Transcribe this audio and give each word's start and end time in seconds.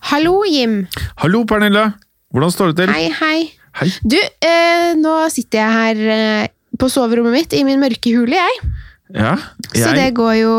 Hallo, 0.00 0.44
Jim. 0.44 0.86
Hallo, 1.22 1.44
Pernille. 1.48 1.92
Hvordan 2.32 2.52
står 2.52 2.72
det 2.72 2.76
til? 2.84 2.92
Hei, 2.92 3.08
hei. 3.20 3.38
Hei. 3.80 3.88
Du, 4.08 4.16
eh, 4.16 4.92
nå 4.98 5.14
sitter 5.32 5.60
jeg 5.62 5.72
her 5.76 6.12
eh, 6.16 6.48
på 6.80 6.88
soverommet 6.92 7.34
mitt 7.34 7.56
i 7.56 7.64
min 7.66 7.80
mørke 7.80 8.12
hule, 8.16 8.36
jeg. 8.36 8.70
Ja, 9.14 9.36
Så 9.70 9.92
det 9.94 10.10
går 10.16 10.32
jo 10.40 10.54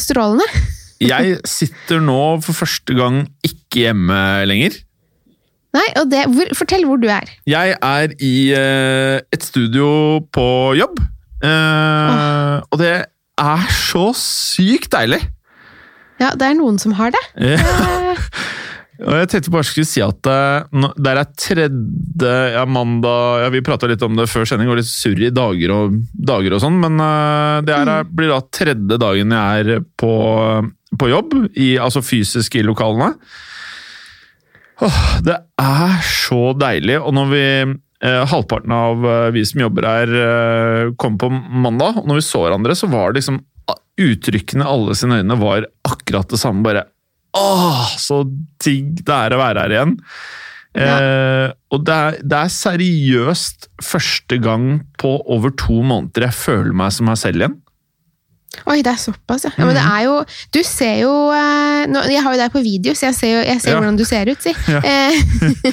strålende. 0.00 0.46
jeg 1.12 1.38
sitter 1.48 2.00
nå 2.02 2.40
for 2.44 2.56
første 2.56 2.94
gang 2.96 3.24
ikke 3.46 3.86
hjemme 3.86 4.20
lenger. 4.48 4.78
Nei, 5.76 5.86
og 6.00 6.08
det, 6.10 6.24
hvor, 6.32 6.50
Fortell 6.58 6.86
hvor 6.88 6.98
du 6.98 7.06
er. 7.12 7.28
Jeg 7.46 7.76
er 7.78 8.14
i 8.18 8.34
eh, 8.56 9.20
et 9.30 9.44
studio 9.46 10.18
på 10.34 10.46
jobb, 10.78 10.98
eh, 11.46 12.56
og 12.66 12.80
det 12.80 12.94
er 13.40 13.68
så 13.74 14.10
sykt 14.18 14.90
deilig! 14.96 15.20
Ja, 16.20 16.34
det 16.36 16.50
er 16.50 16.56
noen 16.58 16.78
som 16.82 16.96
har 16.98 17.14
det. 17.14 17.22
Ja. 17.54 18.18
Og 19.00 19.14
jeg 19.16 19.28
tenkte 19.32 19.52
bare 19.54 19.64
skulle 19.64 19.88
si 19.88 20.02
at 20.04 20.18
det 20.26 20.40
nå- 20.76 20.92
der 21.00 21.20
er 21.22 21.28
tredje 21.38 22.32
ja, 22.52 22.64
mandag 22.68 23.44
ja, 23.44 23.48
Vi 23.54 23.62
prata 23.64 23.88
litt 23.88 24.02
om 24.04 24.18
det 24.18 24.28
før 24.28 24.44
sending, 24.48 24.68
og 24.68 24.76
litt 24.76 24.90
surr 24.90 25.22
i 25.24 25.30
dager 25.32 25.72
og, 25.72 25.94
dager 26.12 26.56
og 26.56 26.60
sånn, 26.64 26.76
men 26.82 27.00
eh, 27.00 27.60
det 27.64 27.76
er, 27.78 27.92
blir 28.04 28.32
da 28.32 28.40
tredje 28.52 28.98
dagen 29.00 29.32
jeg 29.36 29.64
er 29.64 29.84
på, 30.00 30.12
på 31.00 31.10
jobb, 31.12 31.36
i, 31.56 31.70
altså 31.80 32.02
fysisk 32.04 32.58
i 32.60 32.66
lokalene. 32.66 33.14
Åh, 34.80 35.00
det 35.24 35.36
er 35.60 35.96
så 36.08 36.52
deilig, 36.56 36.98
og 37.00 37.12
når 37.16 37.32
vi 37.32 37.44
eh, 37.44 38.22
Halvparten 38.30 38.72
av 38.72 39.04
eh, 39.04 39.26
vi 39.36 39.44
som 39.48 39.60
jobber 39.64 39.88
her, 39.88 40.14
eh, 40.24 40.92
kom 41.00 41.18
på 41.20 41.28
mandag, 41.32 42.00
og 42.00 42.08
når 42.08 42.20
vi 42.20 42.28
så 42.28 42.44
hverandre, 42.46 42.76
så 42.76 42.90
var 42.92 43.12
det 43.12 43.22
liksom 43.22 43.42
Uttrykkene 44.00 44.64
alle 44.64 44.94
sine 44.96 45.18
øyne 45.20 45.34
var 45.36 45.66
akkurat 45.84 46.30
det 46.32 46.38
samme. 46.40 46.62
bare 46.64 46.86
Åh, 47.36 47.96
så 48.00 48.24
digg 48.64 49.04
det 49.06 49.14
er 49.14 49.34
å 49.36 49.40
være 49.40 49.64
her 49.66 49.74
igjen. 49.76 49.96
Eh, 50.74 51.48
og 51.74 51.82
det 51.86 51.94
er, 51.94 52.18
det 52.22 52.38
er 52.44 52.52
seriøst 52.54 53.68
første 53.82 54.36
gang 54.42 54.68
på 55.02 55.16
over 55.26 55.50
to 55.58 55.80
måneder 55.82 56.28
jeg 56.28 56.36
føler 56.38 56.76
meg 56.78 56.94
som 56.94 57.10
meg 57.10 57.18
selv 57.18 57.42
igjen. 57.42 57.56
Oi, 58.66 58.80
det 58.82 58.90
er 58.90 58.98
såpass, 58.98 59.44
ja. 59.46 59.50
ja 59.54 59.62
men 59.66 59.76
det 59.76 59.82
Mhm. 59.82 59.92
er 59.94 60.02
jo 60.08 60.14
Du 60.52 60.58
ser 60.66 60.96
jo 61.04 61.10
eh, 61.30 61.86
nå, 61.86 62.00
Jeg 62.10 62.22
har 62.22 62.32
jo 62.34 62.40
deg 62.40 62.50
på 62.52 62.62
video, 62.64 62.92
så 62.98 63.06
jeg 63.06 63.14
ser 63.14 63.30
jo 63.30 63.42
jeg 63.46 63.60
ser 63.62 63.70
Ja. 63.70 63.76
hvordan 63.78 63.96
du 63.96 64.04
ser 64.04 64.26
ut, 64.30 64.42
si. 64.42 64.54
Ja. 64.66 64.80
Eh, 64.90 65.14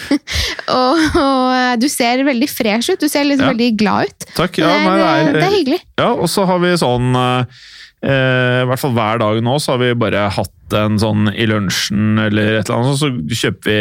og, 0.78 1.02
og 1.18 1.56
eh, 1.58 1.76
du 1.82 1.88
ser 1.90 2.22
veldig 2.24 2.50
fresh 2.50 2.92
ut. 2.94 3.00
Du 3.02 3.08
ser 3.10 3.26
liksom 3.26 3.48
Ja. 3.48 3.54
veldig 3.56 3.72
glad 3.82 4.12
ut. 4.12 4.28
Takk. 4.38 4.54
det, 4.62 4.66
er, 4.70 4.86
nei, 4.86 4.94
det 4.98 5.08
eh, 5.08 5.18
er, 5.18 5.34
det 5.34 5.44
er 5.48 5.56
hyggelig. 5.58 5.82
Ja, 5.98 6.12
og 6.14 6.30
så 6.30 6.46
har 6.46 6.62
vi 6.62 6.74
sånn 6.78 7.10
eh, 7.18 7.40
eh, 7.42 7.66
I 7.98 8.66
hvert 8.70 8.82
fall 8.82 8.94
hver 8.94 9.18
dag 9.24 9.40
nå 9.42 9.56
så 9.58 9.74
har 9.74 9.82
vi 9.82 9.96
bare 9.98 10.28
hatt 10.30 10.54
en 10.78 11.00
sånn 11.00 11.30
i 11.32 11.48
lunsjen 11.50 12.20
eller 12.20 12.58
et 12.60 12.68
eller 12.68 12.82
annet, 12.82 13.00
så 13.00 13.10
kjøper 13.42 13.72
vi 13.72 13.78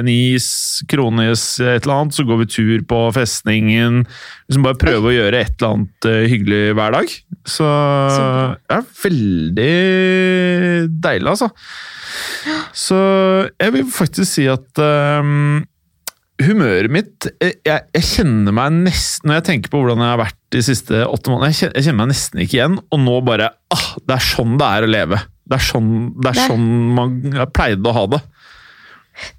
en 0.00 0.10
is, 0.10 0.48
kronis, 0.90 1.44
et 1.62 1.86
eller 1.86 1.94
annet, 1.94 2.16
så 2.16 2.26
går 2.26 2.42
vi 2.42 2.48
tur 2.52 2.84
på 2.90 2.98
festningen. 3.16 4.02
Liksom 4.48 4.66
bare 4.66 4.80
prøve 4.80 5.10
å 5.10 5.14
gjøre 5.14 5.40
et 5.40 5.54
eller 5.56 5.76
annet 5.76 6.08
eh, 6.10 6.26
hyggelig 6.32 6.62
hver 6.76 6.96
dag. 6.98 7.14
Så 7.46 7.70
det 8.66 8.76
er 8.76 8.90
veldig 9.04 9.70
deilig, 11.06 11.32
altså. 11.36 11.50
Så 12.76 12.98
jeg 13.56 13.76
vil 13.76 13.88
faktisk 13.92 14.30
si 14.36 14.46
at 14.50 14.82
ehm, 14.82 15.64
humøret 16.42 16.92
mitt 16.92 17.26
jeg, 17.40 17.54
jeg, 17.64 17.84
jeg 17.96 18.04
kjenner 18.04 18.52
meg 18.56 18.74
nesten 18.84 19.30
Når 19.30 19.38
jeg 19.38 19.44
tenker 19.48 19.72
på 19.72 19.80
hvordan 19.80 20.02
jeg 20.04 20.12
har 20.12 20.20
vært 20.20 20.38
de 20.52 20.62
siste 20.64 21.00
åtte 21.06 21.32
månedene, 21.32 21.54
jeg 21.56 21.72
jeg 21.72 21.86
kjenner 21.86 22.00
meg 22.02 22.10
nesten 22.12 22.42
ikke 22.44 22.58
igjen. 22.58 22.76
Og 22.92 23.02
nå 23.02 23.16
bare 23.26 23.50
ah, 23.74 23.88
Det 24.02 24.16
er 24.16 24.24
sånn 24.24 24.54
det 24.60 24.68
er 24.68 24.86
å 24.86 24.90
leve. 24.90 25.20
Det 25.46 25.58
er 25.58 25.66
sånn, 25.66 25.90
det 26.16 26.30
er 26.30 26.38
Det 26.38 26.46
sånn 26.52 26.70
man 26.96 27.18
pleide 27.54 27.90
å 27.90 27.96
ha 27.96 28.06
det. 28.16 28.22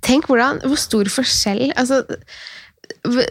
Tenk 0.05 0.29
hvordan, 0.29 0.61
hvor 0.65 0.79
stor 0.81 1.09
forskjell 1.13 1.67
altså, 1.77 2.01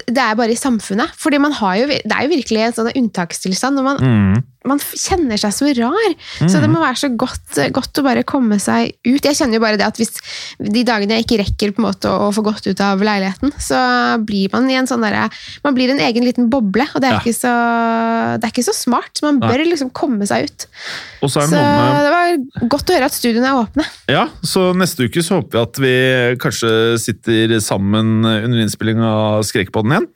Det 0.06 0.18
er 0.22 0.34
bare 0.38 0.52
i 0.54 0.58
samfunnet. 0.58 1.10
Fordi 1.16 1.38
man 1.40 1.52
har 1.52 1.76
jo, 1.82 1.86
Det 1.86 2.12
er 2.12 2.26
jo 2.26 2.34
virkelig 2.36 2.66
en 2.66 2.72
sånn 2.72 2.92
unntakstilstand. 2.96 3.76
når 3.76 3.82
man, 3.84 3.96
Mm. 3.96 4.42
man 4.66 4.78
kjenner 4.78 5.38
seg 5.38 5.52
så 5.54 5.68
rar. 5.78 6.14
Så 6.48 6.60
det 6.60 6.68
må 6.70 6.80
være 6.82 6.98
så 6.98 7.08
godt, 7.16 7.72
godt 7.72 8.00
å 8.00 8.02
bare 8.02 8.22
komme 8.24 8.58
seg 8.58 8.92
ut. 9.06 9.22
Jeg 9.22 9.36
kjenner 9.36 9.54
jo 9.54 9.60
bare 9.60 9.76
det 9.78 9.86
at 9.86 9.96
hvis 9.96 10.10
de 10.58 10.82
dagene 10.84 11.14
jeg 11.16 11.24
ikke 11.26 11.38
rekker 11.44 11.72
på 11.74 11.78
en 11.82 11.86
måte 11.92 12.10
å 12.10 12.32
få 12.34 12.42
gått 12.42 12.66
ut 12.66 12.80
av 12.80 12.98
leiligheten, 12.98 13.52
så 13.62 13.78
blir 14.26 14.50
man 14.52 14.68
i 14.70 14.74
en 14.74 14.86
sånn 14.86 15.02
derre 15.02 15.30
Man 15.64 15.74
blir 15.74 15.90
en 15.90 16.00
egen 16.00 16.24
liten 16.24 16.48
boble, 16.50 16.82
og 16.94 17.00
det 17.00 17.08
er, 17.10 17.12
Ja. 17.14 17.20
ikke, 17.20 17.34
så, 17.34 17.52
det 18.40 18.44
er 18.44 18.50
ikke 18.54 18.66
så 18.66 18.74
smart. 18.74 19.20
Man 19.22 19.38
bør 19.40 19.64
liksom 19.66 19.90
komme 19.92 20.26
seg 20.26 20.44
ut. 20.50 20.66
Og 21.22 21.30
så 21.30 21.42
er 21.42 21.46
det 21.46 21.50
med 21.56 22.02
det 22.06 22.12
var 22.12 22.68
godt 22.68 22.90
å 22.90 22.94
høre 22.96 23.04
at 23.08 23.12
studiene 23.16 23.46
er 23.46 23.60
åpne. 23.64 23.84
Ja, 24.08 24.26
så 24.42 24.72
neste 24.76 25.06
uke 25.08 25.22
så 25.22 25.40
håper 25.40 25.56
vi 25.56 25.62
at 25.62 25.80
vi 25.82 26.36
kanskje 26.42 26.98
sitter 27.00 27.56
sammen 27.60 28.24
under 28.26 28.58
innspilling 28.62 29.00
av 29.02 29.42
Skrekkpodden 29.66 29.94
igjen. 29.96 30.06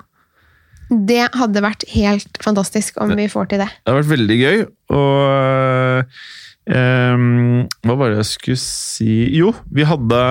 Det 0.90 1.24
hadde 1.38 1.62
vært 1.62 1.86
helt 1.92 2.38
fantastisk 2.42 2.98
om 3.02 3.12
vi 3.18 3.28
får 3.30 3.50
til 3.52 3.62
det. 3.62 3.68
Det 3.84 3.92
har 3.92 4.00
vært 4.00 4.10
veldig 4.10 4.38
gøy, 4.40 4.62
og 4.96 6.14
ehm, 6.70 7.68
Hva 7.86 7.96
var 7.98 8.10
det 8.10 8.22
jeg 8.24 8.30
skulle 8.30 8.62
si 8.62 9.12
Jo, 9.38 9.52
vi 9.70 9.86
hadde 9.86 10.22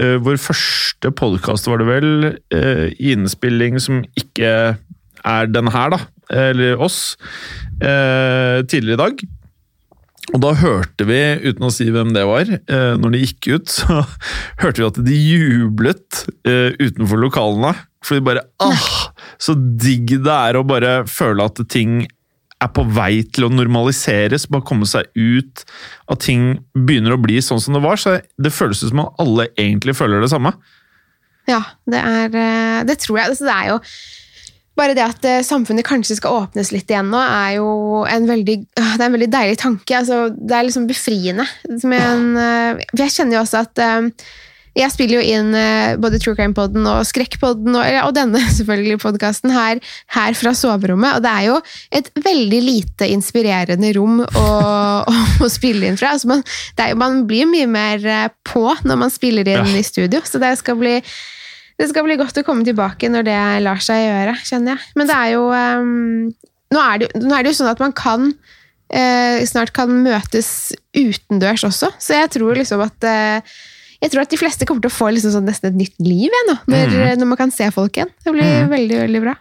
eh, 0.00 0.16
vår 0.24 0.40
første 0.40 1.12
podkast, 1.12 1.68
var 1.68 1.82
det 1.82 1.88
vel, 1.90 2.30
eh, 2.56 2.86
i 2.96 3.12
innspilling 3.12 3.76
som 3.80 4.00
ikke 4.16 4.54
er 5.20 5.52
den 5.52 5.68
her, 5.68 5.92
da, 5.92 6.00
eller 6.32 6.80
oss, 6.80 7.18
eh, 7.84 8.64
tidligere 8.64 8.96
i 8.96 9.02
dag. 9.04 9.28
Og 10.30 10.40
da 10.44 10.54
hørte 10.62 11.04
vi, 11.08 11.20
uten 11.44 11.66
å 11.66 11.72
si 11.74 11.90
hvem 11.90 12.14
det 12.14 12.24
var, 12.28 12.48
eh, 12.48 12.92
når 12.96 13.14
de 13.14 13.22
gikk 13.26 13.50
ut, 13.52 13.68
så 13.82 14.00
hørte 14.62 14.80
vi 14.80 14.88
at 14.88 15.04
de 15.10 15.20
jublet 15.20 16.24
eh, 16.48 16.72
utenfor 16.80 17.20
lokalene. 17.20 17.74
For 18.04 18.16
de 18.16 18.24
bare 18.24 18.46
ah, 18.64 19.10
Så 19.40 19.54
digg 19.56 20.14
det 20.24 20.32
er 20.32 20.56
å 20.56 20.64
bare 20.66 21.02
føle 21.10 21.44
at 21.50 21.60
ting 21.72 22.02
er 22.60 22.70
på 22.76 22.84
vei 22.92 23.22
til 23.32 23.46
å 23.46 23.52
normaliseres. 23.52 24.46
Bare 24.52 24.66
komme 24.68 24.88
seg 24.88 25.08
ut. 25.16 25.64
At 26.12 26.24
ting 26.26 26.58
begynner 26.76 27.16
å 27.16 27.20
bli 27.20 27.38
sånn 27.44 27.60
som 27.62 27.76
det 27.76 27.84
var. 27.84 28.00
Så 28.00 28.18
det 28.36 28.52
føles 28.52 28.82
ut 28.84 28.92
som 28.92 29.04
at 29.06 29.22
alle 29.22 29.48
egentlig 29.54 29.96
føler 29.96 30.20
det 30.20 30.32
samme. 30.32 30.52
Ja, 31.48 31.62
det 31.88 32.00
er 32.04 32.34
eh, 32.36 32.82
Det 32.88 32.98
tror 33.00 33.22
jeg. 33.22 33.38
Det 33.40 33.54
er 33.54 33.70
jo 33.72 33.78
bare 34.80 34.94
det 34.96 35.04
at 35.04 35.26
eh, 35.28 35.42
samfunnet 35.44 35.84
kanskje 35.84 36.16
skal 36.20 36.44
åpnes 36.44 36.70
litt 36.72 36.88
igjen 36.88 37.10
nå, 37.12 37.20
er 37.20 37.56
jo 37.58 38.04
en 38.08 38.28
veldig, 38.28 38.54
ah, 38.80 38.94
det 38.94 39.02
er 39.02 39.08
en 39.08 39.16
veldig 39.16 39.32
deilig 39.32 39.58
tanke. 39.60 39.96
Altså, 39.98 40.20
det 40.36 40.56
er 40.56 40.68
liksom 40.68 40.86
befriende. 40.88 41.48
men 41.82 42.00
en, 42.00 42.30
eh, 42.44 42.86
jeg 43.02 43.16
kjenner 43.16 43.38
jo 43.40 43.42
også 43.44 43.64
at 43.66 43.84
jeg 44.78 44.92
spiller 44.94 45.18
jo 45.18 45.36
inn 45.36 45.54
eh, 45.58 45.96
både 46.00 46.20
True 46.22 46.36
Crime 46.38 46.54
Podden 46.54 46.86
og 46.86 47.02
Skrekkpodden 47.08 47.74
og, 47.74 47.96
og 48.04 48.14
denne 48.16 48.42
selvfølgelig 48.58 49.00
podkasten 49.02 49.54
her, 49.54 49.80
her 50.14 50.38
fra 50.38 50.54
soverommet. 50.56 51.18
Og 51.18 51.24
det 51.24 51.32
er 51.32 51.48
jo 51.48 51.58
et 52.00 52.12
veldig 52.26 52.62
lite 52.66 53.10
inspirerende 53.10 53.92
rom 53.98 54.22
å, 54.22 54.46
å, 55.44 55.50
spille 55.50 55.90
inn 55.90 55.98
fra. 56.00 56.14
Altså 56.14 56.30
man, 56.30 56.44
det 56.78 56.86
er, 56.86 57.00
man 57.00 57.24
blir 57.30 57.50
mye 57.50 57.68
mer 57.70 58.06
eh, 58.06 58.28
på 58.46 58.68
når 58.86 59.04
man 59.06 59.12
spiller 59.12 59.48
inn 59.48 59.58
Ja. 59.60 59.76
i 59.76 59.84
studio, 59.84 60.22
så 60.24 60.40
det 60.42 60.54
skal 60.60 60.78
bli 60.80 60.98
det 61.80 61.88
skal 61.88 62.04
bli 62.04 62.18
godt 62.20 62.36
å 62.36 62.44
komme 62.44 62.64
tilbake 62.66 63.08
når 63.08 63.24
det 63.24 63.40
lar 63.64 63.80
seg 63.80 64.02
gjøre, 64.04 64.34
kjenner 64.44 64.74
jeg. 64.74 64.90
Men 65.00 65.08
det 65.08 65.14
er 65.16 65.30
jo 65.32 65.46
um, 65.48 66.26
nå, 66.74 66.80
er 66.82 67.00
det, 67.00 67.08
nå 67.16 67.32
er 67.32 67.44
det 67.44 67.54
jo 67.54 67.58
sånn 67.62 67.70
at 67.70 67.80
man 67.80 67.94
kan 67.96 68.26
eh, 68.92 69.40
snart 69.48 69.72
kan 69.76 69.92
møtes 70.04 70.74
utendørs 70.96 71.64
også, 71.70 71.88
så 71.96 72.18
jeg 72.18 72.32
tror 72.36 72.58
liksom 72.60 72.84
at 72.84 73.08
eh, 73.08 73.54
jeg 74.00 74.12
tror 74.12 74.22
at 74.24 74.32
de 74.32 74.38
fleste 74.40 74.66
kommer 74.68 74.84
til 74.84 74.90
å 74.92 74.96
få 74.96 75.10
liksom 75.12 75.34
sånn 75.34 75.46
nesten 75.48 75.70
et 75.72 75.78
nytt 75.82 75.96
liv 76.02 76.26
igjen, 76.32 76.50
nå, 76.50 76.56
når, 76.72 77.16
når 77.20 77.28
man 77.34 77.38
kan 77.40 77.50
se 77.54 77.68
folk 77.74 77.96
igjen. 77.98 78.10
Det 78.24 78.32
blir 78.34 78.68
veldig, 78.70 78.98
veldig 79.04 79.22
bra. 79.26 79.34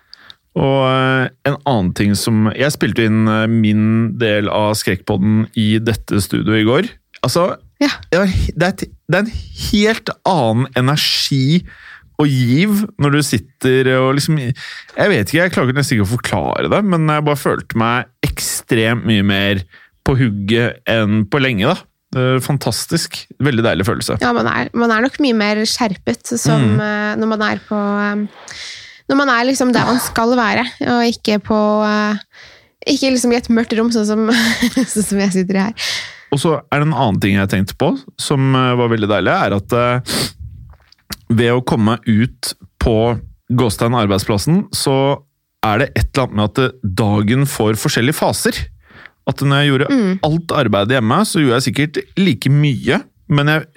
Og 0.60 0.80
eh, 0.90 1.28
en 1.48 1.58
annen 1.70 1.92
ting 1.96 2.16
som 2.18 2.48
Jeg 2.58 2.74
spilte 2.74 3.06
inn 3.06 3.28
eh, 3.30 3.46
min 3.48 3.84
del 4.20 4.50
av 4.52 4.74
Skrekkpodden 4.80 5.44
i 5.62 5.68
dette 5.80 6.20
studioet 6.26 6.64
i 6.64 6.68
går. 6.68 6.90
Altså, 7.24 7.52
Ja. 7.80 7.92
det 8.12 8.20
er, 8.20 8.34
det 8.58 8.68
er, 8.68 8.90
det 9.08 9.16
er 9.20 9.24
en 9.24 9.36
helt 9.70 10.10
annen 10.28 10.68
energi 10.80 11.62
og 12.20 12.28
giv 12.28 12.82
når 13.00 13.14
du 13.16 13.20
sitter 13.24 13.88
og 14.02 14.10
liksom 14.18 14.40
Jeg 14.42 15.12
vet 15.14 15.30
ikke, 15.30 15.38
jeg 15.46 15.54
klarer 15.56 15.78
nesten 15.78 15.96
ikke 15.96 16.08
å 16.10 16.14
forklare 16.18 16.72
det, 16.74 16.82
men 16.84 17.08
jeg 17.08 17.24
bare 17.30 17.40
følte 17.40 17.80
meg 17.80 18.10
ekstremt 18.28 19.08
mye 19.08 19.24
mer 19.24 19.62
på 20.08 20.18
hugget 20.20 20.82
enn 20.90 21.24
på 21.30 21.40
lenge, 21.44 21.70
da. 21.70 21.78
Er 22.18 22.40
Fantastisk. 22.42 23.20
Veldig 23.40 23.64
deilig 23.66 23.86
følelse. 23.86 24.16
Ja, 24.22 24.32
man 24.34 24.48
er, 24.50 24.70
man 24.74 24.90
er 24.92 25.04
nok 25.06 25.20
mye 25.22 25.36
mer 25.38 25.62
skjerpet 25.70 26.32
som, 26.40 26.64
Mm. 26.76 26.80
eh, 26.82 27.16
når 27.22 27.28
man 27.36 27.42
er 27.46 27.60
på 27.68 27.78
eh, 27.78 28.24
Når 29.10 29.18
man 29.18 29.30
er 29.30 29.46
liksom 29.46 29.72
der 29.74 29.86
man 29.86 30.00
skal 30.00 30.36
være, 30.38 30.64
og 30.90 31.04
ikke 31.06 31.40
på 31.42 31.60
eh, 31.86 32.18
Ikke 32.88 33.12
liksom 33.14 33.32
i 33.34 33.38
et 33.38 33.50
mørkt 33.54 33.76
rom, 33.78 33.92
sånn 33.94 34.06
som, 34.10 34.26
sånn 34.94 35.06
som 35.06 35.20
jeg 35.20 35.32
sitter 35.36 35.56
i 35.60 35.64
her. 35.68 35.90
Og 36.32 36.40
så 36.42 36.56
er 36.72 36.80
det 36.82 36.88
en 36.88 36.94
annen 36.94 37.20
ting 37.22 37.36
jeg 37.38 37.50
tenkte 37.50 37.76
på, 37.78 37.92
som 38.22 38.54
eh, 38.56 38.74
var 38.78 38.90
veldig 38.90 39.10
deilig, 39.10 39.34
er 39.34 39.56
at 39.58 39.74
eh, 39.74 40.20
ved 41.30 41.52
å 41.54 41.62
komme 41.66 41.98
ut 42.08 42.54
på 42.82 42.96
Gåstein 43.58 43.94
arbeidsplassen, 43.98 44.64
så 44.74 44.96
er 45.66 45.82
det 45.82 45.88
et 45.98 46.06
eller 46.14 46.26
annet 46.28 46.36
med 46.38 46.46
at 46.50 46.62
eh, 46.64 46.76
dagen 47.02 47.46
får 47.50 47.78
forskjellige 47.82 48.18
faser. 48.18 48.60
At 49.30 49.44
når 49.46 49.62
jeg 49.62 49.72
gjorde 49.74 49.90
Mm. 49.94 50.16
alt 50.26 50.56
arbeidet 50.64 50.98
hjemme, 50.98 51.20
så 51.30 51.42
gjorde 51.44 51.60
jeg 51.60 51.68
sikkert 51.70 52.02
like 52.18 52.50
mye, 52.50 53.02
men 53.30 53.52
jeg, 53.54 53.68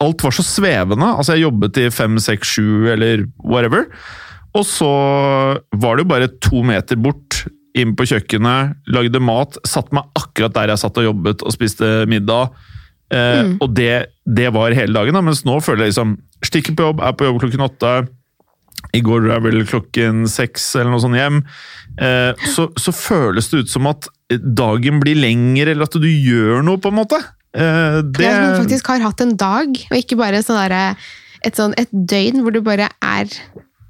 alt 0.00 0.22
var 0.24 0.32
så 0.32 0.44
svevende. 0.46 1.08
Altså, 1.18 1.34
jeg 1.36 1.44
jobbet 1.48 1.78
i 1.82 1.88
fem, 1.92 2.16
seks, 2.22 2.54
sju 2.56 2.88
eller 2.92 3.26
whatever. 3.44 3.86
Og 4.56 4.64
så 4.64 4.88
var 5.76 5.96
det 5.98 6.04
jo 6.06 6.10
bare 6.14 6.28
to 6.40 6.62
meter 6.66 6.96
bort, 6.96 7.42
inn 7.78 7.92
på 7.94 8.06
kjøkkenet, 8.10 8.72
lagde 8.90 9.20
mat, 9.22 9.58
satt 9.68 9.92
meg 9.94 10.08
akkurat 10.18 10.54
der 10.56 10.72
jeg 10.72 10.80
satt 10.82 10.96
og 10.98 11.04
jobbet 11.10 11.44
og 11.46 11.52
spiste 11.54 12.06
middag. 12.10 12.50
Eh, 13.10 13.42
Mm. 13.44 13.52
Og 13.64 13.70
det, 13.74 14.06
det 14.26 14.50
var 14.52 14.74
hele 14.76 14.92
dagen, 14.92 15.14
da. 15.14 15.20
mens 15.24 15.44
nå 15.46 15.60
føler 15.64 15.86
jeg 15.86 15.92
liksom 15.94 16.16
Stikker 16.44 16.74
på 16.78 16.84
jobb, 16.86 17.00
er 17.02 17.12
på 17.18 17.24
jobb 17.26 17.40
klokken 17.42 17.64
åtte. 17.64 17.92
I 18.96 19.02
går 19.04 19.28
er 19.34 19.42
vel 19.44 19.62
klokken 19.68 20.26
seks 20.30 20.70
eller 20.78 20.92
noe 20.94 21.02
sånt 21.02 21.18
hjem. 21.18 21.42
Eh, 22.00 22.48
så, 22.54 22.68
så 22.78 22.94
føles 22.94 23.50
det 23.50 23.64
ut 23.64 23.72
som 23.72 23.88
at 23.90 24.10
dagen 24.30 25.00
blir 25.02 25.18
lengre, 25.18 25.72
eller 25.72 25.88
at 25.88 25.98
du 25.98 26.08
gjør 26.08 26.62
noe, 26.66 26.80
på 26.82 26.92
en 26.92 26.98
måte. 27.00 27.20
Eh, 27.56 28.00
det, 28.04 28.26
ja, 28.26 28.36
man 28.44 28.60
faktisk 28.62 28.90
har 28.92 29.04
hatt 29.04 29.24
en 29.24 29.36
dag, 29.40 29.80
og 29.88 29.96
ikke 29.98 30.18
bare 30.20 30.42
sånn 30.44 30.60
der, 30.60 30.98
et, 31.42 31.56
sånn, 31.56 31.76
et 31.80 31.90
døgn 31.92 32.44
hvor 32.44 32.54
du 32.54 32.62
bare 32.64 32.90
er 33.04 33.32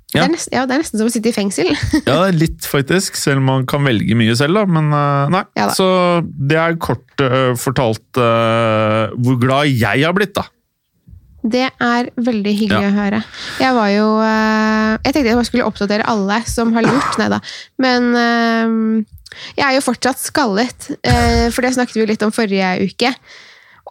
det, 0.09 0.23
er 0.23 0.31
nesten, 0.33 0.55
ja, 0.57 0.63
det 0.65 0.73
er 0.73 0.81
nesten 0.81 1.01
som 1.03 1.09
å 1.11 1.13
sitte 1.13 1.29
i 1.29 1.37
fengsel. 1.37 1.69
Ja, 2.09 2.31
litt 2.33 2.65
faktisk, 2.65 3.19
selv 3.21 3.43
om 3.43 3.51
man 3.51 3.67
kan 3.69 3.85
velge 3.85 4.17
mye 4.17 4.33
selv, 4.41 4.57
da. 4.57 4.65
Men 4.79 4.89
eh, 4.97 5.33
nei. 5.35 5.43
Ja 5.59 5.69
da. 5.69 5.75
så 5.77 5.89
det 6.25 6.57
er 6.57 6.79
kort 6.81 7.21
uh, 7.21 7.53
fortalt 7.61 8.21
uh, 8.21 9.13
hvor 9.21 9.37
glad 9.43 9.69
jeg 9.69 10.07
har 10.07 10.17
blitt, 10.17 10.33
da. 10.39 10.47
Det 11.43 11.69
er 11.81 12.09
veldig 12.19 12.53
hyggelig 12.59 12.83
Ja. 12.83 12.91
å 12.91 12.97
høre. 12.99 13.21
Jeg 13.61 13.75
var 13.77 13.89
jo 13.93 14.07
eh, 14.27 14.99
Jeg 15.05 15.13
tenkte 15.15 15.29
jeg 15.31 15.39
bare 15.39 15.45
skulle 15.47 15.69
oppdatere 15.69 16.07
alle 16.11 16.41
som 16.51 16.73
har 16.75 16.83
lurt, 16.83 17.19
nei 17.21 17.29
da. 17.31 17.39
Men 17.79 18.09
eh, 18.19 19.05
jeg 19.59 19.67
er 19.69 19.77
jo 19.77 19.85
fortsatt 19.87 20.19
skallet, 20.19 20.89
eh, 21.05 21.47
for 21.55 21.63
det 21.63 21.75
snakket 21.77 22.01
vi 22.01 22.07
litt 22.11 22.23
om 22.27 22.33
forrige 22.35 22.73
uke. 22.89 23.13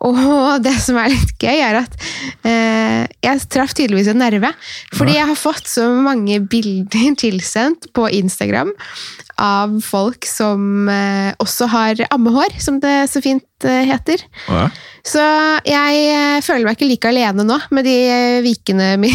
Og 0.06 0.18
det 0.66 0.76
som 0.84 1.00
er 1.02 1.14
litt 1.14 1.36
gøy, 1.42 1.58
er 1.58 1.82
at 1.84 1.96
eh, 2.46 3.06
jeg 3.26 3.46
traff 3.54 3.74
tydeligvis 3.78 4.12
en 4.14 4.22
nerve. 4.22 4.52
Fordi 4.98 5.18
jeg 5.18 5.30
har 5.30 5.40
fått 5.40 5.70
så 5.72 5.88
mange 6.04 6.42
bilder 6.54 7.16
tilsendt 7.18 7.90
på 7.98 8.10
Instagram 8.20 8.74
av 9.38 9.76
folk 9.86 10.26
som 10.26 10.88
eh, 10.90 11.34
også 11.42 11.68
har 11.70 12.00
ammehår, 12.10 12.56
som 12.62 12.80
det 12.82 12.96
så 13.12 13.22
fint 13.22 13.68
eh, 13.68 13.84
heter. 13.86 14.24
Ja. 14.50 14.68
Så 15.06 15.24
jeg 15.68 16.08
eh, 16.12 16.40
føler 16.46 16.66
meg 16.68 16.78
ikke 16.78 16.90
like 16.90 17.12
alene 17.12 17.46
nå 17.48 17.60
med 17.74 17.86
de 17.88 17.98
eh, 18.10 18.40
vikene 18.46 18.96
mi 19.02 19.12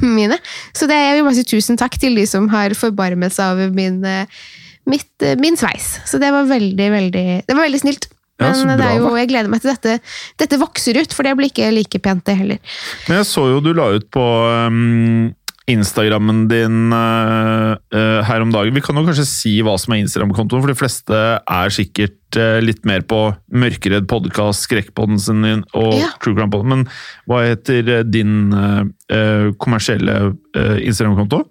mine. 0.00 0.38
Så 0.72 0.88
det, 0.88 0.96
jeg 0.96 1.18
vil 1.18 1.26
bare 1.26 1.36
si 1.36 1.44
tusen 1.48 1.76
takk 1.80 1.98
til 2.00 2.16
de 2.16 2.24
som 2.28 2.48
har 2.52 2.72
forbarmet 2.78 3.34
seg 3.36 3.52
over 3.52 3.74
min, 3.76 4.00
eh, 4.08 4.40
mitt, 4.88 5.12
min 5.40 5.60
sveis. 5.60 5.98
Så 6.08 6.20
det 6.22 6.32
var 6.32 6.48
veldig, 6.48 6.88
veldig, 6.96 7.26
det 7.44 7.56
var 7.56 7.68
veldig 7.68 7.82
snilt. 7.84 8.08
Ja, 8.40 8.52
Men 8.56 8.72
det 8.72 8.86
bra, 8.86 8.94
jo, 8.96 9.10
jeg 9.20 9.28
gleder 9.30 9.52
meg 9.52 9.60
til 9.62 9.74
dette, 9.74 9.98
dette 10.40 10.60
vokser 10.60 10.96
ut, 11.00 11.12
for 11.16 11.28
det 11.28 11.36
blir 11.38 11.52
ikke 11.52 11.68
like 11.74 12.00
pent 12.02 12.24
det 12.26 12.38
heller. 12.40 12.78
Men 13.08 13.20
jeg 13.20 13.28
så 13.28 13.44
jo 13.50 13.60
du 13.64 13.74
la 13.76 13.90
ut 13.98 14.06
på 14.14 14.24
um, 14.70 15.28
Instagrammen 15.70 16.46
din 16.50 16.90
uh, 16.94 17.76
uh, 17.94 18.20
her 18.26 18.42
om 18.42 18.50
dagen. 18.54 18.74
Vi 18.74 18.82
kan 18.84 18.96
jo 18.98 19.04
kanskje 19.06 19.26
si 19.28 19.52
hva 19.64 19.76
som 19.80 19.94
er 19.94 20.02
Instagram-kontoen, 20.02 20.64
for 20.64 20.72
de 20.72 20.78
fleste 20.78 21.20
er 21.38 21.74
sikkert 21.74 22.40
uh, 22.40 22.58
litt 22.64 22.82
mer 22.88 23.04
på 23.06 23.20
Mørkeredd 23.52 24.08
podkast, 24.10 24.66
Skrekkpodden 24.66 25.20
sin 25.20 25.46
og 25.46 25.94
Ja. 26.00 26.10
True 26.22 26.34
Crime 26.34 26.50
Podden. 26.52 26.74
Men 26.74 26.84
hva 27.30 27.44
heter 27.46 27.88
eh, 27.98 28.04
din 28.06 28.52
eh, 28.56 28.82
eh, 29.14 29.48
kommersielle 29.60 30.34
Instagram-konto? 30.54 31.44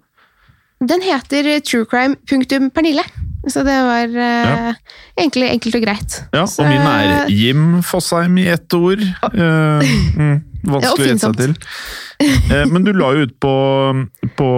Den 0.80 1.02
heter 1.04 1.58
truecrime.pernille, 1.60 3.04
så 3.48 3.62
det 3.64 3.76
var 3.86 4.16
eh, 4.20 4.74
egentlig 5.16 5.48
enkelt 5.54 5.78
og 5.78 5.84
greit. 5.86 6.16
Ja, 6.34 6.44
Så- 6.44 6.62
og 6.62 6.68
min 6.68 6.84
er 6.84 7.30
Jim 7.32 7.82
Fosheim 7.82 8.36
i 8.38 8.48
ett 8.52 8.74
ord. 8.76 9.00
Uh, 9.32 9.80
mm, 9.80 10.36
vanskelig 10.68 11.06
å 11.06 11.08
gjette 11.08 11.24
seg 11.24 11.38
til. 11.40 11.54
Uh, 12.50 12.66
men 12.68 12.84
du 12.84 12.92
la 12.92 13.14
jo 13.16 13.24
ut 13.24 13.34
på, 13.40 13.54
på 14.36 14.50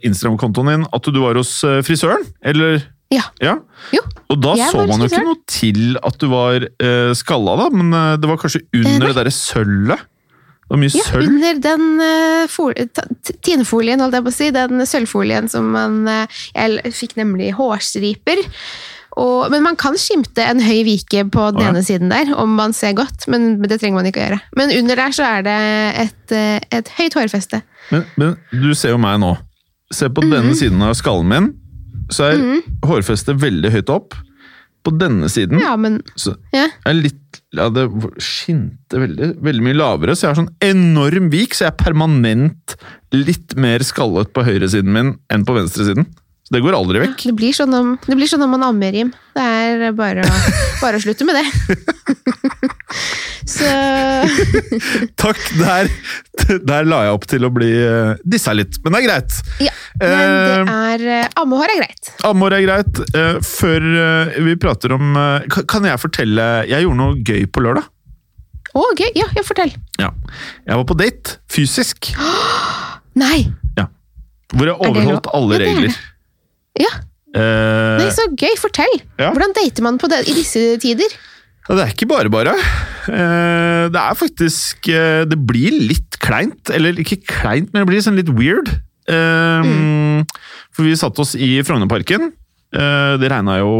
Instagram-kontoen 0.00 0.72
din 0.72 0.86
at 0.88 1.12
du 1.12 1.20
var 1.20 1.36
hos 1.40 1.58
frisøren, 1.84 2.24
eller? 2.44 2.80
Ja. 3.12 3.26
Ja. 3.44 3.58
Jo. 3.92 4.00
Og 4.32 4.40
da 4.40 4.54
så 4.70 4.86
man 4.88 5.04
jo 5.04 5.10
ikke 5.10 5.26
noe 5.26 5.40
til 5.52 5.98
at 6.00 6.16
du 6.22 6.30
var 6.32 6.64
uh, 6.64 7.12
skalla, 7.18 7.58
da, 7.60 7.68
men 7.74 7.92
det 8.22 8.30
var 8.30 8.40
kanskje 8.40 8.64
under 8.72 9.10
det 9.12 9.18
derre 9.20 9.34
sølvet? 9.36 10.08
Det 10.72 10.78
var 10.78 10.80
mye 10.80 10.94
Ja, 10.96 11.04
sølv. 11.04 11.26
under 11.28 11.58
den 11.60 11.82
uh, 12.00 12.46
fol 12.48 12.72
ta- 12.96 13.04
holdt 13.04 14.16
jeg 14.16 14.24
på 14.24 14.30
å 14.30 14.32
si. 14.32 14.46
Den 14.56 14.80
sølvfolien 14.88 15.48
som 15.52 15.66
man 15.74 15.98
uh, 16.08 16.38
Jeg 16.56 16.94
fikk 16.96 17.16
nemlig 17.20 17.50
hårstriper. 17.58 18.40
Og, 19.20 19.50
men 19.52 19.60
man 19.66 19.76
kan 19.76 19.92
skimte 20.00 20.40
en 20.48 20.62
høy 20.64 20.78
vike 20.88 21.26
på 21.28 21.50
den 21.52 21.60
Å, 21.60 21.64
ja. 21.66 21.72
ene 21.74 21.82
siden 21.84 22.08
der, 22.08 22.30
om 22.40 22.54
man 22.56 22.72
ser 22.72 22.94
godt, 22.96 23.26
men 23.28 23.58
det 23.60 23.76
trenger 23.82 23.98
man 24.00 24.08
ikke 24.08 24.22
å 24.22 24.24
gjøre. 24.24 24.38
Men 24.56 24.72
under 24.78 24.96
der 25.02 25.12
så 25.12 25.26
er 25.28 25.44
det 25.44 25.56
et, 26.06 26.34
et 26.72 26.88
høyt 26.96 27.18
hårfeste. 27.20 27.60
Men, 27.92 28.06
men 28.16 28.32
du 28.64 28.70
ser 28.72 28.94
jo 28.94 29.00
meg 29.04 29.20
nå. 29.20 29.34
Se 29.92 30.08
på 30.08 30.24
Mhm. 30.24 30.32
denne 30.32 30.54
siden 30.56 30.80
av 30.88 30.94
skallen 30.96 31.28
min, 31.28 31.50
så 32.08 32.30
er 32.32 32.40
hårfestet 32.88 33.36
veldig 33.44 33.74
høyt 33.76 33.92
opp. 33.92 34.16
På 34.82 34.90
denne 34.98 35.28
siden 35.30 35.60
Ja, 35.60 35.76
men 35.76 36.00
så 36.18 36.32
ja. 36.50 36.64
er 36.88 36.96
litt 36.96 37.20
ja, 37.52 37.68
Det 37.72 37.84
skinte 38.22 39.00
veldig, 39.02 39.34
veldig 39.44 39.66
mye 39.66 39.78
lavere, 39.78 40.16
så 40.16 40.26
jeg 40.26 40.32
har 40.32 40.40
sånn 40.40 40.54
enorm 40.64 41.28
vik, 41.32 41.56
så 41.56 41.66
jeg 41.66 41.74
er 41.74 41.84
permanent 41.84 42.76
litt 43.12 43.56
mer 43.60 43.84
skallet 43.84 44.32
på 44.32 44.44
høyresiden 44.46 44.92
min 44.92 45.14
enn 45.32 45.46
på 45.48 45.56
venstresiden. 45.56 46.08
Så 46.42 46.56
det 46.56 46.62
går 46.64 46.74
aldri 46.74 47.00
vekk. 47.04 47.26
Det 47.28 47.34
blir 47.38 47.54
sånn 47.54 47.74
om, 47.76 47.92
det 48.02 48.16
blir 48.18 48.30
sånn 48.30 48.42
om 48.44 48.50
man 48.56 48.64
ammer, 48.66 48.96
Jim. 48.96 49.12
Det 49.36 49.44
er 49.44 49.92
bare 49.96 50.24
å, 50.26 50.40
bare 50.80 50.98
å 50.98 51.04
slutte 51.04 51.24
med 51.28 51.38
det. 51.38 51.76
så 53.54 53.68
Takk! 55.22 55.40
Der, 55.60 55.92
der 56.66 56.88
la 56.88 57.04
jeg 57.06 57.16
opp 57.16 57.28
til 57.30 57.46
å 57.46 57.52
bli 57.54 57.70
uh, 57.78 58.18
dissa 58.24 58.56
litt, 58.56 58.80
men 58.82 58.96
det 58.96 59.02
er 59.02 59.06
greit. 59.06 59.38
Ja. 59.68 59.71
Men 60.00 60.34
det 60.66 60.74
er 60.74 61.04
eh, 61.20 61.28
Ammehår 61.42 61.72
er 61.74 61.80
greit. 61.82 62.10
Ammehår 62.28 62.56
er 62.58 62.64
greit. 62.66 63.00
Eh, 63.14 63.38
før 63.46 63.86
eh, 64.02 64.38
vi 64.46 64.54
prater 64.62 64.94
om 64.96 65.16
eh, 65.18 65.46
kan- 65.68 65.88
jeg 65.88 66.00
fortelle 66.02 66.46
Jeg 66.70 66.84
gjorde 66.86 67.00
noe 67.00 67.18
gøy 67.26 67.46
på 67.52 67.64
lørdag. 67.66 67.88
Å, 68.72 68.82
gøy. 68.96 69.10
Ja, 69.20 69.26
ja, 69.36 69.42
fortell. 69.44 69.72
Ja. 70.00 70.10
Jeg 70.66 70.78
var 70.80 70.86
på 70.88 70.96
date, 70.96 71.38
fysisk, 71.52 72.12
Nei! 73.22 73.42
Ja. 73.76 73.86
hvor 74.54 74.70
jeg 74.70 74.78
overholdt 74.80 75.28
alle 75.36 75.58
Ja, 75.58 75.60
er 75.60 75.66
regler. 75.68 75.98
Ja, 76.86 76.92
Uh, 77.32 77.96
Nei, 77.96 78.10
så 78.12 78.26
gøy! 78.36 78.50
Fortell! 78.60 78.90
Ja. 79.16 79.30
Hvordan 79.32 79.54
dater 79.56 79.80
man 79.86 79.96
på 79.96 80.04
det, 80.12 80.18
i 80.28 80.34
disse 80.36 80.74
tider? 80.82 81.08
Ja, 81.64 81.78
det 81.78 81.84
er 81.86 81.92
ikke 81.94 82.08
bare 82.10 82.28
bare. 82.28 82.52
Eh, 83.08 83.84
det 83.88 84.00
er 84.02 84.18
faktisk 84.20 84.88
eh, 84.92 85.22
Det 85.30 85.38
blir 85.48 85.72
litt 85.80 86.18
kleint. 86.20 86.68
Eller 86.76 86.98
ikke 87.00 87.22
kleint, 87.24 87.70
men 87.72 87.80
det 87.80 87.88
blir 87.88 88.04
sånn 88.04 88.18
litt 88.20 88.28
weird. 88.36 88.68
Eh, 89.12 90.24
For 90.72 90.86
vi 90.88 90.96
satte 90.96 91.20
oss 91.24 91.34
i 91.36 91.58
Frognerparken. 91.66 92.30
Eh, 92.72 93.14
det 93.20 93.28
regna 93.28 93.58
jo 93.60 93.72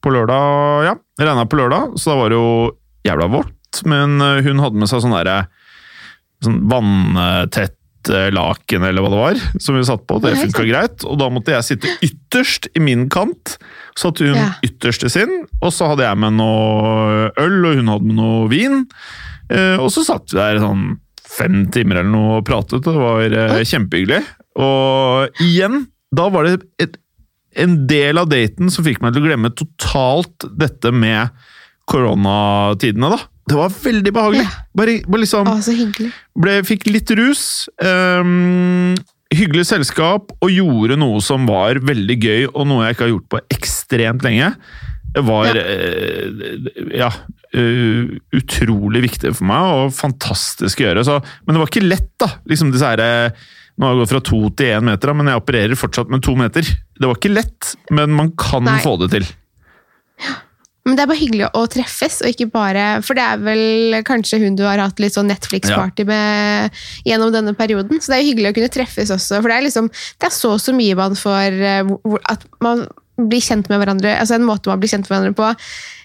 på 0.00 0.12
lørdag, 0.14 0.84
ja. 0.86 0.94
Det 1.18 1.26
regna 1.26 1.44
på 1.50 1.58
lørdag, 1.58 1.96
så 1.98 2.12
da 2.14 2.18
var 2.22 2.30
det 2.32 2.38
jo 2.38 2.52
jævla 3.08 3.26
vått. 3.32 3.82
Men 3.88 4.20
eh, 4.24 4.40
hun 4.46 4.62
hadde 4.62 4.80
med 4.80 4.88
seg 4.90 5.02
sånn 5.04 5.16
derre 5.16 5.42
sånn 6.44 6.60
vanntett 6.70 7.74
eh, 8.14 8.28
laken, 8.32 8.86
eller 8.86 9.02
hva 9.04 9.10
det 9.12 9.20
var, 9.20 9.40
som 9.60 9.76
vi 9.76 9.82
satt 9.84 10.06
på. 10.08 10.20
Det 10.24 10.36
funka 10.38 10.64
greit. 10.70 11.04
Og 11.04 11.18
da 11.20 11.28
måtte 11.34 11.52
jeg 11.56 11.66
sitte 11.66 11.92
ytterst 12.06 12.70
i 12.78 12.80
min 12.84 13.08
kant. 13.12 13.58
Satt 13.98 14.22
hun 14.24 14.36
Ja. 14.38 14.52
ytterst 14.64 15.04
i 15.04 15.10
sin, 15.12 15.42
og 15.60 15.72
så 15.74 15.90
hadde 15.92 16.06
jeg 16.06 16.16
med 16.22 16.38
noe 16.38 17.28
øl, 17.36 17.58
og 17.66 17.76
hun 17.82 17.92
hadde 17.92 18.06
med 18.08 18.16
noe 18.22 18.48
vin. 18.48 18.86
Og 19.82 19.88
så 19.90 20.04
satt 20.06 20.30
vi 20.32 20.38
der 20.38 20.60
sånn 20.62 21.00
fem 21.28 21.66
timer 21.74 22.00
eller 22.00 22.12
noe 22.12 22.38
og 22.40 22.46
pratet, 22.48 22.84
det 22.86 22.94
var 22.96 23.36
eh, 23.42 23.60
kjempehyggelig. 23.68 24.22
Og 24.58 25.42
igjen, 25.44 25.84
da 26.14 26.28
var 26.32 26.48
det 26.48 26.54
et, 26.82 26.96
en 27.58 27.76
del 27.90 28.18
av 28.20 28.30
daten 28.32 28.72
som 28.72 28.86
fikk 28.86 29.02
meg 29.04 29.14
til 29.14 29.24
å 29.24 29.28
glemme 29.28 29.52
totalt 29.56 30.48
dette 30.58 30.92
med 30.94 31.34
koronatidene, 31.88 33.10
da. 33.14 33.20
Det 33.48 33.56
var 33.56 33.72
veldig 33.72 34.12
behagelig. 34.12 34.44
Ja. 34.44 34.64
Bare, 34.76 34.98
bare 35.08 35.22
liksom 35.22 35.48
Å, 35.48 35.54
så 35.64 35.72
hyggelig. 35.72 36.10
ble, 36.36 36.58
fikk 36.68 36.88
litt 36.92 37.12
rus, 37.16 37.44
Um, 37.80 38.92
hyggelig 39.32 39.66
selskap, 39.68 40.32
og 40.40 40.52
gjorde 40.52 40.96
noe 41.00 41.20
som 41.24 41.44
var 41.48 41.80
veldig 41.84 42.16
gøy, 42.20 42.46
og 42.52 42.68
noe 42.68 42.86
jeg 42.86 42.96
ikke 42.96 43.04
har 43.06 43.12
gjort 43.14 43.30
på 43.34 43.40
ekstremt 43.56 44.24
lenge. 44.24 44.52
Det 45.18 45.24
var 45.26 45.50
Ja. 45.50 45.66
ja, 47.02 47.10
eh, 47.52 48.16
utrolig 48.38 49.02
viktig 49.08 49.34
for 49.34 49.48
meg, 49.50 49.74
og 49.74 49.94
fantastisk 49.96 50.82
å 50.82 50.88
gjøre. 50.88 51.06
Så, 51.06 51.18
men 51.44 51.56
det 51.56 51.62
var 51.64 51.72
ikke 51.72 51.86
lett, 51.86 52.10
da. 52.22 52.32
Liksom 52.50 52.70
disse 52.74 52.86
her, 52.92 53.02
eh, 53.02 53.46
nå 53.78 53.86
har 53.86 53.94
jeg 53.94 54.02
gått 54.04 54.14
fra 54.14 54.24
to 54.30 54.40
til 54.58 54.74
én 54.78 54.86
meter, 54.90 55.10
da, 55.10 55.16
men 55.18 55.30
jeg 55.32 55.42
opererer 55.42 55.78
fortsatt 55.78 56.10
med 56.12 56.22
to 56.26 56.36
meter. 56.38 56.62
Det 56.62 57.06
var 57.06 57.18
ikke 57.18 57.34
lett, 57.34 57.74
men 57.94 58.14
man 58.14 58.32
kan 58.38 58.66
Nei. 58.68 58.78
få 58.84 58.96
det 59.02 59.10
til. 59.16 59.26
Men 60.88 60.96
det 60.96 61.02
er 61.04 61.10
bare 61.10 61.20
hyggelig 61.20 61.48
å 61.52 61.62
treffes, 61.68 62.22
og 62.24 62.30
ikke 62.32 62.46
bare 62.50 62.84
For 63.04 63.18
det 63.18 63.24
er 63.26 63.40
vel 63.44 63.98
kanskje 64.08 64.38
hun 64.40 64.56
du 64.56 64.62
har 64.64 64.80
hatt 64.80 65.02
litt 65.02 65.12
sånn 65.12 65.28
Netflix-party 65.28 66.06
med 66.08 66.78
gjennom 67.04 67.34
denne 67.34 67.52
perioden. 67.58 68.00
Så 68.00 68.08
det 68.08 68.16
er 68.16 68.22
jo 68.24 68.30
hyggelig 68.30 68.52
å 68.54 68.56
kunne 68.56 68.72
treffes 68.72 69.12
også. 69.12 69.42
For 69.42 69.52
det 69.52 69.58
er 69.58 69.66
liksom 69.66 69.90
Det 69.92 70.30
er 70.30 70.32
så 70.32 70.54
så 70.56 70.72
mye 70.72 70.96
man 70.96 71.18
får 71.18 71.58
At 72.32 72.48
man 72.64 72.86
bli 73.18 73.40
kjent 73.42 73.68
med 73.68 73.80
hverandre, 73.82 74.14
altså 74.20 74.34
en 74.38 74.46
måte 74.46 74.70
man 74.70 74.78
blir 74.78 74.88
kjent 74.92 75.08
med 75.10 75.16
hverandre 75.16 75.34
på 75.34 75.48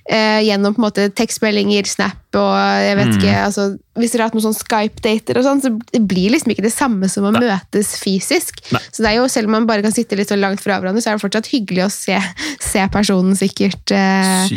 eh, 0.10 0.39
gjennom 0.43 0.74
på 0.75 0.82
en 0.82 0.86
måte 0.88 1.03
tekstmeldinger, 1.15 1.86
Snap 1.88 2.17
og 2.36 2.55
jeg 2.82 2.96
vet 2.98 3.12
Mm. 3.13 3.17
ikke 3.20 3.34
altså, 3.46 3.65
Hvis 3.96 4.12
dere 4.12 4.24
har 4.24 4.29
hatt 4.32 4.34
noen 4.39 4.48
sånn 4.48 4.58
Skype-dater, 4.58 5.38
og 5.38 5.43
sånn, 5.46 5.62
så 5.62 5.70
det 5.93 6.01
blir 6.10 6.32
liksom 6.34 6.50
ikke 6.51 6.63
det 6.65 6.74
samme 6.74 7.05
som 7.13 7.27
å 7.29 7.32
Nei. 7.32 7.43
møtes 7.46 7.91
fysisk. 8.01 8.58
Nei. 8.74 8.82
Så 8.91 9.03
det 9.05 9.12
er 9.12 9.20
jo, 9.22 9.27
Selv 9.29 9.46
om 9.46 9.51
man 9.60 9.67
bare 9.70 9.84
kan 9.86 9.93
sitte 9.93 10.17
litt 10.17 10.27
så 10.34 10.36
langt 10.39 10.60
fra 10.60 10.79
hverandre, 10.82 11.00
så 11.05 11.12
er 11.13 11.20
det 11.20 11.22
fortsatt 11.27 11.51
hyggelig 11.53 11.86
å 11.86 11.91
se, 11.93 12.17
se 12.60 12.88
personen 12.89 13.38
sikkert 13.38 13.93
eh, 13.93 14.50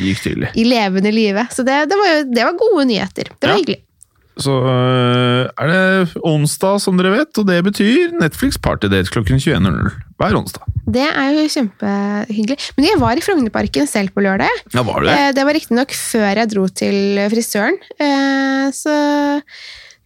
i 0.57 0.65
levende 0.65 1.13
live. 1.13 1.45
Så 1.53 1.63
det, 1.69 1.77
det, 1.93 1.97
var 2.01 2.09
jo, 2.15 2.25
det 2.33 2.45
var 2.49 2.57
gode 2.65 2.87
nyheter. 2.89 3.29
Det 3.37 3.45
var 3.47 3.55
Ja. 3.55 3.61
hyggelig. 3.61 3.83
Så 4.37 4.53
øh, 4.69 5.47
er 5.49 5.71
det 5.71 6.17
onsdag, 6.21 6.81
som 6.85 6.99
dere 7.01 7.15
vet, 7.15 7.39
og 7.41 7.47
det 7.49 7.57
betyr 7.65 8.13
Netflix 8.21 8.59
Partydate 8.61 9.09
klokken 9.15 9.41
21.00 9.41 9.95
hver 10.21 10.37
onsdag. 10.37 10.67
Det 10.87 11.07
er 11.09 11.31
jo 11.35 11.47
kjempehyggelig. 11.55 12.59
Men 12.77 12.87
jeg 12.91 13.01
var 13.01 13.17
i 13.19 13.25
Frognerparken 13.25 13.89
selv 13.91 14.13
på 14.15 14.23
lørdag. 14.25 14.53
Ja, 14.75 14.85
var 14.87 15.01
det 15.03 15.09
det? 15.11 15.17
Eh, 15.17 15.33
Det 15.39 15.47
var 15.49 15.57
riktignok 15.57 15.97
før 15.97 16.43
jeg 16.43 16.51
dro 16.53 16.67
til 16.69 17.23
frisøren. 17.33 17.81
Eh, 17.99 18.69
Så 18.77 18.93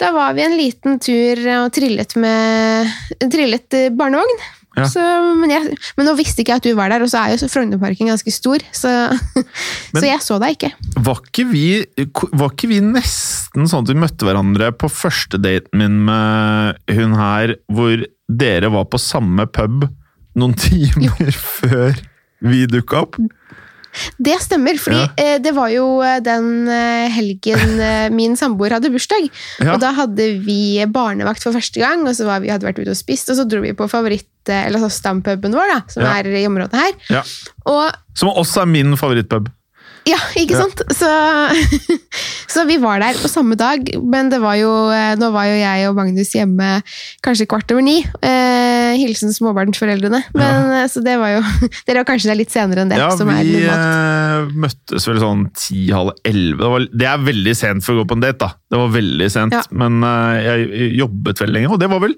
da 0.01 0.13
var 0.15 0.33
vi 0.39 0.47
en 0.47 0.57
liten 0.57 0.99
tur 1.03 1.43
og 1.59 1.73
trillet 1.77 2.15
med 2.17 2.89
Trillet 3.35 3.77
barnevogn. 3.99 4.39
Ja. 4.81 4.89
Så, 4.91 5.05
men, 5.41 5.53
jeg, 5.53 5.77
men 5.99 6.09
nå 6.09 6.15
visste 6.19 6.43
ikke 6.43 6.57
jeg 6.57 6.63
at 6.63 6.69
du 6.69 6.77
var 6.79 6.93
der, 6.93 7.05
og 7.05 7.13
så 7.13 7.23
er 7.23 7.35
jo 7.35 7.51
Frognerparken 7.51 8.11
ganske 8.11 8.35
stor, 8.35 8.65
så, 8.75 8.93
så 9.99 10.05
jeg 10.07 10.21
så 10.25 10.39
deg 10.43 10.57
ikke. 10.57 10.73
Var 10.97 11.23
ikke, 11.27 11.47
vi, 11.51 11.67
var 12.33 12.55
ikke 12.55 12.71
vi 12.71 12.81
nesten 12.85 13.69
sånn 13.71 13.87
at 13.87 13.93
vi 13.93 14.01
møtte 14.01 14.29
hverandre 14.29 14.73
på 14.77 14.91
første 14.93 15.41
daten 15.41 15.81
min 15.81 16.01
med 16.09 16.81
hun 16.97 17.17
her, 17.19 17.57
hvor 17.73 18.07
dere 18.31 18.71
var 18.73 18.87
på 18.91 19.01
samme 19.03 19.47
pub 19.51 19.87
noen 20.39 20.57
timer 20.67 21.35
før 21.35 21.99
vi 22.41 22.65
dukka 22.71 23.05
opp? 23.05 23.21
Det 24.18 24.37
stemmer, 24.42 24.78
fordi 24.78 25.00
Ja. 25.02 25.09
eh, 25.18 25.38
det 25.42 25.52
var 25.56 25.68
jo 25.73 26.00
eh, 26.06 26.20
den 26.23 26.68
eh, 26.68 27.09
helgen 27.11 27.80
eh, 27.80 28.09
min 28.14 28.37
samboer 28.38 28.76
hadde 28.76 28.90
bursdag. 28.94 29.28
Ja. 29.61 29.75
Og 29.75 29.80
da 29.82 29.90
hadde 29.97 30.28
vi 30.47 30.85
barnevakt 30.87 31.42
for 31.42 31.52
første 31.56 31.80
gang, 31.82 32.06
og 32.06 32.14
så 32.14 32.25
var 32.28 32.40
vi, 32.44 32.50
hadde 32.54 32.66
vært 32.68 32.78
ute 32.82 32.90
og 32.94 33.00
spist, 33.00 33.30
og 33.30 33.37
så 33.40 33.49
dro 33.50 33.61
vi 33.64 33.73
på 33.75 33.88
favoritt, 33.90 34.26
eller 34.47 34.78
så 34.80 34.88
stampuben 34.94 35.52
vår, 35.52 35.73
da, 35.75 35.80
som 35.90 36.02
Ja. 36.06 36.14
er 36.20 36.30
i 36.30 36.47
området 36.47 36.75
her. 36.78 36.92
Ja. 37.11 37.23
Og 37.66 37.90
Som 38.14 38.28
også 38.30 38.62
er 38.62 38.66
min 38.66 38.97
favorittpub. 38.97 39.49
ja, 40.09 40.16
ikke 40.38 40.56
sant? 40.56 40.80
Så, 40.97 41.11
så 42.54 42.64
vi 42.68 42.78
var 42.82 43.00
der 43.02 43.18
på 43.20 43.28
samme 43.30 43.56
dag, 43.59 43.85
men 44.02 44.30
det 44.32 44.40
var 44.42 44.56
jo, 44.59 44.70
nå 45.20 45.28
var 45.35 45.47
jo 45.50 45.59
jeg 45.61 45.88
og 45.90 45.97
Magnus 45.99 46.32
hjemme 46.35 46.70
kanskje 47.26 47.47
kvart 47.50 47.70
over 47.75 47.85
ni. 47.85 47.99
Eh, 48.23 48.60
hilsen 49.00 49.33
småbarnsforeldrene. 49.35 50.21
Men, 50.37 50.71
ja. 50.76 50.85
Så 50.92 51.02
det 51.04 51.16
var 51.21 51.33
jo 51.37 51.40
Dere 51.88 52.02
var 52.02 52.09
kanskje 52.12 52.30
det 52.30 52.37
litt 52.42 52.52
senere 52.54 52.85
enn 52.85 52.92
det. 52.92 52.99
Ja, 53.00 53.09
som 53.16 53.30
vi 53.33 53.57
eh, 53.64 54.52
møttes 54.64 55.09
vel 55.11 55.21
sånn 55.23 55.47
ti-halv 55.57 56.12
elleve. 56.28 56.61
Det, 56.62 56.71
var- 56.75 56.88
det 57.02 57.09
er 57.11 57.25
veldig 57.30 57.57
sent 57.59 57.87
for 57.87 57.95
å 57.97 58.02
gå 58.02 58.09
på 58.12 58.19
en 58.19 58.25
date, 58.25 58.38
da. 58.45 58.52
Det 58.71 58.80
var 58.85 58.95
veldig 58.95 59.30
sent, 59.33 59.57
Ja. 59.59 59.64
men 59.83 59.99
eh, 60.07 60.38
jeg 60.47 60.92
jobbet 61.00 61.42
veldig 61.45 61.57
lenge. 61.59 61.73
Og 61.75 61.80
det 61.83 61.90
var 61.92 62.04
vel 62.07 62.16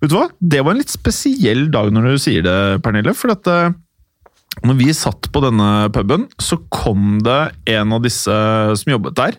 Vet 0.00 0.08
du 0.08 0.14
hva? 0.16 0.30
Det 0.40 0.62
var 0.64 0.72
en 0.72 0.78
litt 0.80 0.88
spesiell 0.94 1.66
dag 1.74 1.90
når 1.92 2.06
du 2.14 2.20
sier 2.24 2.40
det, 2.46 2.56
Pernille. 2.80 3.12
For 3.12 3.34
at 3.34 3.50
eh, 3.52 3.74
når 4.64 4.78
vi 4.80 4.88
satt 4.96 5.28
på 5.32 5.42
denne 5.44 5.66
puben, 5.92 6.24
så 6.40 6.56
kom 6.72 7.18
det 7.24 7.40
en 7.76 7.92
av 7.98 8.00
disse 8.06 8.32
som 8.80 8.90
jobbet 8.94 9.14
der, 9.18 9.36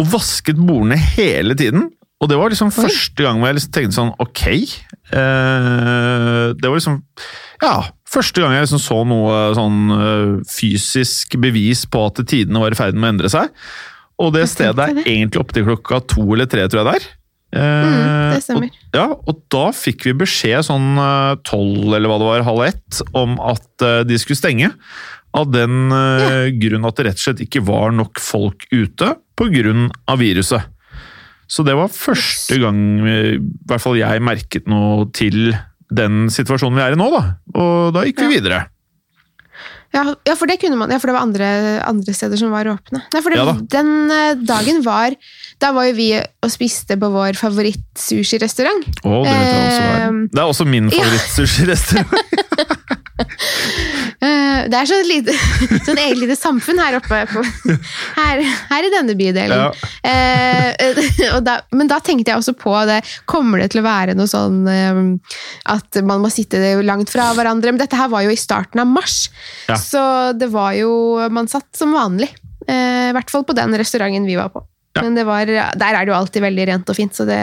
og 0.00 0.08
vasket 0.14 0.56
bordene 0.58 0.96
hele 1.16 1.54
tiden. 1.58 1.88
Og 2.22 2.30
det 2.30 2.38
var 2.38 2.54
liksom 2.54 2.70
Oi. 2.70 2.76
første 2.86 3.26
gang 3.26 3.40
hvor 3.42 3.50
jeg 3.50 3.58
liksom 3.58 3.74
tenkte 3.76 3.98
sånn 3.98 4.14
Ok. 4.22 4.44
Eh, 5.12 6.52
det 6.56 6.68
var 6.68 6.78
liksom 6.78 7.00
Ja, 7.62 7.74
første 8.08 8.40
gang 8.40 8.54
jeg 8.56 8.66
liksom 8.66 8.82
så 8.82 9.00
noe 9.08 9.40
sånn 9.56 9.82
eh, 9.96 10.30
fysisk 10.48 11.36
bevis 11.42 11.84
på 11.90 12.06
at 12.08 12.22
tidene 12.28 12.62
var 12.62 12.74
i 12.74 12.78
ferd 12.78 12.96
med 12.96 13.08
å 13.08 13.12
endre 13.14 13.32
seg. 13.32 13.52
Og 14.22 14.32
det 14.36 14.46
stedet 14.50 14.78
er 14.78 15.02
egentlig 15.02 15.42
opp 15.42 15.52
til 15.54 15.66
klokka 15.66 16.00
to 16.08 16.24
eller 16.36 16.48
tre, 16.50 16.66
tror 16.70 16.82
jeg 16.84 16.88
det 16.90 16.96
er. 17.00 17.08
Eh, 17.08 17.20
Mm, 17.54 18.34
det 18.34 18.42
stemmer. 18.42 18.70
Og, 18.70 18.94
ja, 18.96 19.04
og 19.14 19.42
da 19.52 19.64
fikk 19.76 20.08
vi 20.08 20.14
beskjed 20.24 20.66
sånn 20.66 20.96
tolv 21.46 21.92
eller 21.94 22.10
hva 22.10 22.16
det 22.18 22.26
var, 22.26 22.46
halv 22.48 22.64
ett, 22.66 23.02
om 23.14 23.36
at 23.38 23.84
de 24.08 24.18
skulle 24.18 24.40
stenge. 24.40 24.72
Av 25.34 25.50
den 25.50 25.90
eh, 25.94 26.50
grunn 26.62 26.86
at 26.86 26.98
det 26.98 27.08
rett 27.08 27.18
og 27.18 27.24
slett 27.28 27.42
ikke 27.46 27.62
var 27.66 27.94
nok 27.94 28.20
folk 28.22 28.66
ute 28.70 29.14
av 30.06 30.20
viruset. 30.22 30.73
Så 31.48 31.64
det 31.66 31.74
var 31.76 31.88
første 31.92 32.56
gang 32.62 32.78
i 33.04 33.38
hvert 33.68 33.82
fall 33.84 33.98
jeg 34.00 34.22
merket 34.24 34.66
noe 34.70 35.08
til 35.14 35.52
den 35.94 36.28
situasjonen 36.32 36.78
vi 36.78 36.82
er 36.86 36.94
i 36.96 36.98
nå, 36.98 37.10
da. 37.12 37.24
Og 37.54 37.92
da 37.94 38.04
gikk 38.08 38.22
vi 38.24 38.30
Ja. 38.30 38.32
videre. 38.40 38.62
Ja, 39.94 40.02
ja, 40.26 40.34
for 40.34 40.50
det 40.50 40.56
kunne 40.58 40.74
man. 40.74 40.90
Ja, 40.90 40.98
for 40.98 41.06
det 41.06 41.14
var 41.14 41.22
andre, 41.22 41.48
andre 41.86 42.12
steder 42.16 42.34
som 42.40 42.50
var 42.50 42.66
åpne. 42.66 42.98
Nei, 43.12 43.20
for 43.22 43.30
det, 43.30 43.38
Ja 43.38 43.44
da. 43.46 43.52
den 43.76 44.10
eh, 44.10 44.34
dagen 44.42 44.80
var 44.82 45.14
Da 45.62 45.70
var 45.70 45.84
jo 45.86 45.92
vi 45.94 46.08
og 46.18 46.50
spiste 46.50 46.96
på 46.98 47.12
vår 47.14 47.38
favoritt-sushirestaurant. 47.38 48.88
Å, 49.06 49.20
det. 49.22 49.36
Eh, 49.36 50.10
Det 50.34 50.40
er 50.42 50.48
også 50.50 50.66
min 50.66 50.90
favorittsushirestaurant. 50.90 52.10
Eh, 54.24 54.64
Det 54.70 54.78
er 54.78 54.86
sånn 54.88 55.04
lite, 55.08 55.32
sånn 55.86 55.98
eget 56.00 56.16
lite 56.20 56.36
samfunn 56.38 56.78
her 56.80 56.96
oppe 56.96 57.18
på, 57.28 57.42
her, 58.20 58.40
her 58.70 58.86
i 58.86 58.90
denne 58.92 59.16
bydelen. 59.18 59.60
Ja. 59.66 59.90
Eh, 60.08 61.40
da, 61.44 61.58
men 61.76 61.90
da 61.90 61.98
tenkte 62.04 62.32
jeg 62.32 62.40
også 62.40 62.54
på 62.56 62.72
det. 62.88 63.00
Kommer 63.28 63.60
det 63.60 63.70
til 63.74 63.82
å 63.82 63.86
være 63.86 64.14
noe 64.16 64.30
sånn 64.30 64.62
eh, 64.70 65.02
at 65.74 66.00
man 66.06 66.22
må 66.24 66.30
sitte 66.32 66.60
langt 66.86 67.12
fra 67.12 67.30
hverandre? 67.36 67.74
Men 67.74 67.82
dette 67.82 67.98
her 68.00 68.08
var 68.12 68.24
jo 68.24 68.32
i 68.32 68.38
starten 68.40 68.80
av 68.84 68.88
mars, 68.90 69.26
Ja. 69.68 69.76
så 69.80 70.04
det 70.36 70.48
var 70.54 70.72
jo 70.78 70.92
Man 71.34 71.48
satt 71.50 71.68
som 71.76 71.92
vanlig. 71.94 72.30
Eh, 72.66 73.10
I 73.10 73.14
hvert 73.16 73.30
fall 73.34 73.44
på 73.44 73.56
den 73.58 73.74
restauranten 73.76 74.24
vi 74.30 74.38
var 74.40 74.48
på. 74.54 74.64
Ja. 74.94 75.02
Men 75.02 75.16
det 75.18 75.24
var, 75.26 75.44
der 75.50 75.96
er 75.98 76.04
det 76.06 76.12
jo 76.12 76.16
alltid 76.16 76.44
veldig 76.44 76.64
rent 76.70 76.90
og 76.92 76.96
fint, 76.96 77.12
så 77.18 77.24
det, 77.26 77.36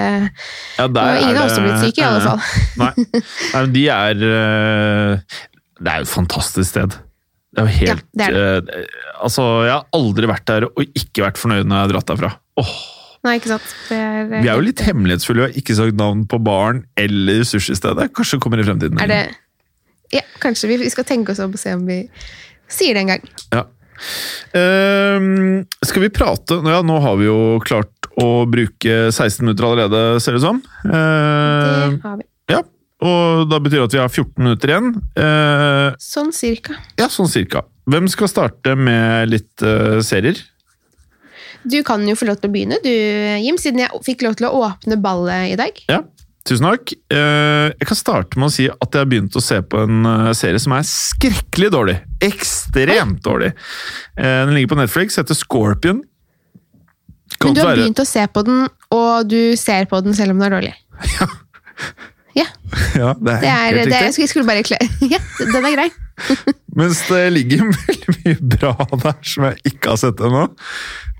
Ja, 0.80 0.86
ingen 0.88 1.40
oss 1.44 1.54
som 1.58 1.66
ble 1.68 1.74
syke, 1.84 2.00
i 2.00 2.06
alle 2.08 2.22
fall. 2.24 2.40
Nei, 2.80 3.24
Nei 3.52 3.64
de 3.76 3.84
er 3.92 4.22
eh, 4.30 5.40
Det 5.82 5.92
er 5.92 6.02
jo 6.02 6.08
et 6.08 6.14
fantastisk 6.14 6.70
sted. 6.70 6.98
Det 7.52 7.62
er 7.62 7.68
jo 7.68 7.80
helt 7.82 8.06
Ja, 8.16 8.30
det 8.32 8.76
eh, 8.80 8.86
Altså, 9.26 9.44
jeg 9.68 9.74
har 9.74 9.88
aldri 9.98 10.30
vært 10.30 10.48
der 10.48 10.66
og 10.70 10.82
ikke 10.96 11.26
vært 11.26 11.40
fornøyd 11.42 11.68
når 11.68 11.76
jeg 11.76 11.86
har 11.86 11.94
dratt 11.96 12.12
derfra. 12.14 12.30
Åh, 12.62 12.76
Nei, 13.22 13.36
ikke 13.38 13.52
sant? 13.52 13.74
Det 13.86 13.98
er, 13.98 14.24
vi 14.32 14.48
er 14.50 14.56
jo 14.58 14.64
litt 14.66 14.82
hemmelighetsfulle 14.82 15.44
og 15.44 15.52
har 15.52 15.60
ikke 15.60 15.76
sagt 15.78 15.98
navn 16.00 16.24
på 16.30 16.40
baren 16.42 16.82
eller 16.98 17.44
sushistedet. 17.46 18.08
Kanskje 18.18 18.40
det 18.40 18.46
kommer 18.46 18.62
i 18.62 18.66
fremtiden. 18.66 19.02
Er 19.04 19.12
det 19.12 19.22
Ja, 20.16 20.24
kanskje 20.42 20.72
vi, 20.72 20.80
skal 20.90 21.06
tenke 21.08 21.36
oss 21.36 21.44
om 21.44 21.54
og 21.54 21.62
se 21.62 21.76
om 21.78 21.86
vi 21.86 22.02
sier 22.72 22.98
det 22.98 23.06
en 23.06 23.14
gang. 23.14 23.30
Ja. 23.54 23.68
Ehm, 24.58 25.68
skal 25.86 26.02
vi 26.08 26.10
prate 26.10 26.58
Ja, 26.66 26.80
nå 26.82 26.96
har 27.04 27.20
vi 27.20 27.28
jo 27.28 27.60
klart 27.62 28.10
å 28.18 28.48
bruke 28.50 28.96
16 29.14 29.46
minutter 29.46 29.70
allerede, 29.70 30.02
ser 30.20 30.36
det 30.36 30.42
ut 30.42 30.48
som. 30.48 30.64
Uh, 30.82 31.94
Det 31.94 32.02
har 32.02 32.18
vi. 32.18 32.26
Og 33.02 33.48
da 33.50 33.58
betyr 33.60 33.82
det 33.82 33.88
at 33.90 33.96
vi 33.96 34.02
har 34.04 34.10
14 34.14 34.44
minutter 34.46 34.72
igjen. 34.74 34.90
Eh, 35.18 35.98
Sånn 36.02 36.32
cirka. 36.36 36.76
ja, 37.02 37.08
sånn 37.10 37.30
cirka. 37.32 37.64
Hvem 37.90 38.08
skal 38.14 38.30
starte 38.30 38.76
med 38.78 39.32
litt 39.34 39.64
eh, 39.66 40.00
serier? 40.06 40.38
Du 41.64 41.80
kan 41.86 42.02
jo 42.08 42.16
få 42.18 42.26
lov 42.30 42.40
til 42.42 42.50
å 42.50 42.54
begynne, 42.54 42.78
du, 42.82 42.90
Jim, 43.44 43.58
siden 43.62 43.84
jeg 43.84 44.02
fikk 44.06 44.24
lov 44.26 44.38
til 44.40 44.48
å 44.50 44.54
åpne 44.66 44.98
ballet 45.02 45.52
i 45.52 45.58
dag. 45.60 45.82
Ja, 45.92 46.00
tusen 46.48 46.66
takk. 46.66 46.94
Eh, 47.14 47.68
jeg 47.76 47.90
kan 47.90 48.00
starte 48.00 48.40
med 48.42 48.50
å 48.50 48.54
si 48.54 48.66
at 48.72 48.88
jeg 48.90 49.04
har 49.04 49.10
begynt 49.12 49.38
å 49.38 49.44
se 49.46 49.60
på 49.62 49.84
en 49.86 50.06
eh, 50.10 50.32
serie 50.38 50.62
som 50.62 50.74
er 50.78 50.88
skrekkelig 50.90 51.70
dårlig. 51.74 51.98
Ekstremt 52.26 53.22
dårlig. 53.26 53.52
Eh, 54.18 54.40
den 54.46 54.56
ligger 54.58 54.74
på 54.76 54.80
Netflix, 54.82 55.18
heter 55.22 55.38
Scorpion. 55.38 56.02
Kan 57.42 57.54
Men 57.54 57.56
du 57.58 57.62
har 57.66 57.78
begynt 57.78 58.02
å 58.02 58.06
se 58.10 58.26
på 58.28 58.42
den, 58.46 58.66
og 58.94 59.30
du 59.30 59.54
ser 59.58 59.86
på 59.90 60.02
den 60.06 60.18
selv 60.18 60.34
om 60.34 60.42
den 60.42 60.50
er 60.50 60.58
dårlig. 60.60 60.74
Ja, 61.22 61.28
Ja, 62.40 63.14
det 63.20 63.34
er, 63.34 63.42
det 63.42 63.50
er, 63.52 63.76
helt 63.76 63.90
det, 63.92 63.98
er, 63.98 64.12
jeg 64.22 64.30
skulle- 64.32 64.48
bare. 64.48 64.64
Ja, 65.14 65.20
den 65.40 65.66
er 65.66 65.76
grei. 65.76 65.90
Mens 66.78 67.02
det 67.10 67.22
ligger 67.34 67.66
veldig 67.68 68.14
mye 68.22 68.36
bra 68.54 68.74
der 69.02 69.16
som 69.28 69.44
jeg 69.50 69.58
ikke 69.74 69.90
har 69.92 69.98
sett 70.00 70.22
ennå. 70.24 70.46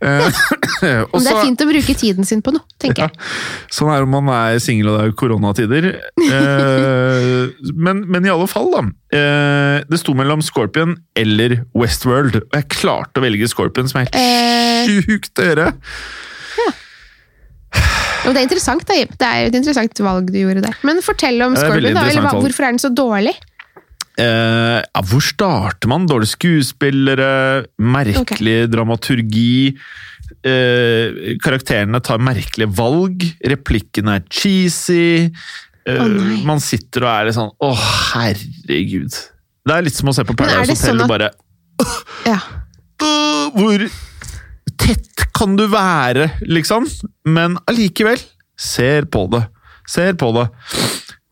Eh, 0.02 0.38
Men 0.82 1.26
det 1.26 1.32
er 1.34 1.42
fint 1.44 1.62
å 1.62 1.68
bruke 1.70 1.94
tiden 2.00 2.26
sin 2.26 2.40
på 2.42 2.54
noe, 2.56 2.64
tenker 2.82 3.04
Ja, 3.04 3.10
jeg. 3.12 3.74
sånn 3.76 3.92
er 3.94 4.00
det 4.02 4.08
om 4.08 4.16
man 4.16 4.32
er 4.34 4.62
singel 4.64 4.90
og 4.94 4.96
det 4.98 5.04
er 5.10 5.16
koronatider. 5.20 5.90
Eh, 6.26 7.68
men, 7.76 8.02
men 8.10 8.26
i 8.26 8.32
alle 8.34 8.48
fall, 8.50 8.72
da. 8.74 8.84
Eh, 9.18 9.84
det 9.92 10.00
sto 10.02 10.16
mellom 10.18 10.42
Scorpion 10.46 10.96
eller 11.20 11.60
Westworld, 11.78 12.40
og 12.48 12.58
jeg 12.58 12.70
klarte 12.78 13.22
å 13.22 13.26
velge 13.28 13.50
Scorpion, 13.52 13.92
som 13.92 14.02
er 14.06 14.10
Eh. 14.16 14.88
helt 14.88 15.06
sjukt 15.12 15.42
å 15.44 15.50
gjøre. 15.52 15.68
Og 18.22 18.36
det 18.36 18.42
er 18.42 18.46
interessant, 18.46 18.84
da, 18.86 18.98
Jim. 19.00 19.14
Det 19.18 19.28
er 19.28 19.40
jo 19.42 19.50
et 19.50 19.58
interessant 19.58 20.02
valg 20.06 20.30
du 20.30 20.38
gjorde 20.38 20.62
der. 20.66 20.78
Men 20.86 21.02
fortell 21.06 21.42
om 21.42 21.56
Ja, 21.58 21.64
Scorpion, 21.66 21.96
da. 21.98 22.06
Eller, 22.12 22.38
hvorfor 22.44 22.68
er 22.68 22.76
den 22.76 22.84
så 22.84 22.92
dårlig? 22.94 23.34
Uh, 24.20 24.82
ja, 24.84 25.02
hvor 25.08 25.24
starter 25.24 25.90
man? 25.90 26.06
Dårlige 26.10 26.36
skuespillere, 26.36 27.32
merkelig 27.82 28.58
dramaturgi. 28.70 29.74
Uh, 30.46 31.38
karakterene 31.42 32.02
tar 32.04 32.22
merkelige 32.24 32.70
valg. 32.78 33.26
Replikkene 33.54 34.20
er 34.20 34.28
cheesy. 34.30 35.32
Uh, 35.88 35.98
oh, 36.04 36.32
man 36.46 36.62
sitter 36.62 37.08
og 37.08 37.10
er 37.10 37.30
litt 37.32 37.38
sånn 37.40 37.50
Å, 37.58 37.72
herregud. 38.14 39.16
Det 39.66 39.74
er 39.74 39.86
litt 39.88 39.98
som 39.98 40.12
å 40.12 40.14
se 40.14 40.26
på 40.30 40.36
Paradise 40.38 40.76
Hotel. 40.76 40.84
sånn 40.84 41.02
at... 41.02 41.08
og 41.08 41.10
bare 41.10 41.32
Ja. 42.30 42.38
«Åh, 43.02 43.48
Hvor 43.56 43.88
tett 44.78 45.24
kan 45.42 45.58
du 45.58 45.66
være, 45.72 46.30
liksom? 46.46 46.86
Men 47.26 47.58
allikevel, 47.70 48.22
ser 48.60 49.08
på 49.10 49.26
det. 49.34 49.46
Ser 49.90 50.14
på 50.20 50.30
det. 50.38 50.48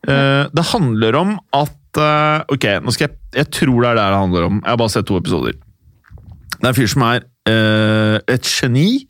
Uh, 0.08 0.48
det 0.50 0.64
handler 0.72 1.18
om 1.20 1.34
at 1.54 1.98
uh, 2.00 2.40
Ok, 2.48 2.64
nå 2.80 2.94
skal 2.94 3.10
jeg 3.10 3.16
Jeg 3.36 3.50
tror 3.52 3.82
det 3.82 3.90
er 3.90 3.98
det 3.98 4.06
det 4.08 4.22
handler 4.22 4.46
om. 4.48 4.62
Jeg 4.64 4.72
har 4.72 4.80
bare 4.80 4.94
sett 4.94 5.06
to 5.06 5.18
episoder. 5.20 5.54
Det 6.56 6.64
er 6.64 6.72
en 6.72 6.78
fyr 6.78 6.90
som 6.90 7.04
er 7.06 7.22
uh, 7.50 8.18
et 8.26 8.50
geni, 8.50 9.04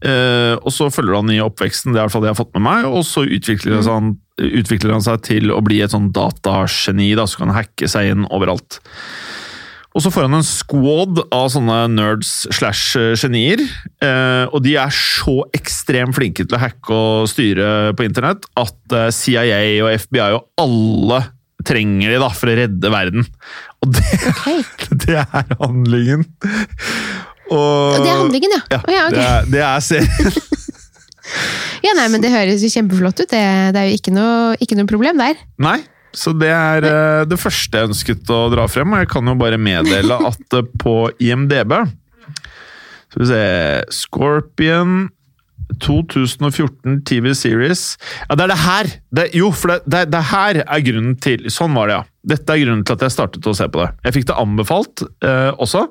og 0.00 0.70
så 0.72 0.86
følger 0.88 1.18
han 1.18 1.28
i 1.28 1.42
oppveksten, 1.44 1.92
det 1.92 1.98
er 1.98 2.06
i 2.06 2.08
hvert 2.08 2.14
fall 2.14 2.22
det 2.24 2.30
jeg 2.30 2.32
har 2.32 2.38
fått 2.38 2.54
med 2.54 2.62
meg, 2.64 2.86
og 2.88 3.02
så 3.04 3.20
utvikler, 3.20 3.82
han, 3.84 4.14
utvikler 4.40 4.94
han 4.94 5.04
seg 5.04 5.20
til 5.26 5.52
å 5.52 5.58
bli 5.60 5.82
et 5.84 5.92
sånn 5.92 6.06
datageni, 6.16 7.10
da, 7.18 7.26
så 7.28 7.42
kan 7.42 7.52
han 7.52 7.58
hacke 7.58 7.90
seg 7.92 8.08
inn 8.14 8.24
overalt. 8.32 8.78
Og 9.90 10.04
så 10.04 10.10
får 10.14 10.28
han 10.28 10.38
en 10.38 10.46
squad 10.46 11.18
av 11.34 11.48
sånne 11.50 11.78
nerds 11.90 12.44
slash 12.54 12.94
genier. 13.18 13.62
Eh, 14.04 14.44
og 14.46 14.62
de 14.62 14.76
er 14.78 14.92
så 14.94 15.40
ekstremt 15.56 16.14
flinke 16.14 16.46
til 16.46 16.58
å 16.58 16.62
hacke 16.62 16.94
og 16.94 17.30
styre 17.30 17.90
på 17.98 18.06
internett 18.06 18.46
at 18.60 18.94
eh, 18.94 19.10
CIA 19.14 19.60
og 19.82 19.90
FBI 20.06 20.28
og 20.36 20.46
alle 20.62 21.24
trenger 21.66 22.14
de 22.14 22.20
da 22.22 22.30
for 22.32 22.52
å 22.52 22.56
redde 22.56 22.92
verden. 22.92 23.26
Og 23.82 23.92
det, 23.96 24.06
okay. 24.30 24.62
det 25.04 25.18
er 25.24 25.54
handlingen. 25.58 26.24
Og, 27.50 27.98
det 27.98 28.06
er 28.06 28.20
handlingen, 28.22 28.54
ja. 28.54 28.62
Ja, 28.70 28.80
oh, 28.80 28.94
ja, 28.94 29.06
okay. 29.08 29.18
det, 29.18 29.26
er, 29.26 29.48
det 29.50 29.64
er 29.66 29.84
serien. 29.84 30.42
ja 31.86 31.94
nei, 31.98 32.06
men 32.12 32.22
Det 32.22 32.30
høres 32.32 32.62
jo 32.62 32.70
kjempeflott 32.72 33.24
ut. 33.24 33.30
Det, 33.30 33.42
det 33.74 33.82
er 33.82 33.90
jo 33.90 33.98
ikke 33.98 34.14
noe, 34.14 34.54
ikke 34.62 34.78
noe 34.78 34.90
problem 34.90 35.18
der. 35.18 35.40
Nei, 35.62 35.80
så 36.16 36.32
det 36.34 36.50
er 36.50 36.86
uh, 36.86 37.22
det 37.28 37.38
første 37.40 37.78
jeg 37.78 37.90
ønsket 37.90 38.32
å 38.34 38.42
dra 38.52 38.66
frem, 38.70 38.92
og 38.94 39.04
jeg 39.04 39.10
kan 39.12 39.30
jo 39.30 39.36
bare 39.38 39.60
meddele 39.60 40.18
at 40.30 40.58
uh, 40.58 40.66
på 40.82 40.96
IMDb 41.22 41.76
Skal 43.10 43.22
vi 43.22 43.30
se 43.30 43.44
Scorpion 44.02 45.08
2014 45.78 47.00
TV 47.06 47.30
Series 47.38 47.94
Ja, 48.26 48.34
det 48.34 48.44
er 48.46 48.52
det 48.52 48.60
her! 48.64 48.90
Det, 49.14 49.28
jo, 49.38 49.52
for 49.54 49.74
det, 49.74 49.80
det, 49.86 50.04
det 50.14 50.24
her 50.32 50.62
er 50.64 50.84
grunnen 50.86 51.14
til 51.22 51.46
Sånn 51.52 51.76
var 51.78 51.90
det, 51.90 52.00
ja. 52.00 52.04
Dette 52.34 52.54
er 52.54 52.64
grunnen 52.64 52.84
til 52.86 52.98
at 52.98 53.06
jeg 53.06 53.14
startet 53.14 53.46
å 53.48 53.54
se 53.56 53.64
på 53.72 53.80
det. 53.80 53.88
Jeg 54.04 54.18
fikk 54.18 54.26
det 54.28 54.38
anbefalt 54.42 55.04
uh, 55.24 55.54
også, 55.56 55.86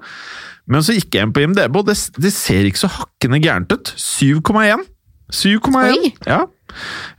men 0.69 0.85
så 0.85 0.93
gikk 0.93 1.15
jeg 1.15 1.25
inn 1.25 1.33
på 1.33 1.41
IMDb, 1.41 1.79
og 1.79 1.87
det, 1.87 1.95
det 2.21 2.29
ser 2.35 2.67
ikke 2.69 2.83
så 2.83 2.91
hakkende 2.99 3.39
gærent 3.41 3.73
ut. 3.73 3.89
7,1. 3.97 4.83
7,1. 5.33 6.05
Ja. 6.29 6.43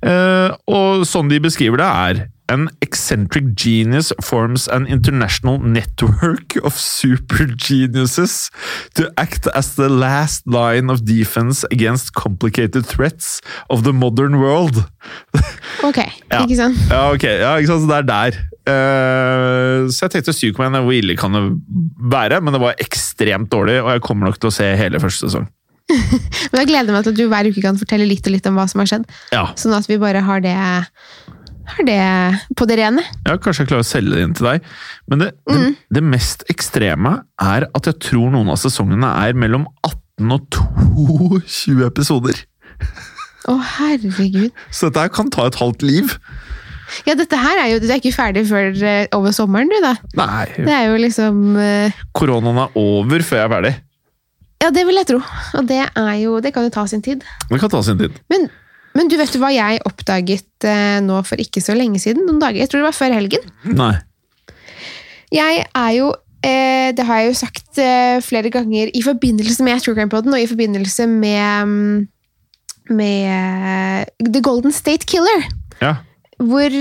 Uh, 0.05 0.55
og 0.71 1.03
sånn 1.11 1.31
de 1.33 1.41
beskriver 1.43 1.83
det, 1.83 1.89
er 1.91 2.23
An 2.51 2.67
eccentric 2.83 3.53
genius 3.55 4.11
forms 4.27 4.67
an 4.69 4.87
international 4.91 5.61
network 5.63 6.57
of 6.67 6.75
super 6.75 7.47
geniuses 7.47 8.51
to 8.99 9.07
act 9.17 9.47
as 9.55 9.77
the 9.79 9.87
last 9.89 10.43
line 10.51 10.91
of 10.91 11.05
defense 11.07 11.63
against 11.71 12.13
complicated 12.19 12.85
threats 12.91 13.39
of 13.71 13.85
the 13.87 13.93
modern 13.95 14.41
world. 14.43 14.83
Ok, 15.87 15.97
Ja. 16.31 16.43
ikke 16.45 16.57
sant? 16.59 16.77
Ja, 16.91 17.05
ok. 17.15 17.23
Ja, 17.25 17.55
ikke 17.57 17.71
sant? 17.71 17.87
Så 17.87 17.89
det 17.89 18.01
er 18.03 18.09
der. 18.11 18.41
Uh, 18.71 19.87
så 19.91 20.05
jeg 20.09 20.13
tenkte 20.19 20.35
7,1, 20.37 20.83
hvor 20.85 20.93
ille 20.97 21.17
kan 21.19 21.33
det 21.37 21.45
være? 22.13 22.41
Men 22.45 22.55
det 22.57 22.61
var 22.63 22.77
ekstremt 22.83 23.49
dårlig, 23.53 23.79
og 23.83 23.95
jeg 23.95 24.03
kommer 24.05 24.29
nok 24.29 24.41
til 24.43 24.51
å 24.51 24.55
se 24.59 24.69
hele 24.79 25.01
første 25.03 25.29
sesong. 25.31 25.47
Men 26.53 26.61
jeg 26.61 26.69
gleder 26.71 26.95
meg 26.95 27.03
til 27.07 27.15
at 27.15 27.19
du 27.19 27.25
hver 27.33 27.49
uke 27.51 27.63
kan 27.65 27.79
fortelle 27.81 28.07
litt 28.07 28.27
og 28.29 28.35
litt 28.37 28.47
om 28.47 28.59
hva 28.61 28.67
som 28.71 28.83
har 28.83 28.91
skjedd. 28.93 29.09
Ja, 29.35 29.47
Sånn 29.59 29.75
at 29.75 29.89
vi 29.91 29.97
bare 30.03 30.21
har 30.27 30.43
det, 30.45 30.53
har 31.71 31.87
det 31.89 32.03
på 32.59 32.67
det 32.69 32.79
rene. 32.81 33.05
Ja, 33.27 33.37
kanskje 33.41 33.65
jeg 33.65 33.73
klarer 33.73 33.87
å 33.87 33.89
selge 33.91 34.17
det 34.17 34.27
inn 34.27 34.37
til 34.37 34.49
deg. 34.51 34.69
Men 35.11 35.25
det, 35.25 35.31
det, 35.51 35.73
det 35.97 36.05
mest 36.05 36.45
ekstreme 36.53 37.17
er 37.43 37.67
at 37.71 37.91
jeg 37.91 38.01
tror 38.11 38.31
noen 38.35 38.53
av 38.53 38.61
sesongene 38.61 39.11
er 39.25 39.39
mellom 39.39 39.67
18 39.87 40.37
og 40.37 40.61
22 41.49 41.85
episoder. 41.87 42.45
Å, 43.49 43.57
herregud. 43.79 44.51
Så 44.71 44.89
dette 44.89 45.07
her 45.07 45.13
kan 45.15 45.31
ta 45.33 45.49
et 45.49 45.59
halvt 45.61 45.85
liv. 45.87 46.17
Ja, 47.07 47.15
dette 47.15 47.39
her 47.39 47.61
er 47.63 47.69
jo 47.71 47.79
Du 47.83 47.87
er 47.87 48.01
ikke 48.01 48.13
ferdig 48.15 48.43
før 48.49 48.75
eh, 48.75 49.05
over 49.17 49.35
sommeren, 49.35 49.71
du, 49.71 49.79
da. 49.83 49.95
Nei, 50.19 50.49
Det 50.57 50.75
er 50.75 50.89
jo 50.91 50.99
liksom 50.99 51.39
uh... 51.55 52.01
koronaen 52.17 52.65
er 52.65 52.81
over 52.81 53.23
før 53.23 53.41
jeg 53.41 53.47
er 53.47 53.55
ferdig. 53.55 53.75
Ja, 54.61 54.69
det 54.75 54.83
vil 54.89 55.01
jeg 55.01 55.09
tro. 55.09 55.21
Og 55.57 55.69
det 55.71 55.81
er 55.87 56.15
jo 56.21 56.41
Det 56.45 56.53
kan 56.55 56.67
jo 56.67 56.73
ta 56.75 56.85
sin 56.91 57.05
tid. 57.05 57.23
Det 57.49 57.61
kan 57.63 57.73
ta 57.73 57.81
sin 57.87 58.01
tid. 58.01 58.19
Men, 58.33 58.49
men 58.97 59.11
du 59.11 59.17
vet 59.21 59.31
du 59.31 59.39
hva 59.39 59.53
jeg 59.55 59.83
oppdaget 59.87 60.67
eh, 60.67 60.99
nå 61.05 61.21
for 61.27 61.41
ikke 61.41 61.63
så 61.63 61.77
lenge 61.79 62.01
siden? 62.03 62.27
Noen 62.27 62.41
dager, 62.43 62.59
Jeg 62.63 62.71
tror 62.71 62.83
det 62.83 62.89
var 62.89 62.99
før 62.99 63.15
helgen. 63.15 63.47
Nei. 63.79 63.95
Jeg 65.31 65.63
er 65.63 65.91
jo 65.95 66.11
eh, 66.43 66.91
Det 66.97 67.07
har 67.07 67.21
jeg 67.21 67.31
jo 67.31 67.39
sagt 67.39 67.79
eh, 67.79 68.19
flere 68.25 68.51
ganger 68.51 68.91
i 68.91 69.03
forbindelse 69.07 69.67
med 69.67 69.83
True 69.85 69.95
Crime 69.95 70.11
Poden 70.11 70.35
og 70.35 70.43
i 70.43 70.51
forbindelse 70.51 71.07
med 71.07 71.67
mm, 71.71 71.99
med 72.91 74.11
The 74.27 74.43
Golden 74.43 74.75
State 74.75 75.07
Killer. 75.07 75.47
Ja. 75.79 75.95
Hvor, 76.41 76.73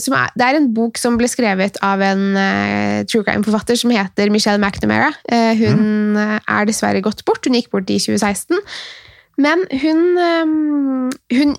som 0.00 0.14
er, 0.14 0.30
det 0.38 0.46
er 0.46 0.56
en 0.56 0.70
bok 0.72 0.96
som 0.96 1.18
ble 1.18 1.26
skrevet 1.28 1.76
av 1.84 2.00
en 2.06 2.22
uh, 2.38 3.02
true 3.10 3.26
crime-forfatter 3.26 3.76
som 3.76 3.90
heter 3.92 4.30
Michelle 4.32 4.62
McNamara. 4.62 5.10
Uh, 5.26 5.52
hun 5.58 5.82
mm. 6.14 6.38
er 6.38 6.70
dessverre 6.70 7.02
gått 7.04 7.24
bort. 7.28 7.44
Hun 7.44 7.58
gikk 7.58 7.68
bort 7.74 7.90
i 7.92 7.98
2016. 8.00 8.62
Men 9.42 9.64
hun, 9.82 10.02
eh, 10.22 11.38
hun 11.38 11.54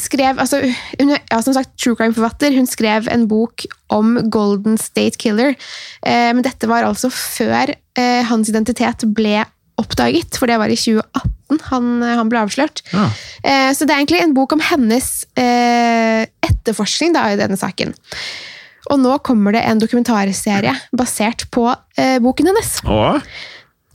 skrev 0.00 0.40
altså, 0.42 0.58
hun, 0.98 1.12
er, 1.14 1.20
ja, 1.30 1.40
Som 1.44 1.54
sagt, 1.56 1.74
true 1.80 1.96
crime-forfatter. 1.98 2.54
Hun 2.56 2.66
skrev 2.70 3.08
en 3.12 3.26
bok 3.30 3.66
om 3.94 4.16
Golden 4.32 4.78
State 4.80 5.20
Killer. 5.20 5.54
Eh, 6.02 6.30
men 6.34 6.42
dette 6.46 6.70
var 6.70 6.86
altså 6.86 7.10
før 7.12 7.74
eh, 7.74 8.22
hans 8.30 8.50
identitet 8.50 9.06
ble 9.14 9.42
oppdaget, 9.80 10.36
for 10.38 10.46
det 10.50 10.58
var 10.60 10.70
i 10.70 10.78
2018 10.78 11.30
han, 11.70 11.86
han 12.02 12.30
ble 12.30 12.40
avslørt. 12.40 12.80
Ja. 12.94 13.08
Eh, 13.42 13.70
Så 13.74 13.86
det 13.86 13.94
er 13.94 14.00
egentlig 14.02 14.22
en 14.24 14.34
bok 14.34 14.54
om 14.56 14.62
hennes 14.64 15.08
eh, 15.38 16.24
etterforskning 16.46 17.14
da, 17.14 17.26
i 17.34 17.38
denne 17.38 17.58
saken. 17.58 17.92
Og 18.92 19.00
nå 19.00 19.16
kommer 19.24 19.54
det 19.56 19.62
en 19.64 19.80
dokumentarserie 19.80 20.74
basert 20.96 21.46
på 21.54 21.68
eh, 22.00 22.18
boken 22.22 22.50
hennes. 22.50 22.72
Å? 22.84 22.98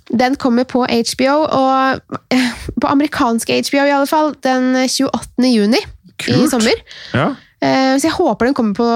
Den 0.09 0.35
kommer 0.41 0.63
på 0.65 0.85
HBO, 0.89 1.35
og 1.45 2.17
eh, 2.33 2.49
på 2.81 2.87
amerikanske 2.89 3.59
HBO 3.69 3.85
i 3.85 3.93
alle 3.93 4.07
fall, 4.09 4.33
den 4.45 4.73
28. 4.87 5.45
juni 5.53 5.81
i 6.27 6.39
sommer. 6.51 6.81
Ja. 7.13 7.29
Eh, 7.61 7.97
Så 7.99 8.07
jeg 8.07 8.15
håper 8.15 8.47
den 8.47 8.53
kommer 8.55 8.73
på 8.73 8.87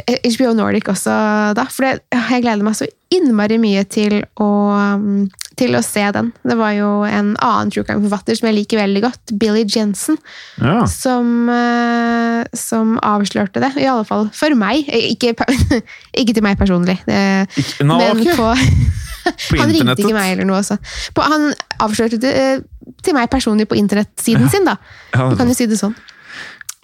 eh, 0.00 0.18
HBO 0.32 0.54
Nordic 0.56 0.88
også 0.88 1.12
da, 1.56 1.66
for 1.68 1.84
det, 1.86 2.00
jeg 2.12 2.42
gleder 2.46 2.64
meg 2.64 2.76
så 2.78 2.88
innmari 3.12 3.58
mye 3.60 3.82
til 3.90 4.20
å, 4.40 4.48
mm, 4.96 5.28
til 5.60 5.74
å 5.76 5.82
se 5.84 6.04
den. 6.14 6.30
Det 6.46 6.56
var 6.56 6.72
jo 6.78 6.88
en 7.04 7.32
annen 7.42 7.72
true 7.74 7.84
crime-forfatter 7.84 8.38
som 8.38 8.48
jeg 8.48 8.56
liker 8.60 8.80
veldig 8.80 9.02
godt, 9.04 9.34
Billy 9.40 9.64
Jensen, 9.68 10.16
ja. 10.62 10.84
som, 10.88 11.48
eh, 11.52 12.44
som 12.56 12.96
avslørte 13.04 13.60
det. 13.64 13.72
I 13.82 13.88
alle 13.90 14.06
fall 14.08 14.28
for 14.32 14.54
meg. 14.56 14.86
Eh, 14.88 15.10
Ikke, 15.12 15.34
ikke 16.22 16.34
til 16.38 16.46
meg 16.46 16.56
personlig. 16.60 16.96
Det- 17.04 17.84
nå, 17.84 17.98
men 18.00 18.24
ok. 18.24 18.32
på, 18.38 18.48
På 18.54 18.54
han 19.58 19.72
ringte 19.74 19.98
ikke 19.98 20.16
meg 20.16 20.36
eller 20.36 20.48
noe 20.48 20.60
også. 20.62 20.78
På, 21.16 21.24
han 21.26 21.50
avslørte 21.82 22.20
det 22.22 22.32
eh, 22.36 22.64
til 23.04 23.16
meg 23.16 23.30
personlig 23.32 23.68
på 23.70 23.78
internettsiden 23.80 24.50
sin, 24.52 24.66
da. 24.68 24.76
Ja, 25.14 25.28
Du 25.30 25.38
kan 25.38 25.50
jo 25.50 25.56
si 25.56 25.68
det 25.70 25.80
sånn. 25.80 25.94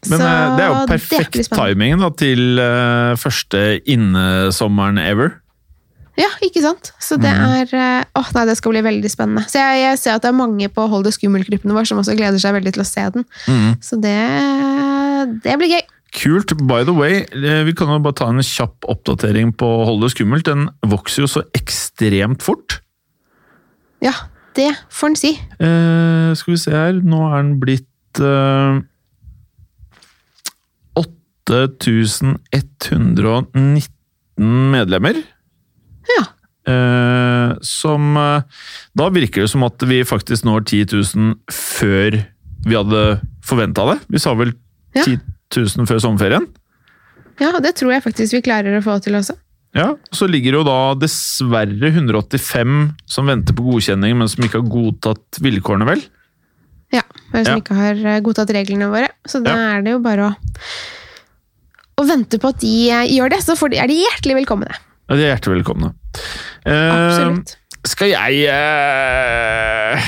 Men 0.07 0.21
Så 0.21 0.29
eh, 0.29 0.53
det 0.57 0.67
er 0.67 0.71
jo 0.71 0.85
perfekt 0.91 1.41
er 1.41 1.51
timing 1.51 1.99
da, 2.03 2.13
til 2.15 2.61
uh, 2.61 3.17
første 3.19 3.65
innesommeren 3.89 5.01
ever. 5.03 5.37
Ja, 6.17 6.31
ikke 6.41 6.63
sant? 6.65 6.95
Så 7.03 7.19
det 7.21 7.29
er 7.29 7.69
åh 7.69 8.23
Åh, 8.23 8.29
nei, 8.33 8.45
det 8.49 8.55
skal 8.57 8.73
bli 8.73 8.81
veldig 8.87 9.11
spennende. 9.13 9.45
Så 9.53 9.61
jeg, 9.61 9.83
jeg 9.83 9.99
ser 10.01 10.17
at 10.17 10.25
det 10.25 10.31
er 10.31 10.39
mange 10.39 10.69
på 10.73 10.87
Hold 10.89 11.05
det 11.05 11.13
skummelt-gruppene 11.13 11.77
våre 11.77 11.89
som 11.89 12.01
også 12.01 12.17
gleder 12.17 12.41
seg 12.41 12.57
veldig 12.57 12.73
til 12.73 12.85
å 12.85 12.89
se 12.89 13.05
den. 13.19 13.27
Mm. 13.45 13.75
Så 13.85 13.99
det, 14.01 14.17
det 15.45 15.59
blir 15.61 15.75
gøy. 15.77 15.85
Kult. 16.15 16.55
By 16.67 16.85
the 16.85 16.95
way, 16.95 17.25
eh, 17.33 17.65
vi 17.67 17.73
kan 17.77 17.89
jo 17.91 17.99
bare 18.05 18.15
ta 18.15 18.29
en 18.31 18.39
kjapp 18.45 18.85
oppdatering 18.89 19.51
på 19.59 19.67
Hold 19.85 20.03
det 20.05 20.13
skummelt. 20.15 20.45
Den 20.47 20.69
vokser 20.87 21.25
jo 21.25 21.29
så 21.29 21.43
ekstremt 21.59 22.43
fort. 22.43 22.79
Ja, 24.05 24.13
det 24.55 24.71
får 24.93 25.09
en 25.11 25.17
si. 25.17 25.33
Eh, 25.59 26.35
skal 26.39 26.53
vi 26.55 26.61
se 26.61 26.71
her, 26.73 26.93
nå 27.03 27.25
er 27.33 27.43
den 27.43 27.57
blitt 27.61 28.21
eh, 28.21 28.81
8119 32.67 34.73
medlemmer. 34.73 35.19
Ja. 36.17 36.25
Eh, 36.67 37.53
som 37.63 38.17
eh, 38.19 38.43
Da 38.99 39.07
virker 39.15 39.45
det 39.45 39.51
som 39.53 39.63
at 39.67 39.83
vi 39.87 40.01
faktisk 40.07 40.45
når 40.47 40.65
10 40.67 40.81
000 41.15 41.37
før 41.53 42.17
vi 42.67 42.75
hadde 42.75 43.03
forventa 43.47 43.85
det. 43.93 43.99
Vi 44.11 44.19
sa 44.23 44.35
vel 44.35 44.53
Ja. 44.97 45.05
10 45.05 45.21
000 45.21 45.36
før 45.65 46.01
sommerferien. 46.03 46.47
ja, 47.41 47.51
og 47.55 47.63
det 47.65 47.75
tror 47.77 47.93
jeg 47.93 48.03
faktisk 48.05 48.33
vi 48.39 48.43
klarer 48.47 48.79
å 48.79 48.83
få 48.85 48.99
til 49.05 49.15
også. 49.19 49.35
Ja, 49.77 49.95
Så 50.13 50.25
ligger 50.31 50.53
jo 50.61 50.63
da 50.65 50.95
dessverre 50.97 51.91
185 51.93 52.95
som 53.07 53.27
venter 53.29 53.53
på 53.57 53.65
godkjenning, 53.67 54.17
men 54.17 54.29
som 54.29 54.45
ikke 54.47 54.61
har 54.63 54.71
godtatt 54.73 55.41
vilkårene, 55.45 55.85
vel? 55.89 56.03
Ja, 56.95 57.03
men 57.33 57.45
som 57.45 57.57
Ja. 57.57 57.61
ikke 57.61 57.75
har 57.77 57.95
eh, 58.15 58.21
godtatt 58.25 58.49
reglene 58.55 58.89
våre. 58.89 59.09
Så 59.27 59.43
da 59.45 59.51
Ja. 59.51 59.77
er 59.77 59.83
det 59.83 59.91
jo 59.93 59.99
bare 60.01 60.31
å, 60.31 60.35
å 62.01 62.07
vente 62.09 62.39
på 62.41 62.49
at 62.55 62.61
de 62.61 62.91
eh, 62.91 63.05
gjør 63.19 63.31
det, 63.35 63.41
så 63.45 63.57
får 63.59 63.71
de, 63.75 63.79
er 63.83 63.89
de 63.89 63.99
hjertelig 64.01 64.37
velkomne. 64.47 64.71
Ja, 65.11 65.15
De 65.17 65.23
er 65.27 65.37
hjertelig 65.37 65.59
velkomne. 65.63 65.93
Eh, 66.65 66.93
Absolutt. 66.95 67.57
skal 67.85 68.09
jeg 68.15 68.49
eh, 68.51 70.01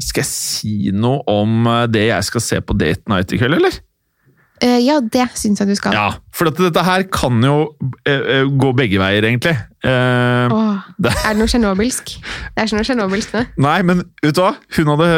Skal 0.00 0.22
jeg 0.24 0.30
si 0.30 0.90
noe 0.94 1.20
om 1.30 1.66
eh, 1.70 1.86
det 1.92 2.06
jeg 2.08 2.24
skal 2.30 2.40
se 2.40 2.60
på 2.64 2.76
Date 2.78 3.04
Night 3.10 3.32
i 3.32 3.38
kveld, 3.38 3.54
eller? 3.60 3.76
Eh, 4.62 4.78
ja, 4.86 5.00
det 5.02 5.24
syns 5.34 5.58
jeg 5.58 5.66
du 5.68 5.74
skal. 5.74 5.92
Ja, 5.96 6.04
for 6.32 6.46
dette, 6.46 6.62
dette 6.68 6.84
her 6.86 7.02
kan 7.12 7.42
jo 7.42 7.56
uh, 7.74 8.44
gå 8.54 8.70
begge 8.78 9.00
veier, 9.02 9.26
egentlig. 9.26 9.56
Uh, 9.84 10.46
Åh, 10.54 10.84
Det- 11.02 11.10
er 11.12 11.34
det 11.34 11.40
noe 11.42 11.50
tsjernobylsk? 11.50 12.12
Det 12.14 12.62
er 12.62 12.68
ikke 12.68 12.78
noe 12.78 12.86
tsjernobylsk, 12.86 13.34
det. 13.34 13.42
Nei, 13.58 13.76
men 13.82 14.04
vet 14.22 14.36
du 14.38 14.40
hva? 14.44 14.52
Hun, 14.78 14.92
hadde, 14.94 15.08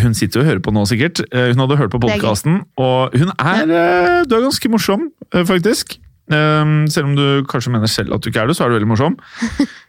hun- 0.00 0.16
sitter 0.16 0.40
jo 0.40 0.44
og 0.46 0.50
hører 0.50 0.64
på 0.64 0.72
nå, 0.74 0.86
sikkert. 0.88 1.20
Hun 1.34 1.60
hadde 1.62 1.76
hørt 1.78 1.92
på 1.92 2.00
podkasten, 2.02 2.62
og 2.80 3.14
hun 3.14 3.30
er 3.36 3.64
uh, 3.68 4.24
Du 4.24 4.34
er 4.38 4.46
ganske 4.48 4.72
morsom, 4.72 5.10
faktisk. 5.44 5.98
Selv 6.28 7.04
om 7.06 7.14
du 7.16 7.44
kanskje 7.48 7.70
mener 7.72 7.88
selv 7.88 8.12
at 8.16 8.20
du 8.24 8.28
ikke 8.32 8.42
er 8.42 8.50
det, 8.50 8.56
så 8.56 8.64
er 8.66 8.68
du 8.72 8.78
veldig 8.78 8.90
morsom. 8.90 9.14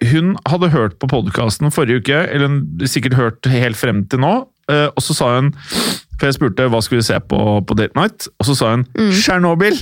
Hun 0.07 0.35
hadde 0.45 0.69
hørt 0.75 0.99
på 1.01 1.09
podkasten 1.09 1.71
forrige 1.73 2.03
uke, 2.03 2.19
eller 2.29 2.51
hun 2.51 2.89
sikkert 2.91 3.15
hørt 3.17 3.49
helt 3.49 3.79
frem 3.81 4.03
til 4.13 4.21
nå, 4.21 4.33
eh, 4.71 4.89
og 4.97 5.03
så 5.03 5.15
sa 5.15 5.35
hun 5.37 5.53
For 6.19 6.27
jeg 6.27 6.35
spurte 6.39 6.69
hva 6.73 6.81
skulle 6.83 7.03
vi 7.03 7.07
se 7.11 7.19
på 7.29 7.39
på 7.69 7.75
Date 7.77 7.93
Night, 7.99 8.29
og 8.41 8.47
så 8.49 8.55
sa 8.57 8.71
hun 8.75 8.87
Mm. 8.97 9.11
Tsjernobyl! 9.13 9.77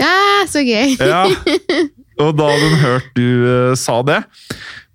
Ja, 0.00 0.46
så 0.48 0.62
gøy! 0.64 0.96
Ja. 0.98 1.24
Og 2.20 2.34
da 2.36 2.48
hadde 2.50 2.68
hun 2.70 2.78
hørt 2.82 3.06
du 3.16 3.22
uh, 3.46 3.74
sa 3.78 4.00
det. 4.04 4.18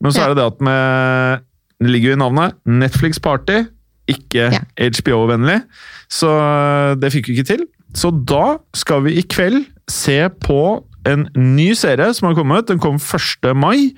Men 0.02 0.12
så 0.12 0.20
Ja. 0.22 0.26
er 0.26 0.34
det 0.34 0.38
det 0.42 0.46
at 0.52 0.62
med 0.62 1.40
Det 1.82 1.90
ligger 1.92 2.10
jo 2.12 2.16
i 2.16 2.20
navnet. 2.22 2.54
Netflix 2.66 3.20
Party. 3.20 3.64
Ikke 4.08 4.52
Ja. 4.54 4.60
HBO-vennlig. 4.78 5.62
Så 6.10 6.30
eh, 6.30 6.96
det 7.02 7.10
fikk 7.12 7.28
vi 7.28 7.34
ikke 7.40 7.48
til. 7.50 7.64
Så 7.96 8.12
da 8.26 8.58
skal 8.74 9.02
vi 9.04 9.16
i 9.18 9.24
kveld 9.26 9.66
se 9.90 10.30
på 10.44 10.60
en 11.06 11.28
ny 11.38 11.72
serie 11.78 12.14
som 12.14 12.30
har 12.30 12.38
kommet. 12.38 12.68
Den 12.70 12.82
kom 12.82 12.98
1. 12.98 13.52
mai. 13.56 13.94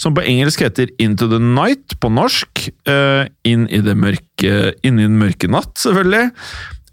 Som 0.00 0.16
på 0.16 0.24
engelsk 0.24 0.64
heter 0.64 0.92
Into 0.98 1.28
the 1.30 1.40
Night. 1.42 1.98
På 2.00 2.12
norsk 2.12 2.68
Uh, 2.86 3.26
Inn 3.46 3.66
i 3.70 3.80
det 3.82 3.94
mørke 3.98 4.72
Inn 4.86 4.98
i 4.98 5.04
den 5.06 5.18
mørke 5.20 5.48
natt, 5.50 5.74
selvfølgelig. 5.78 6.30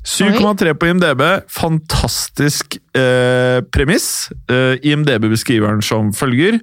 7,3 0.04 0.73
på 0.76 0.89
IMDb. 0.89 1.21
Fantastisk 1.49 2.78
uh, 2.97 3.63
premiss. 3.73 4.32
Uh, 4.52 4.76
IMDb 4.84 5.30
beskriver 5.32 5.71
den 5.71 5.82
som 5.82 6.13
følger. 6.13 6.60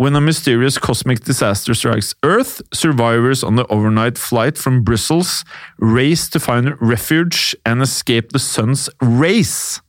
When 0.00 0.16
a 0.16 0.20
mysterious 0.20 0.78
cosmic 0.78 1.20
disaster 1.20 1.74
strikes 1.74 2.14
Earth, 2.22 2.62
survivors 2.72 3.44
on 3.44 3.56
the 3.56 3.66
overnight 3.68 4.16
flight 4.16 4.56
from 4.56 4.82
Brussels 4.82 5.44
race 5.78 6.26
to 6.30 6.40
find 6.40 6.74
refuge 6.80 7.54
and 7.66 7.82
escape 7.82 8.30
the 8.32 8.38
sun's 8.38 8.88
race. 9.00 9.80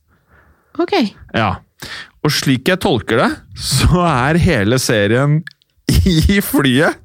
Ok. 0.78 0.92
Ja. 1.34 1.54
Og 2.22 2.30
slik 2.30 2.68
jeg 2.70 2.78
tolker 2.82 3.18
det, 3.18 3.30
så 3.58 4.04
er 4.06 4.38
hele 4.42 4.78
serien 4.78 5.40
i 6.06 6.38
flyet. 6.44 6.98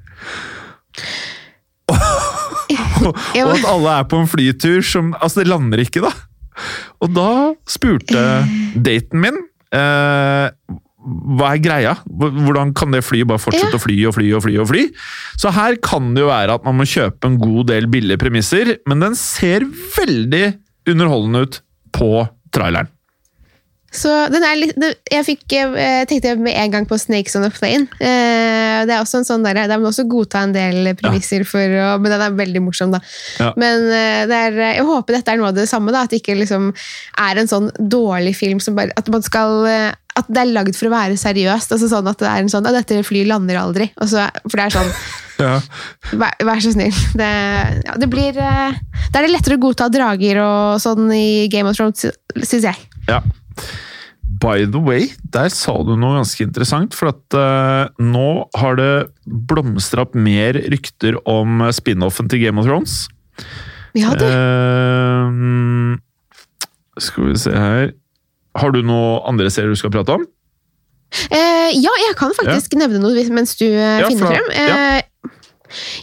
Og 1.88 3.14
at 3.54 3.64
alle 3.68 3.94
er 4.00 4.08
på 4.10 4.18
en 4.20 4.28
flytur 4.28 4.82
som 4.84 5.12
Altså, 5.18 5.40
det 5.42 5.48
lander 5.50 5.80
ikke, 5.84 6.02
da. 6.04 6.12
Og 7.04 7.12
da 7.14 7.28
spurte 7.70 8.22
daten 8.82 9.22
min 9.22 9.38
eh, 9.74 10.48
hva 11.38 11.52
er 11.54 11.60
greia? 11.62 11.92
Hvordan 12.10 12.72
kan 12.76 12.92
det 12.92 13.04
flyet 13.06 13.28
bare 13.30 13.40
fortsette 13.40 13.70
Ja. 13.70 13.78
å 13.78 13.80
fly 13.80 13.96
og 14.10 14.16
fly 14.18 14.26
og 14.36 14.42
fly? 14.44 14.56
og 14.60 14.66
fly? 14.68 14.82
Så 15.40 15.52
her 15.54 15.78
kan 15.80 16.10
det 16.16 16.24
jo 16.24 16.28
være 16.28 16.56
at 16.58 16.66
man 16.66 16.76
må 16.80 16.84
kjøpe 16.90 17.30
en 17.30 17.38
god 17.40 17.70
del 17.70 17.86
billige 17.88 18.18
premisser, 18.20 18.74
men 18.90 19.00
den 19.06 19.14
ser 19.16 19.64
veldig 19.96 20.42
underholdende 20.90 21.44
ut 21.46 21.60
på 21.96 22.10
traileren. 22.52 22.90
Så 23.88 24.10
den 24.28 24.44
litt, 24.60 24.74
jeg 25.08 25.24
fikk, 25.24 25.44
jeg 25.54 26.08
tenkte 26.10 26.34
med 26.36 26.56
en 26.60 26.74
gang 26.74 26.88
på 26.88 26.98
Snakes 27.00 27.36
on 27.38 27.46
a 27.46 27.50
Plane. 27.52 27.86
Eh, 28.04 28.82
det 28.84 28.92
er 28.92 29.00
også 29.00 29.22
en 29.22 29.28
sånn 29.28 29.46
der, 29.46 29.62
der 29.70 29.80
må 29.80 29.88
også 29.88 30.04
godta 30.10 30.42
en 30.44 30.52
del 30.52 30.90
premisser, 30.98 31.46
for 31.48 31.78
men 32.02 32.12
den 32.12 32.24
er 32.26 32.36
veldig 32.36 32.62
morsom. 32.66 32.92
da. 32.92 33.00
Ja. 33.40 33.54
Men 33.56 33.86
eh, 33.88 34.24
det 34.28 34.42
er, 34.50 34.58
jeg 34.76 34.88
håper 34.88 35.16
dette 35.16 35.32
er 35.32 35.40
noe 35.40 35.52
av 35.52 35.56
det 35.56 35.68
samme, 35.70 35.94
da, 35.94 36.04
at 36.04 36.12
det 36.12 36.20
ikke 36.20 36.36
liksom 36.36 36.68
er 37.24 37.40
en 37.40 37.48
sånn 37.50 37.72
dårlig 37.78 38.36
film 38.36 38.60
som 38.60 38.76
bare, 38.76 38.92
at 38.98 39.08
man 39.12 39.24
skal 39.24 39.64
eh, 39.70 39.88
at 40.18 40.28
det 40.34 40.42
er 40.42 40.50
lagd 40.50 40.76
for 40.76 40.88
å 40.88 40.92
være 40.92 41.16
seriøst. 41.18 41.72
altså 41.74 41.88
sånn 41.90 42.08
At 42.10 42.18
det 42.18 42.26
er 42.26 42.42
en 42.42 42.50
sånn, 42.50 42.66
at 42.66 42.74
dette 42.74 43.04
flyet 43.06 43.28
lander 43.30 43.60
aldri. 43.60 43.86
Så, 44.02 44.24
for 44.48 44.58
det 44.58 44.68
er 44.68 44.76
sånn 44.80 44.92
Ja. 45.38 45.60
Vær, 46.18 46.34
vær 46.42 46.58
så 46.64 46.72
snill. 46.74 46.94
Det, 47.14 47.28
ja, 47.86 47.92
det 48.02 48.08
blir 48.10 48.34
eh, 48.42 48.78
Da 49.12 49.20
er 49.20 49.28
det 49.28 49.30
lettere 49.30 49.54
å 49.54 49.62
godta 49.62 49.86
drager 49.94 50.40
og 50.42 50.80
sånn 50.82 51.12
i 51.14 51.46
Game 51.52 51.70
of 51.70 51.78
Thrones, 51.78 52.08
syns 52.42 52.66
jeg. 52.66 52.88
Ja. 53.06 53.20
By 54.38 54.66
the 54.68 54.80
way, 54.84 55.08
der 55.32 55.48
sa 55.50 55.72
du 55.82 55.94
noe 55.96 56.18
ganske 56.18 56.44
interessant, 56.44 56.94
for 56.94 57.10
at 57.10 57.36
uh, 57.38 57.88
nå 57.98 58.44
har 58.60 58.76
det 58.78 58.92
blomstra 59.48 60.04
opp 60.04 60.14
mer 60.18 60.58
rykter 60.68 61.16
om 61.28 61.64
spin-offen 61.74 62.28
til 62.30 62.44
Game 62.44 62.60
of 62.60 62.68
Thrones. 62.68 63.06
Ja, 63.96 64.12
det. 64.18 64.28
Uh, 64.28 65.96
skal 66.98 67.30
vi 67.30 67.38
se 67.38 67.52
her 67.54 67.92
Har 68.58 68.72
du 68.74 68.80
noe 68.82 69.20
andre 69.30 69.48
serier 69.54 69.70
du 69.70 69.78
skal 69.78 69.92
prate 69.94 70.16
om? 70.18 70.26
Uh, 71.30 71.70
ja, 71.72 71.92
jeg 72.04 72.16
kan 72.18 72.34
faktisk 72.36 72.74
nevne 72.76 73.00
noe 73.00 73.24
mens 73.32 73.56
du 73.56 73.64
Ja, 73.64 74.04
finner 74.10 74.34
frem. 74.34 74.50
Ja. 74.52 74.98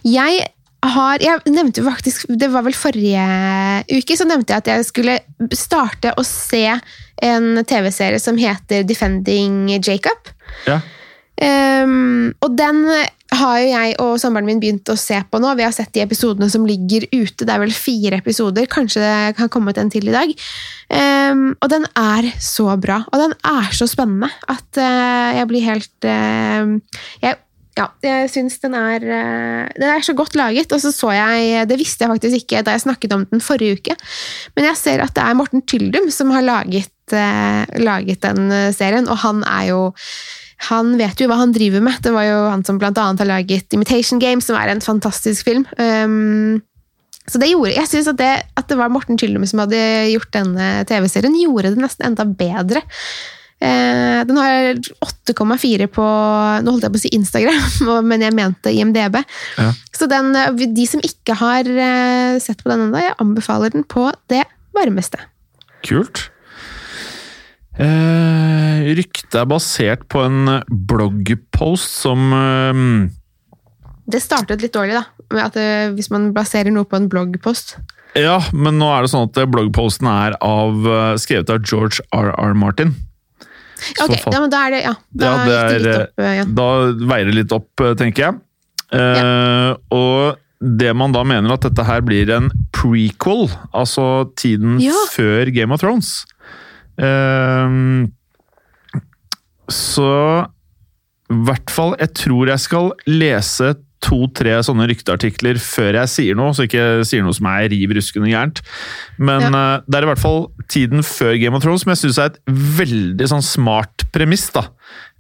Jeg 0.06 0.48
har 0.94 1.24
Jeg 1.24 1.42
nevnte 1.50 1.84
faktisk 1.86 2.28
Det 2.30 2.50
var 2.54 2.66
vel 2.66 2.76
forrige 2.78 3.26
uke, 3.90 4.18
så 4.18 4.28
nevnte 4.28 4.54
jeg 4.54 4.64
at 4.64 4.72
jeg 4.72 4.88
skulle 4.88 5.18
starte 5.56 6.14
å 6.18 6.26
se 6.26 6.66
en 7.26 7.64
TV-serie 7.64 8.20
som 8.20 8.38
heter 8.38 8.84
Defending 8.84 9.70
Jacob. 9.80 10.34
Ja. 10.68 10.82
Um, 11.36 12.34
og 12.44 12.58
den 12.60 12.84
har 13.36 13.58
jo 13.60 13.70
jeg 13.72 13.96
og 14.04 14.14
samboeren 14.22 14.48
min 14.48 14.60
begynt 14.62 14.90
å 14.92 14.98
se 15.00 15.18
på 15.30 15.40
nå. 15.42 15.54
Vi 15.58 15.66
har 15.66 15.74
sett 15.76 15.94
de 15.96 16.04
episodene 16.04 16.48
som 16.52 16.66
ligger 16.68 17.08
ute. 17.12 17.44
Det 17.44 17.52
er 17.52 17.62
vel 17.64 17.74
fire 17.76 18.20
episoder. 18.22 18.68
Kanskje 18.72 19.04
det 19.04 19.36
kan 19.40 19.52
komme 19.52 19.74
ut 19.74 19.80
en 19.82 19.92
til 19.92 20.08
i 20.10 20.16
dag. 20.16 20.32
Um, 20.90 21.48
og 21.60 21.72
den 21.72 21.88
er 22.00 22.30
så 22.44 22.70
bra, 22.82 23.02
og 23.10 23.24
den 23.24 23.36
er 23.48 23.72
så 23.76 23.88
spennende 23.90 24.30
at 24.52 24.80
uh, 24.80 25.32
jeg 25.40 25.50
blir 25.50 25.66
helt 25.66 26.08
uh, 26.08 27.02
jeg, 27.24 27.40
Ja, 27.76 27.90
jeg 28.06 28.30
syns 28.32 28.56
den 28.64 28.76
er 28.78 29.04
eh, 29.04 29.66
Den 29.76 29.90
er 29.90 30.04
så 30.06 30.14
godt 30.16 30.38
laget, 30.40 30.72
og 30.72 30.80
så 30.80 30.94
så 30.96 31.12
jeg 31.12 31.66
Det 31.68 31.78
visste 31.80 32.06
jeg 32.06 32.14
faktisk 32.14 32.46
ikke 32.46 32.64
da 32.64 32.76
jeg 32.76 32.86
snakket 32.86 33.16
om 33.16 33.26
den 33.28 33.44
forrige 33.44 33.80
uke, 33.80 33.98
men 34.56 34.70
jeg 34.70 34.80
ser 34.80 35.04
at 35.04 35.16
det 35.18 35.26
er 35.26 35.36
Morten 35.36 35.64
Tyldum 35.68 36.08
som 36.14 36.32
har 36.32 36.46
laget, 36.46 36.94
eh, 37.12 37.66
laget 37.84 38.24
den 38.24 38.48
eh, 38.52 38.72
serien, 38.76 39.10
og 39.12 39.20
han 39.26 39.44
er 39.44 39.72
jo 39.74 39.82
han 40.70 40.94
vet 40.96 41.20
jo 41.20 41.28
hva 41.28 41.36
han 41.42 41.52
driver 41.52 41.84
med. 41.84 42.00
Det 42.02 42.14
var 42.16 42.24
jo 42.24 42.38
han 42.48 42.64
som 42.64 42.78
blant 42.80 42.98
annet 42.98 43.22
har 43.22 43.28
laget 43.28 43.76
Imitation 43.76 44.22
Game, 44.24 44.42
som 44.42 44.56
er 44.56 44.72
en 44.72 44.82
fantastisk 44.82 45.44
film. 45.44 45.66
Um, 45.76 46.64
så 47.28 47.42
det 47.42 47.50
gjorde, 47.52 47.74
Jeg 47.76 47.90
syns 47.92 48.08
at, 48.08 48.22
at 48.56 48.70
det 48.70 48.78
var 48.80 48.90
Morten 48.94 49.20
Tyldum 49.20 49.44
som 49.50 49.64
hadde 49.66 49.82
gjort 50.14 50.32
denne 50.34 50.86
TV-serien, 50.88 51.36
gjorde 51.44 51.74
det 51.74 51.84
nesten 51.84 52.08
enda 52.08 52.24
bedre. 52.24 52.86
Eh, 53.64 54.22
den 54.28 54.36
har 54.36 54.76
8,4 54.76 55.88
på 55.96 56.04
nå 56.04 56.74
holdt 56.74 56.84
jeg 56.84 56.92
på 56.92 57.00
å 57.00 57.04
si 57.06 57.12
Instagram, 57.16 57.62
men 58.10 58.26
jeg 58.26 58.36
mente 58.36 58.74
IMDb. 58.76 59.22
Ja. 59.58 59.72
Så 59.96 60.10
den, 60.12 60.34
eh, 60.36 60.52
de 60.76 60.88
som 60.90 61.04
ikke 61.06 61.38
har 61.40 61.70
eh, 61.70 62.36
sett 62.44 62.64
på 62.64 62.72
den 62.74 62.90
ennå, 62.90 63.00
jeg 63.00 63.18
anbefaler 63.24 63.76
den 63.76 63.88
på 63.88 64.10
det 64.32 64.44
varmeste. 64.76 65.24
Kult. 65.88 66.28
Eh, 67.80 68.86
ryktet 68.96 69.40
er 69.40 69.48
basert 69.52 70.06
på 70.12 70.22
en 70.24 70.62
bloggpost 70.88 71.98
som 72.06 72.30
eh, 72.32 72.78
Det 74.08 74.22
startet 74.24 74.64
litt 74.64 74.76
dårlig, 74.76 74.96
da. 74.96 75.26
Med 75.34 75.44
at 75.44 75.58
eh, 75.60 75.90
Hvis 75.92 76.08
man 76.14 76.30
baserer 76.36 76.72
noe 76.72 76.88
på 76.88 76.96
en 76.96 77.10
bloggpost. 77.12 77.76
Ja, 78.16 78.38
men 78.56 78.80
nå 78.80 78.88
er 78.96 79.04
det 79.04 79.12
sånn 79.12 79.28
at 79.28 79.42
bloggposten 79.52 80.08
er 80.08 80.38
av, 80.40 80.88
skrevet 81.20 81.52
av 81.52 81.66
George 81.68 82.00
R.R. 82.16 82.56
Martin. 82.56 82.94
Ok, 84.02 84.16
ja, 84.32 84.40
men 84.40 84.50
da 84.54 84.60
er 84.68 84.72
det 84.72 84.82
Ja, 84.86 84.94
da 85.14 85.26
Ja, 85.26 85.36
det 85.38 85.46
det 85.46 85.60
er, 85.60 85.80
litt 85.86 86.02
opp. 86.02 86.20
eh, 86.24 86.36
Ja. 86.38 86.46
Da 86.62 86.68
veier 87.12 87.26
det 87.30 87.36
litt 87.36 87.52
opp, 87.58 87.70
eh, 87.82 87.94
tenker 88.00 88.24
jeg. 88.28 88.42
Eh, 88.96 89.76
Og 89.92 90.38
det 90.80 90.94
man 90.96 91.12
da 91.12 91.24
mener 91.28 91.52
at 91.54 91.62
dette 91.68 91.84
her 91.86 92.02
blir 92.02 92.30
en 92.32 92.50
prequel, 92.72 93.50
altså 93.74 94.32
tiden 94.40 94.80
før 95.12 95.52
Game 95.54 95.74
of 95.76 95.82
Thrones. 95.82 96.26
Eh, 96.98 98.08
så 99.70 100.10
i 101.32 101.34
hvert 101.48 101.72
fall 101.74 101.96
Jeg 102.00 102.14
tror 102.14 102.48
jeg 102.52 102.60
skal 102.62 102.92
lese 103.10 103.74
to-tre 104.06 104.54
sånne 104.66 104.86
rykteartikler 104.92 105.58
før 105.62 105.98
jeg 106.02 106.12
sier 106.14 106.38
noe, 106.38 106.54
så 106.54 106.68
ikke 106.68 106.86
sier 107.08 107.26
noe 107.26 107.34
som 107.36 107.48
er 107.50 107.66
riv 107.74 107.96
ruskende 107.98 108.30
gærent. 108.30 108.62
Men 109.18 109.48
eh, 109.50 109.82
det 109.90 109.98
er 110.00 110.06
i 110.06 110.12
hvert 110.12 110.22
fall 110.22 110.46
tiden 110.72 111.02
før 111.06 111.34
Game 111.42 111.58
of 111.58 111.66
Thrones, 111.66 111.84
som 111.86 111.94
jeg 111.96 112.04
syns 112.04 112.22
er 112.22 112.32
et 112.34 112.40
veldig 112.80 113.30
sånn 113.34 113.46
smart 113.46 114.06
premiss. 114.16 114.48
da. 114.56 114.68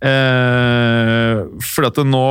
Uh, 0.05 1.45
fordi 1.63 1.87
at 1.89 1.97
det 1.97 2.03
nå 2.11 2.23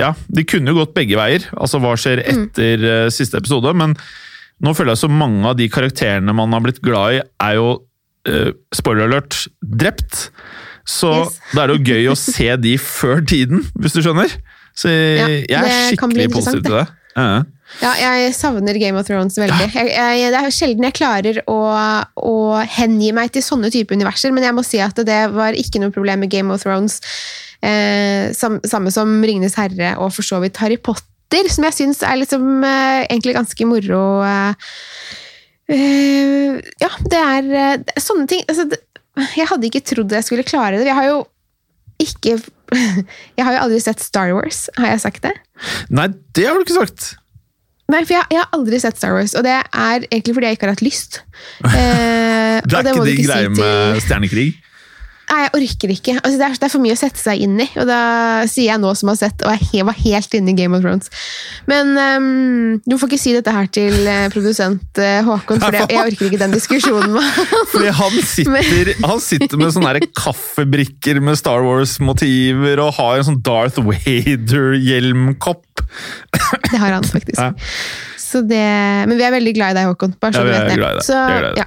Ja, 0.00 0.12
de 0.34 0.42
kunne 0.48 0.72
jo 0.72 0.80
gått 0.82 0.94
begge 0.96 1.18
veier. 1.18 1.46
Altså 1.54 1.78
hva 1.82 1.94
skjer 2.00 2.22
etter 2.24 2.84
eh, 2.88 3.08
siste 3.14 3.38
episode? 3.38 3.70
Men 3.76 3.94
nå 4.64 4.72
føler 4.74 4.94
jeg 4.94 5.04
så 5.04 5.10
mange 5.12 5.46
av 5.50 5.58
de 5.58 5.68
karakterene 5.70 6.34
man 6.34 6.54
har 6.54 6.62
blitt 6.64 6.82
glad 6.84 7.18
i, 7.18 7.22
er 7.46 7.56
jo 7.58 7.68
uh, 8.30 8.50
spoiler 8.74 9.06
alert 9.08 9.44
drept. 9.62 10.28
Så 10.88 11.10
Yes. 11.22 11.38
da 11.54 11.64
er 11.64 11.70
det 11.72 11.78
jo 11.78 11.94
gøy 11.94 12.10
å 12.12 12.18
se 12.26 12.50
de 12.60 12.74
før 12.80 13.22
tiden, 13.30 13.64
hvis 13.78 13.96
du 13.96 14.02
skjønner. 14.04 14.34
Så 14.74 14.90
Ja, 14.90 15.28
jeg 15.28 15.58
er 15.58 15.90
skikkelig 15.92 16.30
positiv 16.34 16.64
til 16.66 16.78
det. 16.80 16.86
Ja. 17.14 17.44
Ja, 17.82 17.90
jeg 17.98 18.34
savner 18.36 18.76
Game 18.78 18.98
of 19.00 19.08
Thrones 19.08 19.36
veldig. 19.38 19.66
Jeg, 19.74 19.88
jeg, 19.90 20.30
det 20.30 20.40
er 20.40 20.52
sjelden 20.54 20.86
jeg 20.86 20.94
klarer 20.94 21.40
å, 21.50 21.58
å 22.14 22.34
hengi 22.76 23.10
meg 23.16 23.32
til 23.34 23.42
sånne 23.42 23.70
type 23.74 23.96
universer, 23.96 24.34
men 24.34 24.46
jeg 24.46 24.54
må 24.54 24.62
si 24.66 24.78
at 24.84 24.98
det 25.06 25.20
var 25.34 25.56
ikke 25.58 25.82
noe 25.82 25.94
problem 25.94 26.22
med 26.22 26.30
Game 26.30 26.54
of 26.54 26.62
Thrones. 26.62 27.00
Eh, 27.64 28.30
sam, 28.36 28.60
samme 28.68 28.92
som 28.94 29.16
Ringenes 29.24 29.56
herre 29.58 29.94
og 29.96 30.12
for 30.14 30.26
så 30.26 30.38
vidt 30.44 30.60
Harry 30.62 30.78
Potter, 30.78 31.48
som 31.50 31.66
jeg 31.66 31.78
syns 31.80 32.02
er 32.06 32.20
liksom, 32.20 32.46
eh, 32.68 33.06
egentlig 33.08 33.34
ganske 33.38 33.68
moro. 33.70 34.04
Eh, 34.28 34.74
eh, 35.74 36.60
ja, 36.84 36.92
det 37.08 37.22
er, 37.22 37.48
eh, 37.48 37.76
det 37.82 37.96
er 37.96 38.04
sånne 38.04 38.28
ting 38.30 38.44
altså, 38.44 38.68
det, 38.68 38.82
Jeg 39.38 39.48
hadde 39.48 39.70
ikke 39.70 39.86
trodd 39.86 40.12
jeg 40.12 40.26
skulle 40.26 40.46
klare 40.46 40.78
det. 40.78 40.90
Jeg 40.90 40.98
har 40.98 41.10
jo 41.10 41.22
ikke 42.02 42.38
Jeg 43.38 43.44
har 43.46 43.52
jo 43.56 43.60
aldri 43.66 43.80
sett 43.84 44.00
Star 44.02 44.32
Wars, 44.36 44.64
har 44.78 44.90
jeg 44.94 45.00
sagt 45.04 45.22
det? 45.26 45.32
Nei, 45.94 46.08
det 46.36 46.46
har 46.48 46.58
du 46.58 46.64
ikke 46.66 46.76
sagt! 46.80 47.14
Nei, 47.92 48.00
for 48.08 48.14
jeg, 48.16 48.24
jeg 48.32 48.40
har 48.40 48.48
aldri 48.56 48.78
sett 48.80 48.96
Star 48.96 49.12
Wars, 49.12 49.34
og 49.36 49.44
det 49.44 49.52
er 49.60 50.06
egentlig 50.08 50.32
fordi 50.38 50.48
jeg 50.48 50.56
ikke 50.56 50.66
har 50.70 50.72
hatt 50.76 50.84
lyst. 50.86 51.18
Eh, 51.74 52.60
Det 52.64 52.78
er 52.78 52.86
ikke 52.86 53.02
du 53.02 53.08
din 53.10 53.26
greie 53.26 53.48
si 53.48 53.54
til- 53.54 53.58
med 53.58 54.00
stjernekrig? 54.04 54.46
Nei, 55.24 55.38
jeg 55.40 55.52
orker 55.56 55.92
ikke. 55.94 56.14
Altså, 56.20 56.38
det, 56.38 56.46
er, 56.46 56.56
det 56.60 56.66
er 56.66 56.72
for 56.72 56.84
mye 56.84 56.94
å 56.94 57.00
sette 57.00 57.20
seg 57.20 57.42
inn 57.46 57.56
i, 57.62 57.66
og 57.80 57.88
da 57.88 58.00
sier 58.50 58.68
jeg 58.68 58.82
nå 58.82 58.92
som 58.98 59.10
har 59.10 59.18
sett, 59.18 59.44
og 59.46 59.64
jeg 59.74 59.86
var 59.88 59.96
helt 59.98 60.36
inne 60.36 60.52
i 60.52 60.56
Game 60.58 60.76
of 60.76 60.84
Thrones. 60.84 61.10
Men 61.70 61.94
um, 61.96 62.28
du 62.84 62.96
får 63.00 63.10
ikke 63.10 63.22
si 63.22 63.34
dette 63.36 63.54
her 63.54 63.70
til 63.74 63.96
eh, 64.10 64.26
produsent 64.32 65.00
eh, 65.00 65.24
Håkon, 65.26 65.62
for 65.64 65.78
jeg, 65.78 65.88
jeg 65.90 66.12
orker 66.12 66.28
ikke 66.28 66.42
den 66.44 66.54
diskusjonen 66.54 67.16
med. 67.16 67.42
Fordi 67.72 67.92
han 67.98 68.18
sitter, 68.30 68.94
han 69.08 69.24
sitter 69.24 69.60
med 69.60 69.74
sånne 69.74 70.06
kaffebrikker 70.12 71.22
med 71.24 71.40
Star 71.40 71.66
Wars-motiver 71.66 72.84
og 72.84 72.96
har 73.00 73.20
en 73.20 73.30
sånn 73.32 73.42
Darth 73.44 73.80
Vader-hjelmkopp. 73.80 75.86
Det 76.70 76.78
har 76.78 76.98
han 76.98 77.06
faktisk. 77.06 77.40
Ja. 77.40 77.52
Så 78.34 78.42
det, 78.42 78.66
men 79.06 79.18
vi 79.18 79.24
er 79.24 79.34
veldig 79.34 79.54
glad 79.56 79.74
i 79.74 79.80
deg, 79.80 79.90
Håkon. 79.92 80.16
Bare 80.20 80.34
så 80.34 80.42
Ja, 80.42 80.66
vi 80.66 80.76
du 80.76 80.82
vet 80.82 81.00
det. 81.00 81.06
Så, 81.06 81.18
ja. 81.58 81.66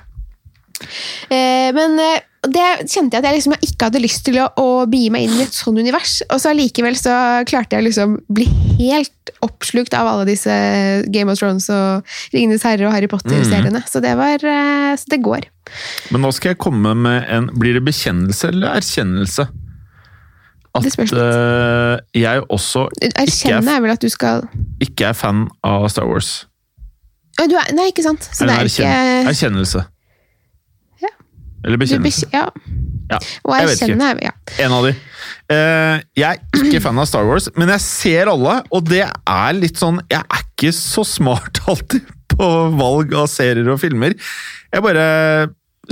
Eh, 1.33 1.69
men 1.75 1.97
eh, 2.01 2.25
det 2.47 2.65
kjente 2.87 3.17
jeg 3.17 3.21
at 3.23 3.27
jeg 3.27 3.37
liksom 3.39 3.55
ikke 3.57 3.87
hadde 3.89 4.01
lyst 4.03 4.23
til 4.27 4.37
å, 4.41 4.47
å 4.61 4.67
begi 4.89 5.09
meg 5.13 5.25
inn 5.25 5.35
i 5.39 5.43
et 5.45 5.55
sånt 5.55 5.79
univers. 5.79 6.19
Og 6.29 6.39
så 6.41 6.51
allikevel 6.53 6.97
så 6.99 7.13
klarte 7.49 7.77
jeg 7.77 7.87
liksom 7.87 8.17
bli 8.29 8.47
helt 8.77 9.33
oppslukt 9.45 9.95
av 9.97 10.07
alle 10.11 10.27
disse 10.29 10.53
Game 11.13 11.33
of 11.33 11.39
Thrones 11.41 11.67
og 11.73 12.07
Ringenes 12.35 12.65
herre 12.67 12.87
og 12.87 12.95
Harry 12.95 13.09
Potter-seriene. 13.11 13.83
Så 13.89 14.01
det 14.03 14.15
var 14.19 14.43
eh, 14.43 14.93
Så 14.97 15.11
det 15.11 15.21
går. 15.25 15.49
Men 16.13 16.23
nå 16.23 16.31
skal 16.35 16.53
jeg 16.53 16.61
komme 16.63 16.93
med 16.95 17.25
en 17.33 17.49
Blir 17.59 17.75
det 17.75 17.83
bekjennelse 17.83 18.53
eller 18.53 18.77
erkjennelse? 18.79 19.47
At 20.77 20.85
eh, 21.01 22.21
jeg 22.21 22.43
også 22.53 22.85
Erkjenne 23.17 23.73
er 23.73 23.81
vel 23.81 23.95
at 23.95 24.03
du 24.03 24.11
skal 24.13 24.45
ikke 24.83 25.09
er 25.09 25.17
fan 25.17 25.47
av 25.65 25.87
Star 25.89 26.05
Wars. 26.07 26.45
Du 27.37 27.53
er, 27.57 27.73
Nei, 27.77 27.89
ikke 27.91 28.05
sant? 28.05 28.29
Så 28.33 28.45
det 28.45 28.55
er 28.55 28.69
ikke 28.69 28.91
erkjennelse. 29.31 29.83
Ja. 31.67 31.71
Eller 31.71 31.81
bekjennelse. 31.81 32.29
Ja. 32.33 32.47
Ja, 33.07 33.19
Og 33.47 33.53
jeg 33.55 33.67
vet 33.69 33.81
ikke. 33.85 34.03
er 34.03 34.19
ja. 34.25 34.31
En 34.65 34.73
av 34.75 34.83
de. 34.83 34.93
Uh, 35.47 35.99
jeg 36.17 36.27
er 36.27 36.63
ikke 36.65 36.81
fan 36.83 36.99
av 36.99 37.07
Star 37.07 37.27
Wars, 37.27 37.47
men 37.55 37.69
jeg 37.71 37.83
ser 37.83 38.31
alle, 38.31 38.57
og 38.67 38.87
det 38.89 39.05
er 39.07 39.53
litt 39.55 39.79
sånn 39.79 40.01
Jeg 40.11 40.19
er 40.19 40.41
ikke 40.43 40.73
så 40.75 41.05
smart 41.07 41.61
alltid 41.71 42.07
på 42.33 42.49
valg 42.75 43.13
av 43.15 43.29
serier 43.31 43.69
og 43.71 43.79
filmer. 43.81 44.15
Jeg 44.73 44.83
bare 44.83 45.05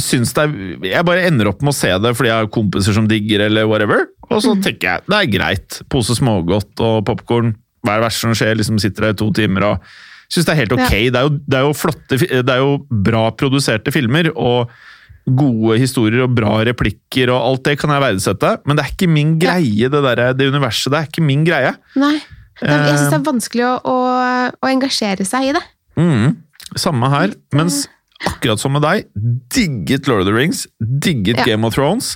syns 0.01 0.33
det 0.35 0.43
er 0.43 0.89
Jeg 0.89 1.07
bare 1.07 1.23
ender 1.29 1.47
opp 1.47 1.63
med 1.63 1.71
å 1.71 1.77
se 1.77 1.87
det 2.03 2.11
fordi 2.17 2.27
jeg 2.27 2.43
har 2.43 2.49
kompiser 2.51 2.97
som 2.97 3.07
digger, 3.07 3.45
eller 3.47 3.69
whatever. 3.69 4.09
Og 4.27 4.41
så 4.43 4.57
tenker 4.59 4.89
jeg 4.89 5.05
det 5.07 5.21
er 5.21 5.31
greit. 5.37 5.79
Pose 5.91 6.17
smågodt 6.17 6.83
og 6.83 7.05
popkorn. 7.07 7.53
Hva 7.85 7.95
er 7.95 8.01
det 8.03 8.09
verste 8.09 8.25
som 8.25 8.35
skjer? 8.35 8.57
Liksom 8.59 8.81
sitter 8.81 9.07
der 9.07 9.15
i 9.15 9.19
to 9.21 9.29
timer 9.35 9.69
og 9.69 9.87
syns 10.27 10.49
det 10.49 10.55
er 10.55 10.61
helt 10.63 10.75
ok. 10.75 10.91
Det, 10.91 11.21
er 11.21 11.29
jo, 11.29 11.33
det 11.45 11.61
er 11.61 11.63
jo 11.67 11.77
flotte 11.77 12.19
Det 12.19 12.43
er 12.43 12.59
jo 12.59 12.75
bra 13.07 13.29
produserte 13.37 13.93
filmer. 13.95 14.33
og 14.35 14.73
gode 15.25 15.79
historier 15.81 16.21
og 16.27 16.35
bra 16.37 16.59
replikker 16.67 17.31
og 17.33 17.41
alt 17.41 17.63
det 17.65 17.77
kan 17.81 17.89
jeg 17.95 18.03
verdsette, 18.03 18.51
men 18.65 18.77
det 18.77 18.83
er 18.85 18.91
ikke 18.93 19.09
min 19.09 19.31
greie, 19.41 19.89
det, 19.89 20.01
der, 20.05 20.21
det 20.37 20.49
universet. 20.53 20.91
Det 20.93 20.99
er 20.99 21.07
ikke 21.09 21.23
min 21.25 21.45
greie. 21.47 21.71
Nei. 21.97 22.15
Jeg 22.61 22.69
syns 22.85 23.09
det 23.09 23.13
Eh. 23.13 23.19
er 23.19 23.23
vanskelig 23.25 23.65
å, 23.67 23.73
å, 23.83 23.95
å 24.63 24.69
engasjere 24.69 25.25
seg 25.27 25.49
i 25.49 25.55
det. 25.57 25.63
Mm, 25.99 26.37
samme 26.79 27.09
her. 27.11 27.33
Mens 27.57 27.81
akkurat 28.29 28.61
som 28.61 28.71
med 28.77 28.85
deg, 28.85 29.09
digget 29.51 30.07
Lord 30.07 30.23
of 30.23 30.29
the 30.29 30.35
Rings, 30.35 30.65
digget 30.79 31.41
Ja. 31.41 31.47
Game 31.49 31.67
of 31.67 31.73
Thrones. 31.75 32.13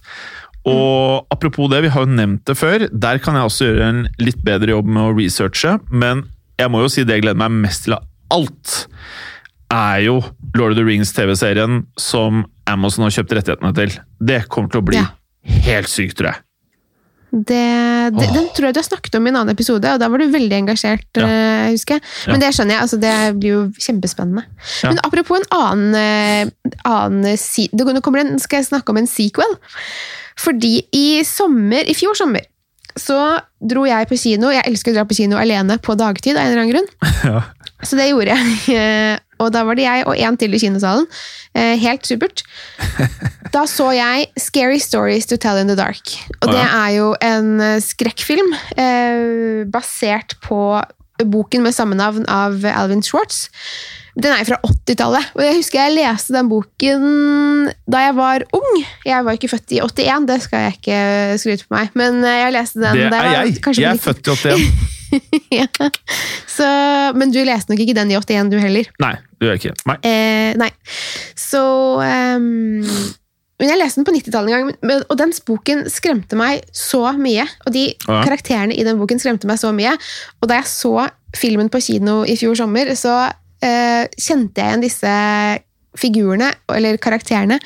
Og 0.69 1.25
apropos 1.33 1.67
det, 1.71 1.81
vi 1.85 1.89
har 1.91 2.05
jo 2.05 2.11
nevnt 2.13 2.45
det 2.45 2.55
før, 2.59 2.85
der 2.91 3.17
kan 3.23 3.35
jeg 3.35 3.47
også 3.49 3.67
gjøre 3.71 3.89
en 3.89 4.01
litt 4.21 4.39
bedre 4.45 4.69
jobb 4.75 4.85
med 4.91 5.01
å 5.07 5.13
researche, 5.17 5.77
men 5.89 6.23
jeg 6.59 6.69
må 6.71 6.81
jo 6.83 6.89
si 6.91 7.03
det 7.07 7.15
jeg 7.17 7.23
gleder 7.25 7.39
meg 7.41 7.55
mest 7.65 7.85
til 7.87 7.95
av 7.97 8.05
alt, 8.35 8.73
er 9.73 10.03
jo 10.07 10.19
Lord 10.57 10.73
of 10.73 10.77
the 10.79 10.85
Rings-TV-serien 10.85 11.83
som 11.99 12.43
Amazon 12.69 13.05
har 13.05 13.15
kjøpt 13.19 13.33
rettighetene 13.37 13.73
til. 13.77 13.95
Det 14.19 14.43
kommer 14.49 14.71
til 14.73 14.81
å 14.81 14.87
bli 14.89 14.99
Ja. 14.99 15.09
helt 15.65 15.89
sykt, 15.89 16.17
tror 16.17 16.33
jeg. 16.33 16.43
Det, 17.29 18.09
det, 18.15 18.27
den 18.33 18.47
tror 18.57 18.69
jeg 18.69 18.73
du 18.73 18.79
har 18.79 18.87
snakket 18.87 19.15
om 19.19 19.27
i 19.27 19.29
en 19.29 19.35
annen 19.37 19.53
episode, 19.53 19.85
og 19.85 19.99
da 20.01 20.07
var 20.09 20.17
du 20.17 20.31
veldig 20.33 20.55
engasjert. 20.63 21.05
Ja. 21.13 21.27
Uh, 21.29 21.65
husker 21.75 21.99
jeg. 21.99 22.05
Men 22.25 22.41
det 22.41 22.49
skjønner 22.57 22.75
jeg, 22.75 22.85
altså 22.87 22.97
det 23.01 23.15
blir 23.37 23.51
jo 23.53 23.59
kjempespennende. 23.77 24.45
Ja. 24.81 24.89
Men 24.89 25.01
apropos 25.05 25.37
en 25.37 25.49
annen, 25.53 25.93
eh, 25.99 26.73
annen 26.89 27.37
si, 27.37 27.67
Nå 27.73 27.85
en, 27.85 28.39
skal 28.41 28.63
jeg 28.63 28.71
snakke 28.71 28.89
om 28.89 28.97
en 28.97 29.09
sequel. 29.09 29.53
Fordi 30.39 30.79
i 30.95 31.21
sommer, 31.27 31.85
i 31.85 31.93
fjor 31.93 32.17
sommer 32.17 32.47
så 32.99 33.37
dro 33.61 33.85
jeg 33.85 34.09
på 34.09 34.17
kino. 34.19 34.49
Jeg 34.51 34.65
elsker 34.65 34.91
å 34.91 34.97
dra 34.97 35.05
på 35.07 35.15
kino 35.15 35.37
alene 35.39 35.77
på 35.79 35.93
dagtid 35.99 36.35
av 36.35 36.43
en 36.43 36.51
eller 36.51 36.63
annen 36.65 36.73
grunn. 36.73 36.91
Ja. 37.29 37.45
Så 37.85 37.95
det 37.95 38.09
gjorde 38.09 38.33
jeg. 38.35 39.19
Og 39.39 39.51
da 39.55 39.63
var 39.67 39.77
det 39.79 39.85
jeg 39.85 40.05
og 40.07 40.17
en 40.19 40.37
til 40.39 40.53
i 40.53 40.61
kinosalen. 40.61 41.07
Eh, 41.55 41.75
Helt 41.79 42.07
supert. 42.07 42.43
Da 43.53 43.63
så 43.65 43.87
jeg 43.95 44.27
Scary 44.37 44.77
Stories 44.77 45.25
to 45.25 45.37
Tell 45.41 45.57
in 45.57 45.71
the 45.71 45.77
Dark. 45.79 46.11
Og 46.43 46.51
det 46.51 46.61
er 46.61 46.89
jo 46.93 47.07
en 47.25 47.55
eh, 47.63 47.79
skrekkfilm 47.81 48.51
eh, 48.77 49.65
basert 49.71 50.35
på 50.45 50.59
boken 51.25 51.65
med 51.65 51.73
samme 51.73 51.97
navn 51.97 52.27
av 52.29 52.61
Alvin 52.69 53.01
Schwartz. 53.03 53.47
Den 54.19 54.33
er 54.35 54.43
fra 54.47 54.57
80-tallet, 54.65 55.29
og 55.37 55.41
jeg 55.45 55.55
husker 55.61 55.79
jeg 55.79 55.95
leste 55.95 56.33
den 56.35 56.49
boken 56.51 57.03
da 57.87 58.01
jeg 58.07 58.15
var 58.17 58.43
ung. 58.57 58.79
Jeg 59.07 59.25
var 59.25 59.37
ikke 59.37 59.51
født 59.51 59.71
i 59.77 59.79
81, 59.79 60.25
det 60.27 60.37
skal 60.43 60.65
jeg 60.65 60.77
ikke 60.79 60.99
skryte 61.39 61.67
på 61.69 61.75
meg, 61.77 61.91
men 61.99 62.19
eh, 62.27 62.39
jeg 62.43 62.55
leste 62.57 62.81
den 62.83 62.97
Det 62.99 63.05
da 63.13 63.19
er 63.19 63.29
var 63.29 63.37
jeg. 63.47 63.77
Jeg 63.79 63.91
er 63.93 64.01
født 64.03 64.27
i 64.27 64.35
81. 64.35 64.89
ja. 65.59 65.65
Så, 66.49 66.67
men 67.17 67.31
du 67.33 67.39
leste 67.47 67.71
nok 67.71 67.79
ikke 67.85 67.95
den 67.97 68.11
i 68.11 68.17
81, 68.19 68.51
du 68.51 68.59
heller. 68.61 68.91
Nei, 69.01 69.13
du 69.39 69.47
gjør 69.47 69.57
ikke. 69.61 69.73
Nei. 69.89 69.97
Eh, 70.05 70.51
nei. 70.59 70.69
Så 71.39 71.63
um, 71.97 72.91
Men 73.59 73.71
jeg 73.73 73.79
leste 73.81 73.99
den 74.01 74.07
på 74.07 74.13
90-tallet 74.15 74.53
en 74.53 74.69
gang, 74.69 75.03
og 75.09 75.17
den 75.19 75.33
boken 75.47 75.85
skremte 75.91 76.37
meg 76.39 76.61
så 76.75 77.05
mye. 77.17 77.47
Og 77.65 77.73
de 77.75 77.87
Ja. 78.05 78.21
karakterene 78.27 78.75
i 78.75 78.85
den 78.87 78.99
boken 79.01 79.19
skremte 79.19 79.49
meg 79.49 79.59
så 79.61 79.71
mye. 79.75 79.95
Og 80.41 80.51
da 80.51 80.59
jeg 80.61 80.69
så 80.71 81.09
filmen 81.35 81.69
på 81.71 81.81
kino 81.83 82.21
i 82.27 82.37
fjor 82.39 82.55
sommer, 82.57 82.93
så 82.99 83.29
kjente 83.59 84.61
jeg 84.61 84.69
igjen 84.69 84.85
disse 84.85 85.15
figurene, 85.99 86.51
eller 86.71 86.99
karakterene. 87.01 87.59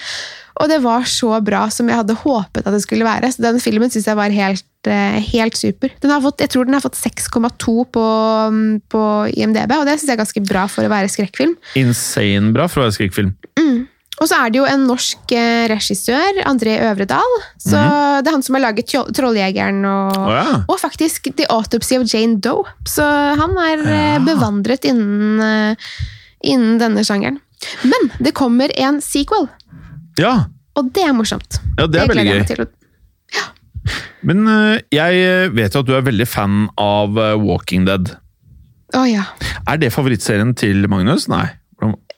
Og 0.62 0.70
det 0.70 0.80
var 0.84 1.06
så 1.10 1.40
bra 1.42 1.66
som 1.74 1.90
jeg 1.90 1.98
hadde 1.98 2.18
håpet 2.20 2.62
at 2.68 2.76
det 2.76 2.84
skulle 2.84 3.08
være. 3.08 3.32
Så 3.34 3.42
den 3.44 3.60
filmen 3.64 3.92
syns 3.92 4.08
jeg 4.10 4.20
var 4.20 4.34
helt, 4.34 4.68
eh, 4.88 5.18
helt 5.34 5.58
super. 5.58 5.94
Den 6.04 6.14
har 6.14 6.22
fått, 6.22 6.44
jeg 6.46 6.54
tror 6.54 6.70
den 6.70 6.78
har 6.78 6.84
fått 6.84 7.00
6,2 7.00 7.86
på, 7.90 8.06
mm, 8.54 8.82
på 8.90 9.04
IMDb, 9.34 9.74
og 9.80 9.88
det 9.90 9.98
syns 9.98 10.12
jeg 10.12 10.18
er 10.18 10.24
ganske 10.24 10.46
bra 10.46 10.68
for 10.68 10.86
å 10.86 10.94
være 10.94 11.10
skrekkfilm. 11.10 11.56
Insane 11.76 12.54
bra 12.54 12.68
for 12.68 12.82
å 12.82 12.86
være 12.86 12.98
skrekkfilm. 13.00 13.34
Og 14.22 14.30
så 14.30 14.38
er 14.38 14.52
det 14.54 14.60
jo 14.60 14.66
en 14.70 14.84
norsk 14.88 15.32
eh, 15.36 15.66
regissør, 15.72 16.38
André 16.48 16.76
Øvredal. 16.86 17.38
Så 17.58 17.80
Det 18.22 18.30
er 18.30 18.36
han 18.36 18.44
som 18.46 18.56
har 18.56 18.64
laget 18.68 18.94
'Trolljegeren' 18.94 19.82
og, 19.90 20.18
oh, 20.20 20.30
ja. 20.32 20.64
og 20.68 20.78
faktisk 20.80 21.32
'The 21.34 21.48
Autopsy 21.50 21.98
of 21.98 22.06
Jane 22.14 22.38
Doe'. 22.40 22.68
Så 22.86 23.04
han 23.04 23.58
er 23.58 23.82
eh, 23.82 24.14
Ja. 24.14 24.20
bevandret 24.20 24.86
innen, 24.86 25.42
eh, 25.42 25.76
innen 26.44 26.78
denne 26.80 27.04
sjangeren. 27.04 27.40
Men 27.84 28.12
det 28.20 28.34
kommer 28.34 28.70
en 28.78 29.02
sequel, 29.02 29.48
ja. 30.20 30.46
og 30.76 30.92
det 30.94 31.04
er 31.04 31.14
morsomt. 31.14 31.60
Ja, 31.80 31.88
det 31.88 32.02
er 32.02 32.08
veldig 32.08 32.26
gøy. 32.28 32.58
meg. 32.58 32.68
Men 34.24 34.48
jeg 34.92 35.52
vet 35.52 35.74
jo 35.74 35.80
at 35.80 35.86
du 35.86 35.96
er 35.96 36.02
veldig 36.02 36.28
fan 36.28 36.70
av 36.78 37.16
Walking 37.44 37.86
Dead. 37.86 38.16
Å 38.96 39.04
ja. 39.10 39.24
Er 39.68 39.78
det 39.78 39.92
favorittserien 39.92 40.54
til 40.56 40.88
Magnus? 40.88 41.28
Nei. 41.28 41.50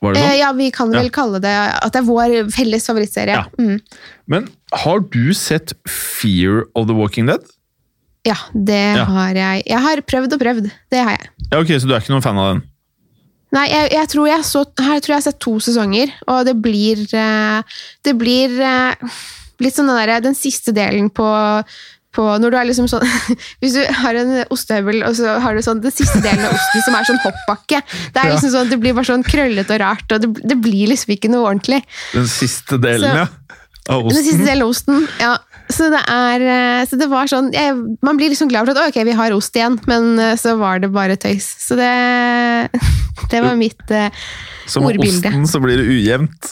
Var 0.06 0.14
det 0.16 0.22
Eh, 0.22 0.30
sånn? 0.30 0.40
ja, 0.40 0.52
vi 0.54 0.70
kan 0.72 0.92
vel 0.94 1.10
Ja. 1.10 1.14
kalle 1.18 1.42
det 1.44 1.56
at 1.82 1.92
det 1.94 2.00
er 2.02 2.08
vår 2.08 2.36
felles 2.54 2.86
favorittserie. 2.88 3.36
Ja. 3.36 3.44
Mm. 3.60 3.82
Men 4.28 4.48
har 4.86 5.00
du 5.02 5.34
sett 5.34 5.74
Fear 5.88 6.64
of 6.76 6.88
the 6.88 6.94
Walking 6.94 7.26
Dead? 7.32 7.42
ja, 8.26 8.36
det 8.58 8.96
Ja. 8.98 9.04
har 9.06 9.34
jeg. 9.36 9.64
Jeg 9.68 9.80
har 9.80 9.98
prøvd 10.02 10.34
og 10.34 10.40
prøvd. 10.42 10.72
Det 10.90 10.98
har 11.04 11.12
jeg. 11.18 11.30
Ja, 11.52 11.60
ok, 11.60 11.68
Så 11.80 11.86
du 11.88 11.94
er 11.94 12.00
ikke 12.02 12.10
noen 12.16 12.24
fan 12.24 12.38
av 12.38 12.54
den? 12.56 12.64
Nei, 13.54 13.68
jeg, 13.70 13.92
jeg, 13.92 14.08
tror 14.10 14.28
jeg, 14.28 14.42
så, 14.44 14.66
her 14.82 15.00
tror 15.00 15.14
jeg 15.14 15.16
har 15.22 15.22
sett 15.32 15.40
to 15.40 15.52
sesonger, 15.60 16.12
og 16.28 16.46
det 16.46 16.56
blir 16.62 17.06
eh, 17.14 17.62
Det 18.04 18.18
blir 18.18 18.50
litt 19.62 19.76
sånn 19.78 19.88
den, 19.88 19.96
der, 20.08 20.20
den 20.26 20.34
siste 20.36 20.74
delen 20.74 21.10
på, 21.14 21.24
på 22.16 22.26
Når 22.42 22.52
du 22.54 22.58
er 22.60 22.68
liksom 22.70 22.88
sånn 22.92 23.04
Hvis 23.62 23.76
du 23.78 23.82
har 24.02 24.16
en 24.22 24.34
ostehøvel, 24.54 25.04
og 25.08 25.16
så 25.20 25.38
har 25.44 25.56
du 25.58 25.62
sånn 25.66 25.82
den 25.84 25.94
siste 25.96 26.22
delen 26.24 26.46
av 26.48 26.56
osten 26.56 26.86
som 26.88 26.96
er 26.98 27.08
sånn 27.10 27.22
hoppbakke. 27.26 27.82
Det 28.16 28.22
er 28.24 28.32
liksom 28.34 28.54
sånn, 28.56 28.70
det 28.72 28.80
blir 28.82 28.96
bare 28.98 29.10
sånn 29.12 29.26
krøllete 29.28 29.76
og 29.78 29.82
rart, 29.84 30.08
og 30.16 30.24
det, 30.24 30.32
det 30.48 30.58
blir 30.64 30.90
liksom 30.94 31.14
ikke 31.16 31.30
noe 31.34 31.50
ordentlig. 31.52 31.82
Den 32.16 32.28
siste 32.32 32.80
delen, 32.82 33.12
Så- 33.12 33.26
ja. 33.26 33.28
Av 33.94 34.02
Den 34.10 34.24
siste 34.26 34.42
delen 34.48 34.64
av 34.66 34.72
osten, 34.74 35.04
ja. 35.22 35.36
Så 35.70 35.88
det 35.94 36.00
er 36.10 36.42
eh, 36.46 36.86
Så 36.86 36.98
det 36.98 37.08
var 37.10 37.26
sånn 37.30 37.48
jeg, 37.54 37.74
Man 38.06 38.18
blir 38.20 38.30
liksom 38.30 38.50
glad 38.52 38.68
for 38.68 38.78
at 38.78 38.92
ok, 38.92 39.00
vi 39.08 39.14
har 39.18 39.34
ost 39.34 39.56
igjen, 39.58 39.80
men 39.90 40.12
eh, 40.22 40.36
så 40.38 40.56
var 40.60 40.78
det 40.82 40.92
bare 40.94 41.16
tøys. 41.18 41.46
Så 41.62 41.78
det 41.78 41.90
Det 43.32 43.42
var 43.42 43.56
mitt 43.58 43.82
eh, 43.94 44.10
Som 44.70 44.86
med 44.86 44.96
ordbilde. 45.00 45.30
osten 45.30 45.48
så 45.50 45.62
blir 45.64 45.78
det 45.82 45.86
ujevnt. 45.90 46.52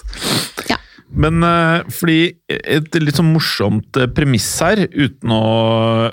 Ja. 0.69 0.77
Men 1.13 1.45
eh, 1.45 1.83
fordi 1.93 2.17
et 2.49 2.97
litt 2.97 3.19
sånn 3.19 3.31
morsomt 3.33 3.99
eh, 4.01 4.09
premiss 4.09 4.47
her, 4.65 4.85
uten 4.89 5.33
å 5.33 5.43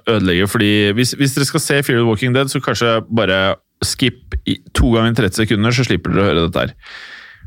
ødelegge 0.04 0.48
fordi 0.50 0.70
hvis, 0.96 1.14
hvis 1.16 1.36
dere 1.36 1.48
skal 1.48 1.64
se 1.64 1.80
Fear 1.86 2.02
the 2.02 2.08
Walking 2.08 2.36
Dead, 2.36 2.52
så 2.52 2.60
kanskje 2.64 2.98
bare 3.08 3.40
skip 3.84 4.36
i 4.44 4.58
to 4.76 4.92
ganger 4.92 5.16
30 5.22 5.44
sekunder, 5.44 5.72
så 5.72 5.86
slipper 5.88 6.12
dere 6.12 6.22
å 6.22 6.28
høre 6.28 6.44
dette 6.46 6.66
her. 6.66 6.76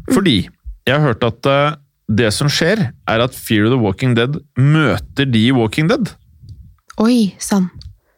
Fordi 0.09 0.37
jeg 0.43 0.95
har 0.95 1.05
hørt 1.05 1.25
at 1.27 1.49
eh, 1.51 1.77
det 2.13 2.33
som 2.35 2.49
skjer, 2.51 2.87
er 2.89 3.23
at 3.23 3.37
Fear 3.37 3.69
of 3.69 3.75
the 3.75 3.79
Walking 3.79 4.17
Dead 4.17 4.41
møter 4.59 5.29
de 5.29 5.47
i 5.47 5.55
Walking 5.55 5.91
Dead. 5.91 6.11
Oi 7.01 7.33
sann. 7.41 7.69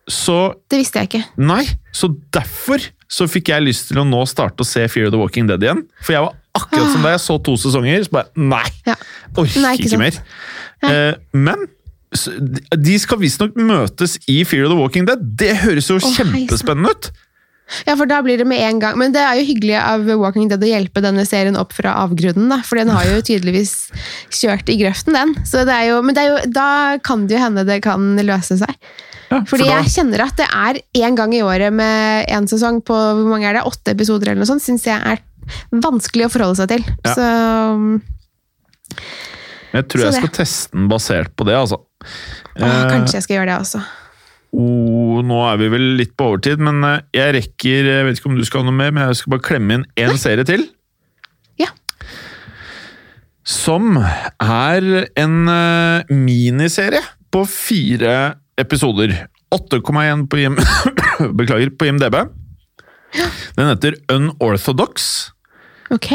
Det 0.05 0.77
visste 0.77 1.01
jeg 1.01 1.09
ikke. 1.09 1.23
Nei, 1.41 1.63
så 1.95 2.11
derfor 2.33 2.83
så 3.11 3.27
fikk 3.29 3.49
jeg 3.51 3.65
lyst 3.65 3.89
til 3.89 4.01
å 4.01 4.07
nå 4.07 4.21
starte 4.29 4.61
å 4.61 4.67
se 4.67 4.83
Fear 4.91 5.09
of 5.09 5.15
the 5.15 5.21
Walking 5.21 5.49
Dead 5.49 5.63
igjen. 5.63 5.83
For 6.01 6.15
jeg 6.15 6.25
var 6.25 6.35
akkurat 6.59 6.91
som 6.93 7.05
da 7.05 7.15
jeg 7.15 7.23
så 7.25 7.37
to 7.45 7.55
sesonger, 7.61 8.05
så 8.07 8.17
bare 8.17 8.47
nei! 8.53 8.65
Ja. 8.87 8.95
Orker 9.35 9.63
Nei, 9.63 9.73
ikke, 9.77 9.91
ikke 9.91 10.01
mer. 10.01 10.21
Eh, 10.85 11.13
men 11.35 11.67
de 12.85 12.95
skal 13.01 13.19
visstnok 13.19 13.55
møtes 13.59 14.17
i 14.31 14.41
Fear 14.47 14.67
of 14.67 14.73
the 14.73 14.79
Walking 14.79 15.07
Dead. 15.09 15.23
Det 15.39 15.53
høres 15.65 15.89
jo 15.91 15.99
oh, 15.99 16.11
kjempespennende 16.15 16.93
ut! 16.93 17.11
Ja, 17.87 17.95
for 17.97 18.05
da 18.05 18.19
blir 18.21 18.37
det 18.37 18.45
med 18.45 18.61
en 18.61 18.79
gang. 18.81 18.97
Men 19.01 19.13
det 19.15 19.23
er 19.25 19.39
jo 19.39 19.47
hyggelig 19.47 19.77
av 19.79 20.05
Walking 20.21 20.51
Dead 20.51 20.61
å 20.61 20.69
hjelpe 20.69 21.01
denne 21.01 21.25
serien 21.25 21.57
opp 21.57 21.73
fra 21.73 21.95
avgrunnen, 22.03 22.45
da. 22.51 22.59
For 22.65 22.77
den 22.77 22.91
har 22.93 23.07
jo 23.09 23.23
tydeligvis 23.25 23.73
kjørt 24.29 24.69
i 24.69 24.77
grøften, 24.83 25.17
den. 25.17 25.33
Så 25.47 25.65
det 25.65 25.73
er 25.73 25.89
jo, 25.89 25.99
men 26.05 26.17
det 26.17 26.25
er 26.25 26.31
jo, 26.31 26.53
da 26.53 26.69
kan 27.05 27.25
det 27.25 27.39
jo 27.39 27.41
hende 27.41 27.65
det 27.67 27.81
kan 27.85 28.13
løse 28.21 28.59
seg. 28.61 28.77
Ja, 29.31 29.39
for 29.41 29.55
Fordi 29.55 29.65
da- 29.65 29.79
jeg 29.81 29.93
kjenner 29.95 30.27
at 30.27 30.37
det 30.37 30.45
er 30.45 30.79
én 31.01 31.17
gang 31.17 31.33
i 31.33 31.41
året 31.41 31.73
med 31.73 32.29
én 32.29 32.45
sesong 32.45 32.83
på 32.85 32.93
hvor 32.93 33.25
mange 33.25 33.49
er 33.49 33.57
det, 33.57 33.65
åtte 33.65 33.95
episoder 33.97 34.29
eller 34.29 34.43
noe 34.43 34.51
sånt, 34.51 34.61
syns 34.61 34.85
jeg 34.85 35.01
er 35.01 35.23
vanskelig 35.71 36.27
å 36.27 36.31
forholde 36.33 36.59
seg 36.61 36.71
til. 36.75 36.83
Ja. 37.05 37.13
Så 37.15 37.25
Jeg 39.75 39.87
tror 39.91 39.99
så 40.01 40.05
jeg 40.07 40.13
det. 40.15 40.21
skal 40.23 40.33
teste 40.37 40.77
den 40.77 40.87
basert 40.91 41.33
på 41.35 41.45
det, 41.49 41.55
altså. 41.59 41.81
åh, 42.05 42.63
Eh, 42.63 42.85
kanskje 42.91 43.17
jeg 43.19 43.23
skal 43.25 43.35
gjøre 43.39 43.49
det 43.51 43.57
også. 43.65 43.81
oh, 44.55 45.17
nå 45.25 45.39
er 45.51 45.57
vi 45.59 45.67
vel 45.73 45.87
litt 45.99 46.13
på 46.15 46.29
overtid, 46.31 46.61
men 46.63 46.79
eh, 46.87 47.01
jeg 47.17 47.33
rekker 47.35 47.89
Jeg 47.91 48.05
vet 48.07 48.19
ikke 48.21 48.29
om 48.31 48.37
du 48.39 48.45
skal 48.47 48.63
ha 48.63 48.69
noe 48.69 48.77
mer, 48.77 48.91
men 48.95 49.07
jeg 49.09 49.19
skal 49.19 49.33
bare 49.35 49.43
klemme 49.49 49.73
inn 49.79 49.85
én 49.99 50.15
serie 50.21 50.45
til. 50.47 50.63
Ja. 51.59 51.67
Som 53.45 53.97
er 53.99 54.87
en 55.19 55.35
eh, 55.51 56.03
miniserie 56.09 57.03
på 57.31 57.43
fire 57.49 58.35
episoder. 58.57 59.27
8,1 59.53 60.25
på 60.31 60.39
IM 60.41 60.55
Beklager, 61.37 61.69
på 61.77 61.85
IMDb. 61.87 62.15
Den 63.55 63.69
heter 63.69 63.95
Unorthodox. 64.11 65.31
Ok. 65.93 66.11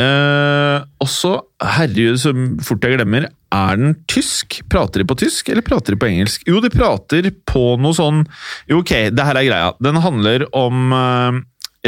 Eh, 0.00 0.78
og 1.02 1.08
så, 1.12 1.34
herregud, 1.60 2.16
så 2.22 2.32
fort 2.64 2.86
jeg 2.86 2.96
glemmer, 2.96 3.26
er 3.52 3.76
den 3.76 3.96
tysk? 4.08 4.60
Prater 4.72 5.02
de 5.02 5.06
på 5.10 5.16
tysk, 5.20 5.48
eller 5.52 5.64
prater 5.66 5.92
de 5.92 6.00
på 6.00 6.08
engelsk? 6.08 6.44
Jo, 6.48 6.60
de 6.64 6.70
prater 6.72 7.28
på 7.50 7.64
noe 7.82 7.92
sånn 7.96 8.22
Jo, 8.70 8.78
ok, 8.80 8.92
det 9.12 9.26
her 9.26 9.36
er 9.40 9.48
greia. 9.50 9.72
Den 9.82 9.98
handler 10.00 10.46
om 10.56 10.94
eh, 10.96 11.40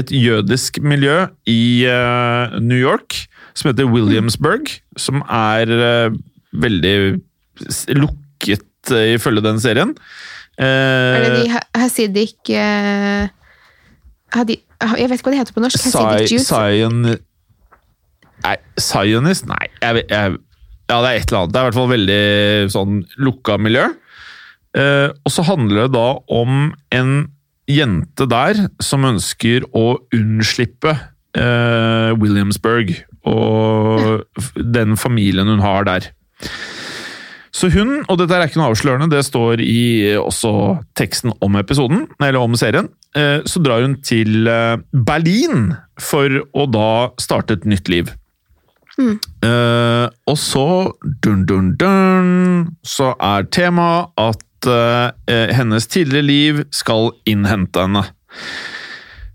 et 0.03 0.13
jødisk 0.13 0.81
miljø 0.85 1.23
i 1.49 1.85
eh, 1.89 2.59
New 2.61 2.77
York 2.81 3.23
som 3.55 3.69
heter 3.71 3.89
Williamsburg, 3.93 4.69
som 5.01 5.21
er 5.29 5.69
eh, 5.73 6.15
veldig 6.53 6.95
lukket 7.97 8.93
eh, 8.93 9.15
ifølge 9.17 9.43
den 9.45 9.61
serien. 9.63 9.93
Eh, 10.59 10.67
Er 10.67 11.27
det 11.27 11.33
de 11.47 11.51
Ha- 11.53 11.69
Hasidic 11.81 12.53
Hadi, 14.33 14.57
Jeg 14.99 15.09
vet 15.11 15.21
ikke 15.21 15.29
hva 15.31 15.35
det 15.35 15.41
heter 15.43 15.57
på 15.57 15.63
norsk. 15.65 15.79
Sci-. 15.83 15.93
Nei, 18.43 18.57
Zionist? 18.81 19.47
Nei, 19.47 19.67
jeg, 19.81 19.95
vet- 20.01 20.11
jeg, 20.11 20.39
ja, 20.91 20.97
det 21.05 21.11
er 21.13 21.19
et 21.21 21.29
eller 21.31 21.39
annet. 21.45 21.53
Det 21.55 21.59
er 21.61 21.63
i 21.63 21.69
hvert 21.69 21.79
fall 21.79 21.93
veldig 21.93 22.23
sånn 22.75 22.97
lukka 23.23 23.59
miljø. 23.63 23.85
Eh, 24.75 25.09
og 25.13 25.31
så 25.31 25.45
handler 25.47 25.85
det 25.87 25.93
da 25.95 26.07
om 26.33 26.73
en 26.97 27.13
jente 27.71 28.27
der 28.29 28.65
som 28.83 29.05
ønsker 29.07 29.67
å 29.77 29.85
unnslippe 30.17 30.95
eh, 31.39 32.11
Williamsburg 32.19 32.95
og 33.29 34.25
den 34.59 34.97
familien 34.99 35.47
hun 35.53 35.63
har 35.63 35.87
der. 35.87 36.09
Så 37.53 37.69
hun, 37.75 37.99
og 38.09 38.17
dette 38.17 38.33
er 38.33 38.49
ikke 38.49 38.61
noe 38.61 38.71
avslørende, 38.73 39.11
det 39.13 39.27
står 39.27 39.61
i 39.61 40.15
også 40.17 40.53
teksten 40.97 41.35
om 41.45 41.59
episoden, 41.61 42.07
eller 42.17 42.41
om 42.41 42.57
serien, 42.57 42.89
eh, 43.19 43.45
så 43.45 43.61
drar 43.61 43.85
hun 43.85 43.99
til 44.01 44.49
eh, 44.49 44.81
Berlin 44.93 45.75
for 46.01 46.41
å 46.57 46.67
da 46.73 46.93
starte 47.21 47.59
et 47.61 47.69
nytt 47.69 47.93
liv. 47.93 48.09
Eh, 49.01 50.07
og 50.29 50.39
så, 50.39 50.67
dun, 51.25 51.45
dun, 51.49 51.73
dun, 51.81 52.73
så 52.85 53.13
er 53.21 53.49
temaet 53.53 54.13
at 54.21 54.69
eh, 54.69 55.53
hennes 55.57 55.89
tidligere 55.93 56.29
liv 56.29 56.63
skal 56.75 57.13
innhente 57.29 57.85
henne. 57.85 58.05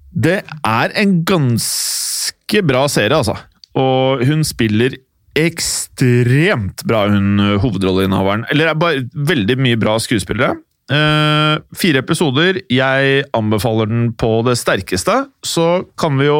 Det 0.10 0.40
er 0.66 0.94
en 0.98 1.20
ganske 1.28 2.64
bra 2.66 2.86
serie, 2.90 3.18
altså. 3.18 3.38
Og 3.78 4.24
hun 4.26 4.46
spiller 4.48 4.98
ekstremt 5.38 6.84
bra, 6.88 7.06
hun 7.12 7.42
eh, 7.42 7.58
hovedrolleinnehaveren. 7.62 8.48
Eller 8.54 8.72
er 8.72 8.80
bare 8.80 9.04
veldig 9.14 9.58
mye 9.62 9.80
bra 9.80 9.98
skuespillere. 10.02 10.58
Uh, 10.88 11.60
fire 11.76 12.00
episoder. 12.00 12.62
Jeg 12.72 13.26
anbefaler 13.36 13.90
den 13.92 14.08
på 14.16 14.30
det 14.48 14.56
sterkeste. 14.60 15.26
Så 15.46 15.68
kan 16.00 16.16
vi 16.20 16.30
jo, 16.30 16.40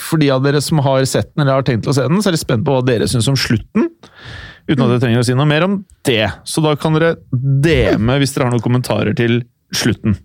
for 0.00 0.20
de 0.20 0.30
av 0.32 0.44
dere 0.44 0.62
som 0.64 0.80
har 0.84 1.04
sett 1.08 1.34
den 1.34 1.44
eller 1.44 1.60
har 1.60 1.66
tenkt 1.66 1.88
å 1.88 1.94
se 1.96 2.06
den, 2.08 2.22
så 2.22 2.30
er 2.30 2.38
jeg 2.38 2.46
spent 2.46 2.66
på 2.66 2.76
hva 2.76 2.84
dere 2.86 3.08
syns 3.10 3.28
om 3.32 3.36
slutten. 3.38 3.90
Uten 4.66 4.82
at 4.82 4.96
jeg 4.96 5.04
trenger 5.04 5.22
å 5.22 5.26
si 5.28 5.36
noe 5.36 5.48
mer 5.48 5.66
om 5.68 5.76
det. 6.08 6.24
Så 6.48 6.64
da 6.64 6.72
kan 6.80 6.96
dere 6.96 7.18
DM-e 7.30 8.18
hvis 8.22 8.34
dere 8.34 8.48
har 8.48 8.56
noen 8.56 8.64
kommentarer 8.64 9.14
til 9.18 9.42
slutten. 9.76 10.16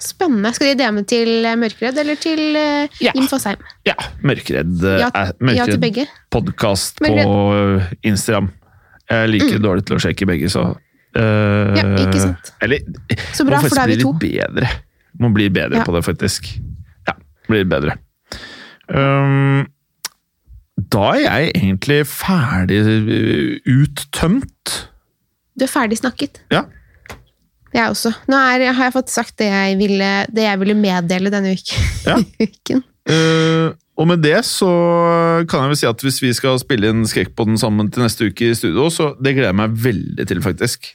Spennende. 0.00 0.52
Skal 0.56 0.70
de 0.72 0.80
DM 0.80 1.00
til 1.08 1.30
eh, 1.44 1.56
Mørkredd 1.60 1.98
eller 2.00 2.16
til 2.20 2.40
uh, 2.56 3.00
Ja. 3.04 3.12
Jim 3.16 3.26
Fosheim? 3.28 3.60
Ja, 3.86 3.94
Mørkredd, 4.24 4.78
eh, 4.88 5.00
Ja, 5.02 5.10
er- 5.12 5.34
ja 5.58 6.06
podkast 6.32 7.02
på 7.04 7.10
Instagram. 8.08 8.48
Jeg 9.10 9.24
er 9.24 9.26
like 9.28 9.58
dårlig 9.60 9.84
til 9.88 9.98
å 9.98 10.00
sjekke 10.00 10.26
begge, 10.30 10.48
så 10.52 10.62
uh, 10.72 11.76
Ja, 11.76 11.84
ikke 12.06 12.22
sant. 12.22 12.52
Eller 12.62 12.80
Så 13.36 13.44
bra, 13.44 13.58
må 13.60 13.68
for 13.68 13.76
da 13.76 13.84
er 13.84 13.92
vi 13.92 13.98
to. 14.02 14.12
bli 14.16 14.32
bedre. 14.38 14.70
Må 15.20 15.32
bli 15.34 15.48
bedre 15.52 15.80
Ja. 15.82 15.84
på 15.84 15.92
det, 15.96 16.04
faktisk. 16.06 16.48
Ja, 17.08 17.14
blir 17.50 17.64
bedre. 17.68 17.98
Um, 18.88 19.66
da 20.90 21.10
er 21.14 21.20
jeg 21.26 21.52
egentlig 21.60 22.06
ferdig 22.08 22.80
uttømt. 23.68 24.76
Du 25.58 25.64
er 25.66 25.68
ferdig 25.70 25.98
snakket. 26.00 26.40
Ja. 26.50 26.64
Jeg 27.74 27.92
også. 27.92 28.12
Nå 28.30 28.38
er, 28.38 28.66
har 28.74 28.88
jeg 28.88 28.96
fått 28.96 29.12
sagt 29.12 29.36
det 29.38 29.50
jeg 29.50 29.76
ville, 29.78 30.08
det 30.32 30.46
jeg 30.46 30.60
ville 30.62 30.78
meddele 30.78 31.32
denne 31.32 31.52
uken. 31.56 31.86
Ja. 32.06 32.16
uken. 32.40 32.82
Uh, 33.10 33.76
og 34.00 34.08
med 34.08 34.22
det 34.24 34.38
så 34.48 34.68
kan 35.50 35.64
jeg 35.64 35.72
vel 35.72 35.78
si 35.80 35.88
at 35.88 36.04
hvis 36.04 36.20
vi 36.22 36.30
skal 36.36 36.60
spille 36.60 36.90
inn 36.92 37.06
Skrekkpodden 37.08 37.58
sammen 37.60 37.90
til 37.92 38.04
neste 38.04 38.30
uke 38.30 38.50
i 38.50 38.56
studio, 38.56 38.88
så 38.92 39.12
det 39.20 39.34
gleder 39.36 39.50
jeg 39.50 39.60
meg 39.60 39.80
veldig 39.86 40.26
til, 40.30 40.42
faktisk. 40.44 40.92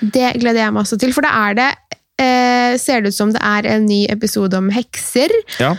Det 0.00 0.32
gleder 0.40 0.64
jeg 0.64 0.74
meg 0.74 0.84
også 0.84 0.98
til, 1.00 1.12
for 1.14 1.26
da 1.26 1.32
er 1.48 1.58
det 1.60 1.70
uh, 2.22 2.78
Ser 2.80 3.02
det 3.02 3.12
ut 3.12 3.18
som 3.18 3.32
det 3.34 3.42
er 3.44 3.68
en 3.74 3.84
ny 3.86 4.04
episode 4.10 4.56
om 4.58 4.70
hekser. 4.72 5.34
Ja. 5.60 5.74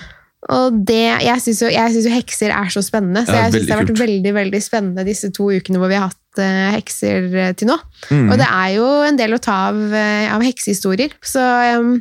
Og 0.52 0.80
det, 0.88 1.06
jeg 1.24 1.42
syns 1.46 1.62
jo, 1.64 1.70
jo 1.72 2.12
hekser 2.12 2.52
er 2.52 2.72
så 2.74 2.84
spennende, 2.84 3.24
så 3.24 3.36
Ja, 3.36 3.46
jeg 3.46 3.54
synes 3.54 3.68
det 3.68 3.74
har 3.74 3.82
vært 3.84 3.94
kult. 3.94 4.04
veldig 4.04 4.34
veldig 4.36 4.62
spennende 4.64 5.06
disse 5.08 5.30
to 5.32 5.48
ukene 5.54 5.80
hvor 5.80 5.92
vi 5.92 5.96
har 5.96 6.10
hatt 6.10 6.42
uh, 6.42 6.74
hekser 6.76 7.30
eh, 7.32 7.54
til 7.56 7.72
nå. 7.72 7.78
Mm. 8.10 8.28
Og 8.28 8.36
det 8.42 8.50
er 8.50 8.74
jo 8.76 8.90
en 9.08 9.20
del 9.20 9.38
å 9.38 9.42
ta 9.44 9.56
av, 9.70 9.80
uh, 9.80 10.28
av 10.36 10.44
heksehistorier. 10.44 11.16
Så, 11.24 11.40
um, 11.80 11.96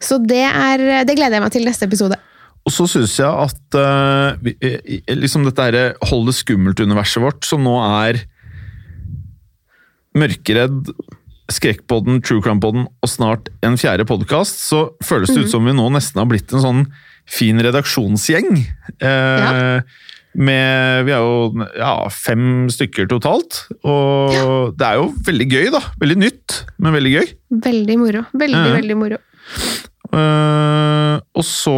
så 0.00 0.20
det, 0.22 0.46
er, 0.48 1.04
det 1.04 1.18
gleder 1.18 1.36
jeg 1.38 1.44
meg 1.44 1.52
til 1.52 1.68
neste 1.68 1.90
episode. 1.90 2.16
Og 2.64 2.72
så 2.72 2.88
syns 2.88 3.18
jeg 3.20 3.28
at 3.28 3.76
uh, 3.76 4.50
liksom 5.16 5.44
dette 5.48 5.64
her 5.64 5.94
Hold 6.10 6.28
det 6.28 6.36
skummelt-universet 6.40 7.24
vårt, 7.24 7.44
som 7.48 7.64
nå 7.64 7.76
er 7.84 8.22
Mørkeredd, 10.16 10.88
Skrekkpodden, 11.50 12.20
True 12.22 12.42
Crime-podden 12.42 12.88
og 12.88 13.10
snart 13.10 13.48
en 13.66 13.76
fjerde 13.78 14.06
podkast, 14.06 14.58
så 14.62 14.88
føles 15.06 15.30
det 15.30 15.44
ut 15.44 15.52
som 15.52 15.66
vi 15.66 15.74
nå 15.74 15.86
nesten 15.94 16.18
har 16.22 16.28
blitt 16.30 16.52
en 16.54 16.62
sånn 16.62 16.84
fin 17.28 17.58
redaksjonsgjeng. 17.60 18.62
Eh, 19.00 19.80
Med, 20.30 21.04
vi 21.08 21.10
er 21.10 21.18
jo 21.24 21.64
ja, 21.74 22.06
fem 22.14 22.68
stykker 22.70 23.08
totalt, 23.10 23.64
og 23.82 24.76
det 24.78 24.86
er 24.86 25.00
jo 25.00 25.08
veldig 25.26 25.46
gøy, 25.50 25.70
da. 25.74 25.80
Veldig 25.98 26.16
nytt, 26.22 26.54
men 26.78 26.94
veldig 26.94 27.14
gøy. 27.16 27.32
Veldig 27.64 27.96
moro. 27.98 28.22
Veldig, 28.38 28.60
Ja. 28.68 28.76
veldig 28.76 28.96
moro. 29.00 29.18
Eh, 30.10 31.16
og 31.38 31.44
så 31.46 31.74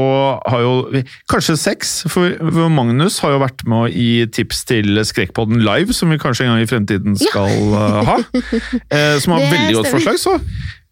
har 0.48 0.60
jo 0.60 0.88
vi- 0.92 1.04
Kanskje 1.28 1.56
seks, 1.58 2.02
for 2.08 2.32
for 2.38 2.68
Magnus 2.70 3.18
har 3.20 3.32
jo 3.32 3.38
vært 3.40 3.66
med 3.66 3.92
gi 3.92 4.26
tips 4.26 4.64
til 4.64 4.84
Skrekkpodden 5.04 5.62
Live, 5.64 5.92
som 5.92 6.08
vi 6.10 6.16
kanskje 6.18 6.44
en 6.46 6.52
gang 6.52 6.62
i 6.62 6.66
fremtiden 6.70 7.16
skal 7.18 7.48
ja. 7.48 8.02
ha. 8.04 8.16
Eh, 8.90 9.18
som 9.18 9.32
har 9.32 9.40
veldig 9.48 9.74
godt 9.80 9.92
forslag, 9.92 10.16
så 10.18 10.38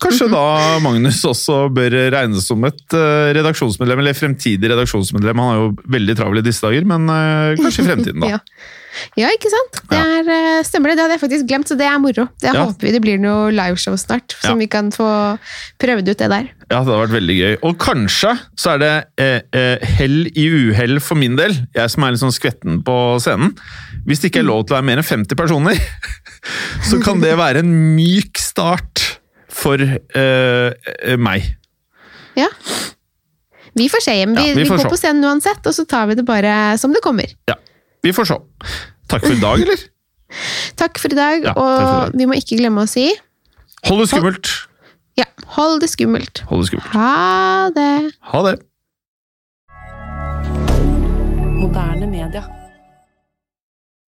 kanskje 0.01 0.29
da 0.33 0.43
Magnus 0.85 1.21
også 1.29 1.63
bør 1.77 1.97
regnes 2.17 2.47
som 2.49 2.65
et 2.69 2.97
eh, 2.97 3.31
redaksjonsmedlem, 3.37 4.03
eller 4.03 4.17
fremtidig 4.19 4.71
redaksjonsmedlem. 4.73 5.41
Han 5.43 5.53
er 5.55 5.63
jo 5.63 5.71
veldig 5.97 6.17
travel 6.19 6.41
i 6.43 6.47
disse 6.47 6.65
dager, 6.65 6.87
men 6.89 7.09
eh, 7.15 7.57
kanskje 7.61 7.85
i 7.85 7.89
fremtiden, 7.91 8.21
da. 8.27 8.35
Ja. 8.37 8.41
ja, 9.23 9.29
ikke 9.37 9.47
sant? 9.53 9.77
Det 9.87 9.99
er, 10.01 10.27
eh, 10.35 10.63
stemmer 10.67 10.91
det. 10.91 10.97
Det 10.99 11.05
hadde 11.05 11.15
jeg 11.15 11.23
faktisk 11.23 11.45
glemt, 11.47 11.69
så 11.71 11.77
det 11.79 11.87
er 11.87 12.01
moro. 12.03 12.25
Det 12.43 12.49
Ja. 12.51 12.65
håper 12.67 12.89
vi 12.89 12.95
det 12.97 13.01
blir 13.05 13.21
noe 13.23 13.53
liveshow 13.55 13.95
snart, 14.01 14.35
Ja. 14.41 14.49
som 14.49 14.59
vi 14.59 14.67
kan 14.73 14.91
få 14.91 15.07
prøvd 15.79 16.11
ut 16.11 16.19
det 16.25 16.29
der. 16.33 16.49
Ja, 16.71 16.81
det 16.81 16.91
hadde 16.91 16.99
vært 17.05 17.15
veldig 17.15 17.37
gøy. 17.39 17.55
Og 17.67 17.79
kanskje 17.83 18.33
så 18.59 18.75
er 18.75 18.83
det 18.83 18.93
eh, 19.55 19.87
hell 20.01 20.27
i 20.35 20.49
uhell 20.73 20.99
for 21.03 21.19
min 21.21 21.37
del, 21.39 21.55
jeg 21.77 21.91
som 21.95 22.05
er 22.07 22.17
litt 22.17 22.23
sånn 22.25 22.35
skvetten 22.35 22.83
på 22.87 22.97
scenen. 23.23 23.55
Hvis 24.09 24.23
det 24.25 24.33
ikke 24.33 24.43
er 24.43 24.49
lov 24.51 24.65
til 24.67 24.75
å 24.75 24.81
være 24.81 24.89
mer 24.91 25.03
enn 25.05 25.11
50 25.13 25.39
personer, 25.39 25.79
så 26.91 26.99
kan 27.05 27.21
det 27.23 27.37
være 27.39 27.63
en 27.63 27.73
myk 27.95 28.39
start 28.43 29.20
for 29.61 29.81
eh, 29.83 30.73
eh, 30.73 31.17
meg. 31.21 31.47
Ja. 32.39 32.49
Vi 33.77 33.87
får 33.93 34.03
se, 34.03 34.15
vi, 34.27 34.35
Ja, 34.35 34.55
vi 34.55 34.63
vi, 34.63 34.69
går 34.69 34.81
se. 34.83 34.89
på 34.91 34.99
scenen 34.99 35.25
uansett, 35.29 35.63
og 35.69 35.75
så 35.77 35.85
tar 35.89 36.09
vi 36.11 36.17
det 36.19 36.25
bare 36.27 36.55
som 36.81 36.93
det 36.97 37.03
kommer. 37.05 37.31
Ja, 37.51 37.55
vi 38.03 38.13
får 38.17 38.27
se. 38.33 38.39
Takk 39.11 39.27
for 39.29 39.37
i 39.37 39.41
dag, 39.43 39.63
eller? 39.67 39.85
Takk 40.81 40.99
for 41.03 41.13
i 41.13 41.19
dag, 41.19 41.45
Ja, 41.45 41.53
takk 41.53 41.59
for 41.59 41.61
i 41.61 41.85
og 41.85 42.11
dag. 42.11 42.19
vi 42.21 42.27
må 42.31 42.37
ikke 42.39 42.59
glemme 42.61 42.85
å 42.87 42.91
si 42.91 43.09
Hold 43.89 44.03
det 44.05 44.09
skummelt. 44.13 44.51
ja, 45.19 45.25
hold 45.57 45.81
det 45.83 45.89
skummelt. 45.91 46.43
Hold 46.51 46.63
det 46.63 46.69
skummelt. 46.71 46.93
Ha 46.95 47.71
det! 47.75 47.93
Ha 48.33 48.43
det. 48.47 48.57
Moderne 51.61 52.07
media. 52.11 52.45